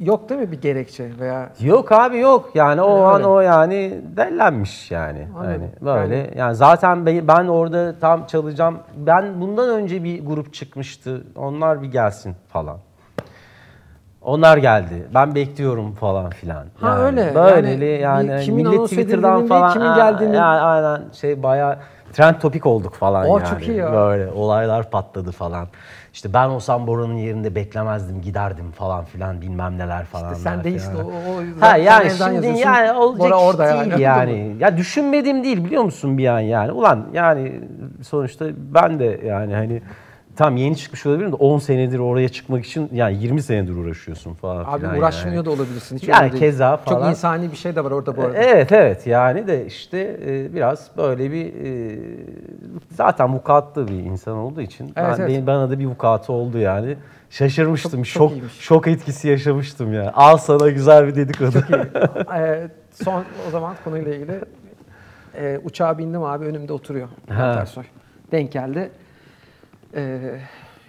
Yok 0.00 0.28
değil 0.28 0.40
mi 0.40 0.52
bir 0.52 0.60
gerekçe 0.60 1.10
veya 1.18 1.52
Yok 1.60 1.92
abi 1.92 2.18
yok. 2.18 2.50
Yani 2.54 2.82
o 2.82 2.96
Yani 2.96 3.04
an 3.06 3.14
öyle. 3.16 3.26
o 3.26 3.40
yani 3.40 4.00
dellenmiş 4.16 4.90
yani. 4.90 5.28
Anladım. 5.36 5.50
Hani 5.62 5.70
böyle 5.86 6.16
Yani- 6.16 6.30
yani, 6.36 6.54
zaten 6.54 7.06
ben 7.06 7.46
orada 7.46 7.98
tam 7.98 8.26
çalacağım. 8.26 8.78
Ben 8.96 9.40
bundan 9.40 9.68
önce 9.70 10.04
bir 10.04 10.26
grup 10.26 10.54
çıkmıştı. 10.54 11.26
Onlar 11.36 11.82
bir 11.82 11.88
gelsin 11.92 12.36
falan. 12.48 12.78
Onlar 14.22 14.56
geldi. 14.56 15.08
Ben 15.14 15.34
bekliyorum 15.34 15.92
falan 15.92 16.30
filan. 16.30 16.66
Ha, 16.80 16.98
öyle. 16.98 17.34
Böyleli 17.34 17.84
Yani 17.84 18.00
yani, 18.00 18.30
yani 18.30 18.44
kimin 18.44 18.68
millet 18.68 18.84
Twitter'dan 18.84 19.46
falan 19.46 19.72
kimin 19.72 19.86
ha, 19.86 19.96
geldiğinin- 19.96 20.34
yani 20.34 20.60
aynen 20.60 21.02
şey 21.12 21.42
bayağı 21.42 21.78
trend 22.12 22.34
topik 22.34 22.66
olduk 22.66 22.94
falan 22.94 23.26
O 23.28 23.38
yani. 23.38 23.48
çok 23.50 23.68
iyi 23.68 23.76
ya. 23.76 23.92
Böyle 23.92 24.30
olaylar 24.30 24.90
patladı 24.90 25.32
falan. 25.32 25.68
İşte 26.12 26.32
ben 26.34 26.48
olsam 26.48 26.86
Bora'nın 26.86 27.14
yerinde 27.16 27.54
beklemezdim, 27.54 28.20
giderdim 28.20 28.70
falan 28.70 29.04
filan 29.04 29.40
bilmem 29.40 29.78
neler 29.78 30.04
falan. 30.04 30.34
sen 30.34 30.64
değilsin 30.64 30.94
o, 30.94 31.32
o 31.36 31.42
yüzden 31.42 31.60
Ha 31.60 31.76
yani 31.76 32.10
şimdi 32.10 32.34
yazıyorsun, 32.34 32.60
yani 32.60 32.92
olacak 32.92 33.26
Bora 33.30 33.40
orada 33.40 33.74
değil 33.74 33.90
yani. 33.90 34.02
yani. 34.02 34.56
Ya 34.60 34.76
düşünmediğim 34.76 35.44
değil 35.44 35.64
biliyor 35.64 35.82
musun 35.82 36.18
bir 36.18 36.26
an 36.26 36.40
yani. 36.40 36.72
Ulan 36.72 37.06
yani 37.12 37.60
sonuçta 38.02 38.46
ben 38.56 38.98
de 39.00 39.20
yani 39.24 39.54
hani 39.54 39.82
tam 40.40 40.56
yeni 40.56 40.76
çıkmış 40.76 41.06
olabilirim 41.06 41.32
de 41.32 41.36
10 41.36 41.58
senedir 41.58 41.98
oraya 41.98 42.28
çıkmak 42.28 42.66
için 42.66 42.88
yani 42.92 43.22
20 43.22 43.42
senedir 43.42 43.76
uğraşıyorsun 43.76 44.34
falan 44.34 44.64
Abi 44.64 44.80
filan 44.80 44.98
uğraşmıyor 44.98 45.36
yani. 45.36 45.44
da 45.46 45.50
olabilirsin. 45.50 45.96
Hiç 45.98 46.08
Yani 46.08 46.38
keza 46.38 46.76
Çok 46.76 46.84
falan. 46.84 47.10
insani 47.10 47.52
bir 47.52 47.56
şey 47.56 47.76
de 47.76 47.84
var 47.84 47.90
orada 47.90 48.16
bu 48.16 48.22
arada. 48.22 48.36
Evet 48.38 48.72
evet 48.72 49.06
yani 49.06 49.46
de 49.46 49.66
işte 49.66 50.16
e, 50.26 50.54
biraz 50.54 50.90
böyle 50.96 51.32
bir 51.32 51.46
e, 51.46 51.98
zaten 52.90 53.34
vukuatlı 53.34 53.88
bir 53.88 53.92
insan 53.94 54.36
olduğu 54.36 54.60
için 54.60 54.92
ben, 54.96 55.04
Evet, 55.04 55.16
evet. 55.18 55.28
benim- 55.30 55.46
bana 55.46 55.70
da 55.70 55.78
bir 55.78 55.86
vukuatı 55.86 56.32
oldu 56.32 56.58
yani. 56.58 56.96
Şaşırmıştım. 57.30 57.90
Çok- 57.90 58.04
çok 58.04 58.06
şok 58.06 58.32
iyiymiş. 58.32 58.60
şok 58.60 58.86
etkisi 58.88 59.28
yaşamıştım 59.28 59.92
ya. 59.94 60.12
Al 60.14 60.36
sana 60.36 60.68
güzel 60.70 61.06
bir 61.06 61.14
dedikodu. 61.14 61.58
Ee, 62.36 62.68
son 63.04 63.24
o 63.48 63.50
zaman 63.50 63.74
konuyla 63.84 64.14
ilgili 64.14 64.40
Ee, 65.36 65.60
uçağa 65.64 65.98
bindim 65.98 66.22
abi 66.22 66.44
önümde 66.44 66.72
oturuyor 66.72 67.08
Ersoy. 67.30 67.84
Denk 68.32 68.52
geldi. 68.52 68.90
Ee, 69.94 70.40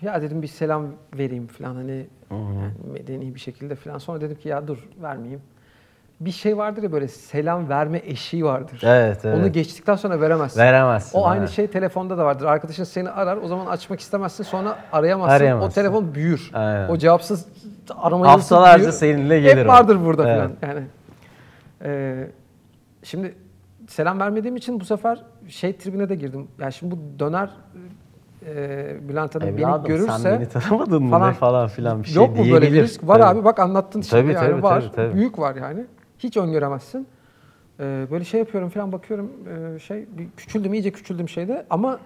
ya 0.01 0.21
dedim 0.21 0.41
bir 0.41 0.47
selam 0.47 0.85
vereyim 1.17 1.47
falan 1.47 1.75
hani 1.75 2.07
yani 2.31 2.71
medeni 2.93 3.35
bir 3.35 3.39
şekilde 3.39 3.75
falan. 3.75 3.97
Sonra 3.97 4.21
dedim 4.21 4.37
ki 4.37 4.49
ya 4.49 4.67
dur 4.67 4.89
vermeyeyim. 5.01 5.41
Bir 6.21 6.31
şey 6.31 6.57
vardır 6.57 6.83
ya 6.83 6.91
böyle 6.91 7.07
selam 7.07 7.69
verme 7.69 8.01
eşiği 8.05 8.45
vardır. 8.45 8.81
Evet, 8.83 9.25
evet. 9.25 9.37
Onu 9.37 9.51
geçtikten 9.51 9.95
sonra 9.95 10.21
veremezsin. 10.21 10.59
Veremezsin, 10.59 11.17
O 11.17 11.25
aynı 11.25 11.39
evet. 11.43 11.49
şey 11.49 11.67
telefonda 11.67 12.17
da 12.17 12.25
vardır. 12.25 12.45
Arkadaşın 12.45 12.83
seni 12.83 13.09
arar 13.09 13.37
o 13.37 13.47
zaman 13.47 13.65
açmak 13.65 13.99
istemezsin 13.99 14.43
sonra 14.43 14.77
arayamazsın. 14.91 15.35
Arayamazsın. 15.35 15.69
O 15.69 15.73
telefon 15.83 16.15
büyür. 16.15 16.51
Aynen. 16.53 16.89
O 16.89 16.97
cevapsız 16.97 17.47
aramayı 17.97 18.31
Haftalarca 18.31 18.83
büyür. 18.83 18.91
seninle 18.91 19.39
gelir 19.39 19.57
Hep 19.61 19.69
o. 19.69 19.73
vardır 19.73 20.05
burada 20.05 20.29
Evet. 20.29 20.49
falan. 20.61 20.73
Yani 20.73 20.85
ee, 21.83 22.27
şimdi 23.03 23.35
selam 23.87 24.19
vermediğim 24.19 24.55
için 24.55 24.79
bu 24.79 24.85
sefer 24.85 25.23
şey 25.47 25.77
tribine 25.77 26.09
de 26.09 26.15
girdim. 26.15 26.47
Yani 26.59 26.73
şimdi 26.73 26.95
bu 26.95 27.19
döner 27.19 27.49
e, 28.45 29.09
Bülent 29.09 29.35
Hanım 29.35 29.47
beni 29.47 29.61
Evladım 29.61 29.85
görürse 29.87 30.17
sen 30.17 30.39
beni 30.39 30.49
tanımadın 30.49 31.03
mı 31.03 31.09
falan- 31.09 31.33
falan 31.33 31.67
filan 31.67 32.03
bir 32.03 32.07
şey 32.07 32.15
Yok 32.15 32.37
mu 32.37 32.45
böyle 32.51 32.71
bir 32.73 32.83
risk? 32.83 33.07
Var 33.07 33.19
Tabii. 33.19 33.39
abi 33.39 33.45
bak 33.45 33.59
anlattın 33.59 34.01
şimdi 34.01 34.21
Tabii, 34.21 34.33
yani 34.33 34.51
tabii, 34.51 34.63
var. 34.63 34.81
tabii, 34.81 34.95
tabii. 34.95 35.13
Büyük 35.15 35.39
var 35.39 35.55
yani. 35.55 35.85
Hiç 36.19 36.37
öngöremezsin. 36.37 37.07
Ee, 37.79 38.07
böyle 38.11 38.23
şey 38.25 38.39
yapıyorum 38.39 38.69
falan 38.69 38.91
bakıyorum 38.91 39.31
ee, 39.75 39.79
şey 39.79 40.05
küçüldüm 40.37 40.73
iyice 40.73 40.91
küçüldüm 40.91 41.29
şeyde 41.29 41.65
ama 41.69 41.99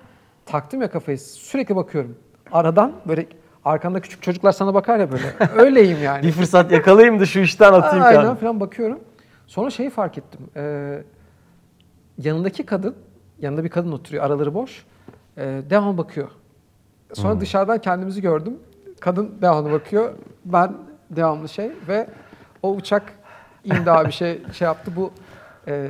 taktım 0.45 0.81
ya 0.81 0.89
kafayı 0.91 1.19
sürekli 1.19 1.75
bakıyorum. 1.75 2.15
Aradan 2.51 2.91
böyle 3.07 3.25
arkanda 3.65 3.99
küçük 3.99 4.21
çocuklar 4.23 4.51
sana 4.51 4.73
bakar 4.73 4.99
ya 4.99 5.11
böyle. 5.11 5.23
Öyleyim 5.57 5.97
yani. 6.03 6.23
Bir 6.23 6.31
fırsat 6.31 6.71
yakalayayım 6.71 7.19
da 7.19 7.25
şu 7.25 7.39
işten 7.39 7.73
atayım 7.73 8.05
Aynen 8.05 8.21
kendimi. 8.21 8.39
falan 8.39 8.59
bakıyorum. 8.59 8.99
Sonra 9.47 9.69
şeyi 9.69 9.89
fark 9.89 10.17
ettim. 10.17 10.39
Ee, 10.55 11.03
yanındaki 12.17 12.65
kadın, 12.65 12.95
yanında 13.39 13.63
bir 13.63 13.69
kadın 13.69 13.91
oturuyor, 13.91 14.23
araları 14.23 14.53
boş. 14.53 14.85
Ee, 15.37 15.61
devamlı 15.69 15.97
bakıyor. 15.97 16.27
Sonra 17.13 17.33
Hmm. 17.33 17.41
dışarıdan 17.41 17.77
kendimizi 17.79 18.21
gördüm. 18.21 18.59
Kadın 18.99 19.31
devamlı 19.41 19.71
bakıyor. 19.71 20.13
Ben 20.45 20.73
devamlı 21.09 21.49
şey 21.49 21.71
ve 21.87 22.07
o 22.63 22.71
uçak 22.71 23.03
indi 23.63 23.91
abi 23.91 24.11
şey 24.11 24.41
şey 24.53 24.65
yaptı. 24.65 24.91
Bu 24.95 25.11
e, 25.67 25.87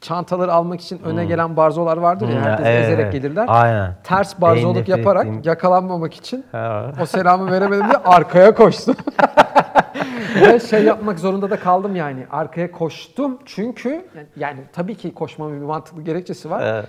çantaları 0.00 0.52
almak 0.52 0.80
için 0.80 1.00
öne 1.04 1.24
gelen 1.24 1.56
barzolar 1.56 1.96
vardır 1.96 2.28
ya. 2.28 2.34
Hmm, 2.34 2.42
Herkes 2.42 2.66
evet, 2.66 2.84
ezerek 2.84 3.00
evet. 3.04 3.12
gelirler. 3.12 3.44
Aynen. 3.48 3.94
Ters 4.04 4.40
barzoluk 4.40 4.88
yaparak 4.88 5.26
ettiğim- 5.26 5.42
yakalanmamak 5.44 6.14
için 6.14 6.44
Ha. 6.52 6.92
o 7.02 7.06
selamı 7.06 7.50
veremedim 7.50 7.84
diye 7.84 7.96
arkaya 7.96 8.54
koştum. 8.54 8.96
Ve 10.40 10.60
şey 10.60 10.84
yapmak 10.84 11.18
zorunda 11.18 11.50
da 11.50 11.60
kaldım 11.60 11.96
yani. 11.96 12.26
Arkaya 12.30 12.70
koştum 12.72 13.38
çünkü 13.44 13.88
yani, 14.14 14.26
yani 14.36 14.60
tabii 14.72 14.94
ki 14.94 15.14
koşmamın 15.14 15.60
bir 15.60 15.66
mantıklı 15.66 16.02
gerekçesi 16.02 16.50
var. 16.50 16.62
Evet. 16.66 16.88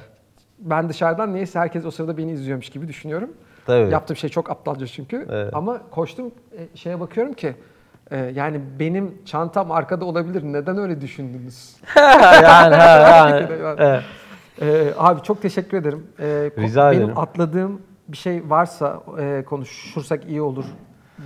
Ben 0.59 0.89
dışarıdan 0.89 1.33
neyse 1.33 1.59
herkes 1.59 1.85
o 1.85 1.91
sırada 1.91 2.17
beni 2.17 2.31
izliyormuş 2.31 2.69
gibi 2.69 2.87
düşünüyorum. 2.87 3.29
Tabii. 3.65 3.91
Yaptığım 3.91 4.17
şey 4.17 4.29
çok 4.29 4.49
aptalca 4.51 4.87
çünkü. 4.87 5.27
Evet. 5.31 5.53
Ama 5.53 5.81
koştum 5.91 6.31
e, 6.57 6.77
şeye 6.77 6.99
bakıyorum 6.99 7.33
ki 7.33 7.55
e, 8.11 8.17
yani 8.17 8.61
benim 8.79 9.25
çantam 9.25 9.71
arkada 9.71 10.05
olabilir. 10.05 10.43
Neden 10.43 10.77
öyle 10.77 11.01
düşündünüz? 11.01 11.75
yani, 12.43 12.75
ha, 12.75 12.99
yani. 13.29 13.47
Evet. 13.77 14.03
Ee, 14.61 14.93
abi 14.97 15.21
çok 15.21 15.41
teşekkür 15.41 15.77
ederim. 15.77 16.07
Ee, 16.19 16.51
Rica 16.57 16.91
benim 16.91 17.01
ederim. 17.03 17.17
atladığım 17.17 17.81
bir 18.07 18.17
şey 18.17 18.49
varsa 18.49 19.03
e, 19.19 19.43
konuşursak 19.45 20.25
iyi 20.25 20.41
olur 20.41 20.65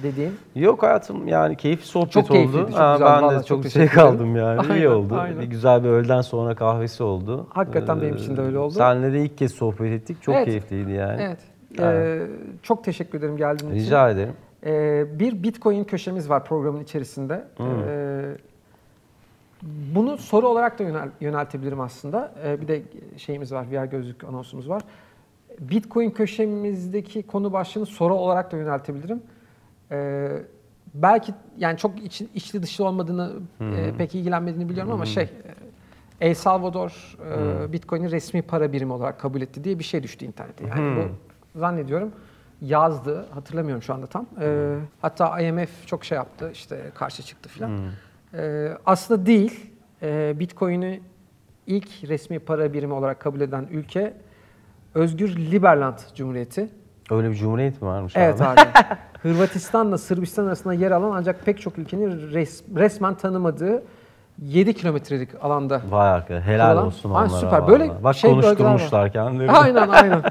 dediğin. 0.03 0.35
Yok 0.55 0.83
hayatım 0.83 1.27
yani 1.27 1.55
keyifli 1.57 1.85
sohbet 1.85 2.11
Çok 2.11 2.23
oldu. 2.23 2.33
keyifliydi, 2.33 2.71
çok 2.71 2.79
Ha, 2.79 2.93
güzel, 2.93 3.21
ben 3.21 3.29
de 3.39 3.43
çok 3.43 3.63
çok 3.63 3.71
şey 3.71 3.87
kaldım 3.87 4.35
yani. 4.35 4.59
Aynen, 4.59 4.75
İyi 4.75 4.89
oldu. 4.89 5.15
aynen. 5.15 5.39
Bir 5.41 5.45
güzel 5.47 5.83
bir 5.83 5.89
öğleden 5.89 6.21
sonra 6.21 6.55
kahvesi 6.55 7.03
oldu. 7.03 7.47
Ee, 7.51 7.53
Hakikaten 7.53 8.01
benim 8.01 8.15
için 8.15 8.37
de 8.37 8.41
öyle 8.41 8.57
oldu. 8.57 8.73
Seninle 8.73 9.13
de 9.13 9.23
ilk 9.23 9.37
kez 9.37 9.51
sohbet 9.51 9.91
ettik. 9.91 10.21
Çok 10.21 10.35
Evet. 10.35 10.45
keyifliydi 10.45 10.91
yani. 10.91 11.21
Evet. 11.21 11.39
Ee, 11.79 12.19
çok 12.63 12.83
teşekkür 12.83 13.17
ederim 13.17 13.37
geldiğin 13.37 13.71
için. 13.71 13.85
Rica 13.85 14.09
ederim. 14.09 14.33
Ee, 14.65 15.05
bir 15.19 15.43
Bitcoin 15.43 15.83
köşemiz 15.83 16.29
var 16.29 16.45
programın 16.45 16.83
içerisinde. 16.83 17.43
Hmm. 17.57 17.65
Ee, 17.89 18.21
bunu 19.95 20.17
soru 20.17 20.47
olarak 20.47 20.79
da 20.79 20.83
yönel- 20.83 21.09
yöneltebilirim 21.21 21.79
aslında. 21.81 22.31
Ee, 22.45 22.61
bir 22.61 22.67
de 22.67 22.81
şeyimiz 23.17 23.51
var, 23.53 23.65
VR 23.71 23.85
gözlük 23.85 24.23
anonsumuz 24.23 24.69
var. 24.69 24.81
Bitcoin 25.59 26.09
köşemizdeki 26.11 27.23
konu 27.27 27.53
başlığını 27.53 27.85
soru 27.85 28.13
olarak 28.15 28.51
da 28.51 28.57
yöneltebilirim. 28.57 29.21
Ee, 29.91 30.29
belki 30.93 31.33
yani 31.57 31.77
çok 31.77 32.03
iç, 32.03 32.21
içli 32.21 32.63
dışlı 32.63 32.85
olmadığını, 32.85 33.31
e, 33.61 33.93
pek 33.97 34.15
ilgilenmediğini 34.15 34.69
biliyorum 34.69 34.91
ama 34.91 35.05
şey, 35.05 35.23
e, 35.23 35.29
El 36.21 36.33
Salvador 36.33 37.17
e, 37.65 37.73
Bitcoin'i 37.73 38.11
resmi 38.11 38.41
para 38.41 38.73
birimi 38.73 38.93
olarak 38.93 39.19
kabul 39.19 39.41
etti 39.41 39.63
diye 39.63 39.79
bir 39.79 39.83
şey 39.83 40.03
düştü 40.03 40.25
internete. 40.25 40.67
Yani 40.67 40.95
bu 40.97 41.59
zannediyorum 41.59 42.11
yazdı, 42.61 43.25
hatırlamıyorum 43.33 43.81
şu 43.83 43.93
anda 43.93 44.07
tam. 44.07 44.25
Ee, 44.41 44.75
hatta 45.01 45.39
IMF 45.41 45.87
çok 45.87 46.05
şey 46.05 46.15
yaptı, 46.15 46.49
işte 46.53 46.91
karşı 46.95 47.23
çıktı 47.23 47.49
filan. 47.49 47.71
Ee, 48.33 48.69
aslında 48.85 49.25
değil, 49.25 49.71
Ee, 50.01 50.35
Bitcoin'i 50.39 51.01
ilk 51.67 51.87
resmi 52.03 52.39
para 52.39 52.73
birimi 52.73 52.93
olarak 52.93 53.19
kabul 53.19 53.41
eden 53.41 53.67
ülke 53.71 54.13
Özgür 54.95 55.35
Liberland 55.35 55.97
Cumhuriyeti. 56.15 56.69
Öyle 57.11 57.29
bir 57.29 57.35
cumhuriyet 57.35 57.81
mi 57.81 57.87
varmış 57.87 58.13
Evet 58.15 58.41
abi? 58.41 58.59
abi. 58.59 58.69
Hırvatistan'la 59.23 59.97
Sırbistan 59.97 60.45
arasında 60.47 60.73
yer 60.73 60.91
alan 60.91 61.11
ancak 61.15 61.45
pek 61.45 61.61
çok 61.61 61.77
ülkenin 61.77 62.11
res- 62.33 62.75
resmen 62.75 63.15
tanımadığı 63.15 63.83
7 64.41 64.73
kilometrelik 64.73 65.29
alanda. 65.41 65.81
Vay 65.89 66.09
arkadaş 66.09 66.43
helal 66.45 66.71
Kurulan- 66.75 66.85
olsun 66.85 67.11
Aynen, 67.13 67.29
onlara. 67.29 67.39
süper. 67.41 67.57
vallahi. 67.59 67.71
Böyle 67.71 68.03
Bak 68.03 68.15
şey 68.15 68.31
konuşturmuşlar 68.31 69.11
kendilerini. 69.13 69.51
Aynen 69.57 69.87
aynen. 69.89 70.21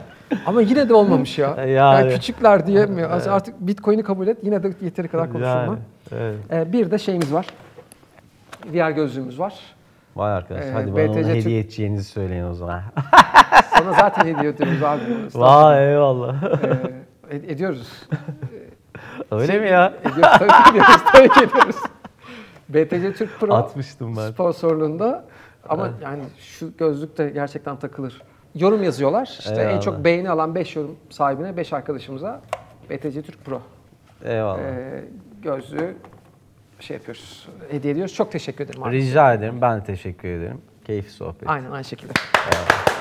Ama 0.47 0.61
yine 0.62 0.89
de 0.89 0.95
olmamış 0.95 1.39
ya. 1.39 1.49
Yani. 1.57 1.70
Yani 1.70 2.11
küçükler 2.14 2.66
diye 2.66 2.87
mi? 2.87 3.05
Artık 3.07 3.61
Bitcoin'i 3.61 4.03
kabul 4.03 4.26
et 4.26 4.39
yine 4.43 4.62
de 4.62 4.72
yeteri 4.81 5.09
kadar 5.09 5.26
konuşulma. 5.33 5.55
Yani, 5.64 5.79
evet. 6.12 6.37
Ee, 6.53 6.72
bir 6.72 6.91
de 6.91 6.99
şeyimiz 6.99 7.33
var. 7.33 7.47
VR 8.74 8.91
gözlüğümüz 8.91 9.39
var. 9.39 9.55
Vay 10.19 10.33
arkadaş 10.33 10.64
Ee, 10.64 10.71
hadi 10.71 10.93
bana 10.93 11.03
onu 11.05 11.12
BTC 11.14 11.35
hediye 11.35 11.61
edeceğinizi 11.61 12.05
söyleyin 12.05 12.45
o 12.45 12.55
zaman. 12.55 12.83
Sana 13.79 13.93
zaten 13.93 14.27
hediye 14.27 14.49
ediyoruz 14.51 14.83
abi. 14.83 15.01
Vay 15.35 15.93
eyvallah. 15.93 16.43
Ee, 16.43 17.37
ed- 17.37 17.53
ediyoruz. 17.53 17.93
Öyle 19.31 19.59
mi 19.61 19.69
ya? 19.69 19.93
Ediyoruz 20.01 20.39
tabii 20.39 20.49
ki 20.49 20.71
ediyoruz. 20.71 21.03
Tabii 21.12 21.29
ki 21.29 21.45
ediyoruz. 21.45 21.77
BTC 22.69 23.12
Türk 23.12 23.41
Pro 23.41 23.55
Atmıştım 23.55 24.16
ben. 24.16 24.31
sponsorluğunda 24.31 25.25
ama 25.69 25.89
yani 26.03 26.23
şu 26.39 26.77
gözlük 26.77 27.19
de 27.19 27.31
gerçekten 27.31 27.77
takılır. 27.77 28.23
Yorum 28.55 28.83
yazıyorlar. 28.83 29.27
İşte 29.39 29.55
en 29.55 29.59
Eyvallah. 29.59 29.81
çok 29.83 30.05
beğeni 30.05 30.31
alan 30.31 30.55
5 30.55 30.77
yorum 30.77 30.97
sahibine 31.11 31.57
5 31.57 31.73
arkadaşımıza 31.73 32.41
BTC 32.91 33.23
Türk 33.23 33.45
Pro 33.45 33.61
Eyvallah. 34.25 34.59
e, 34.59 35.05
gözlüğü 35.43 35.97
şey 36.81 36.97
yapıyoruz. 36.97 37.49
Hediye 37.70 37.93
ediyoruz. 37.93 38.14
Çok 38.14 38.33
teşekkür 38.33 38.64
ederim 38.64 38.83
abi. 38.85 38.93
Rica 38.97 39.33
ederim. 39.35 39.61
Ben 39.61 39.81
de 39.81 39.85
teşekkür 39.85 40.29
ederim. 40.29 40.61
Keyifli 40.85 41.11
sohbet. 41.11 41.49
Aynen 41.49 41.70
aynı 41.70 41.85
şekilde. 41.85 42.12
Eyvallah. 42.53 42.98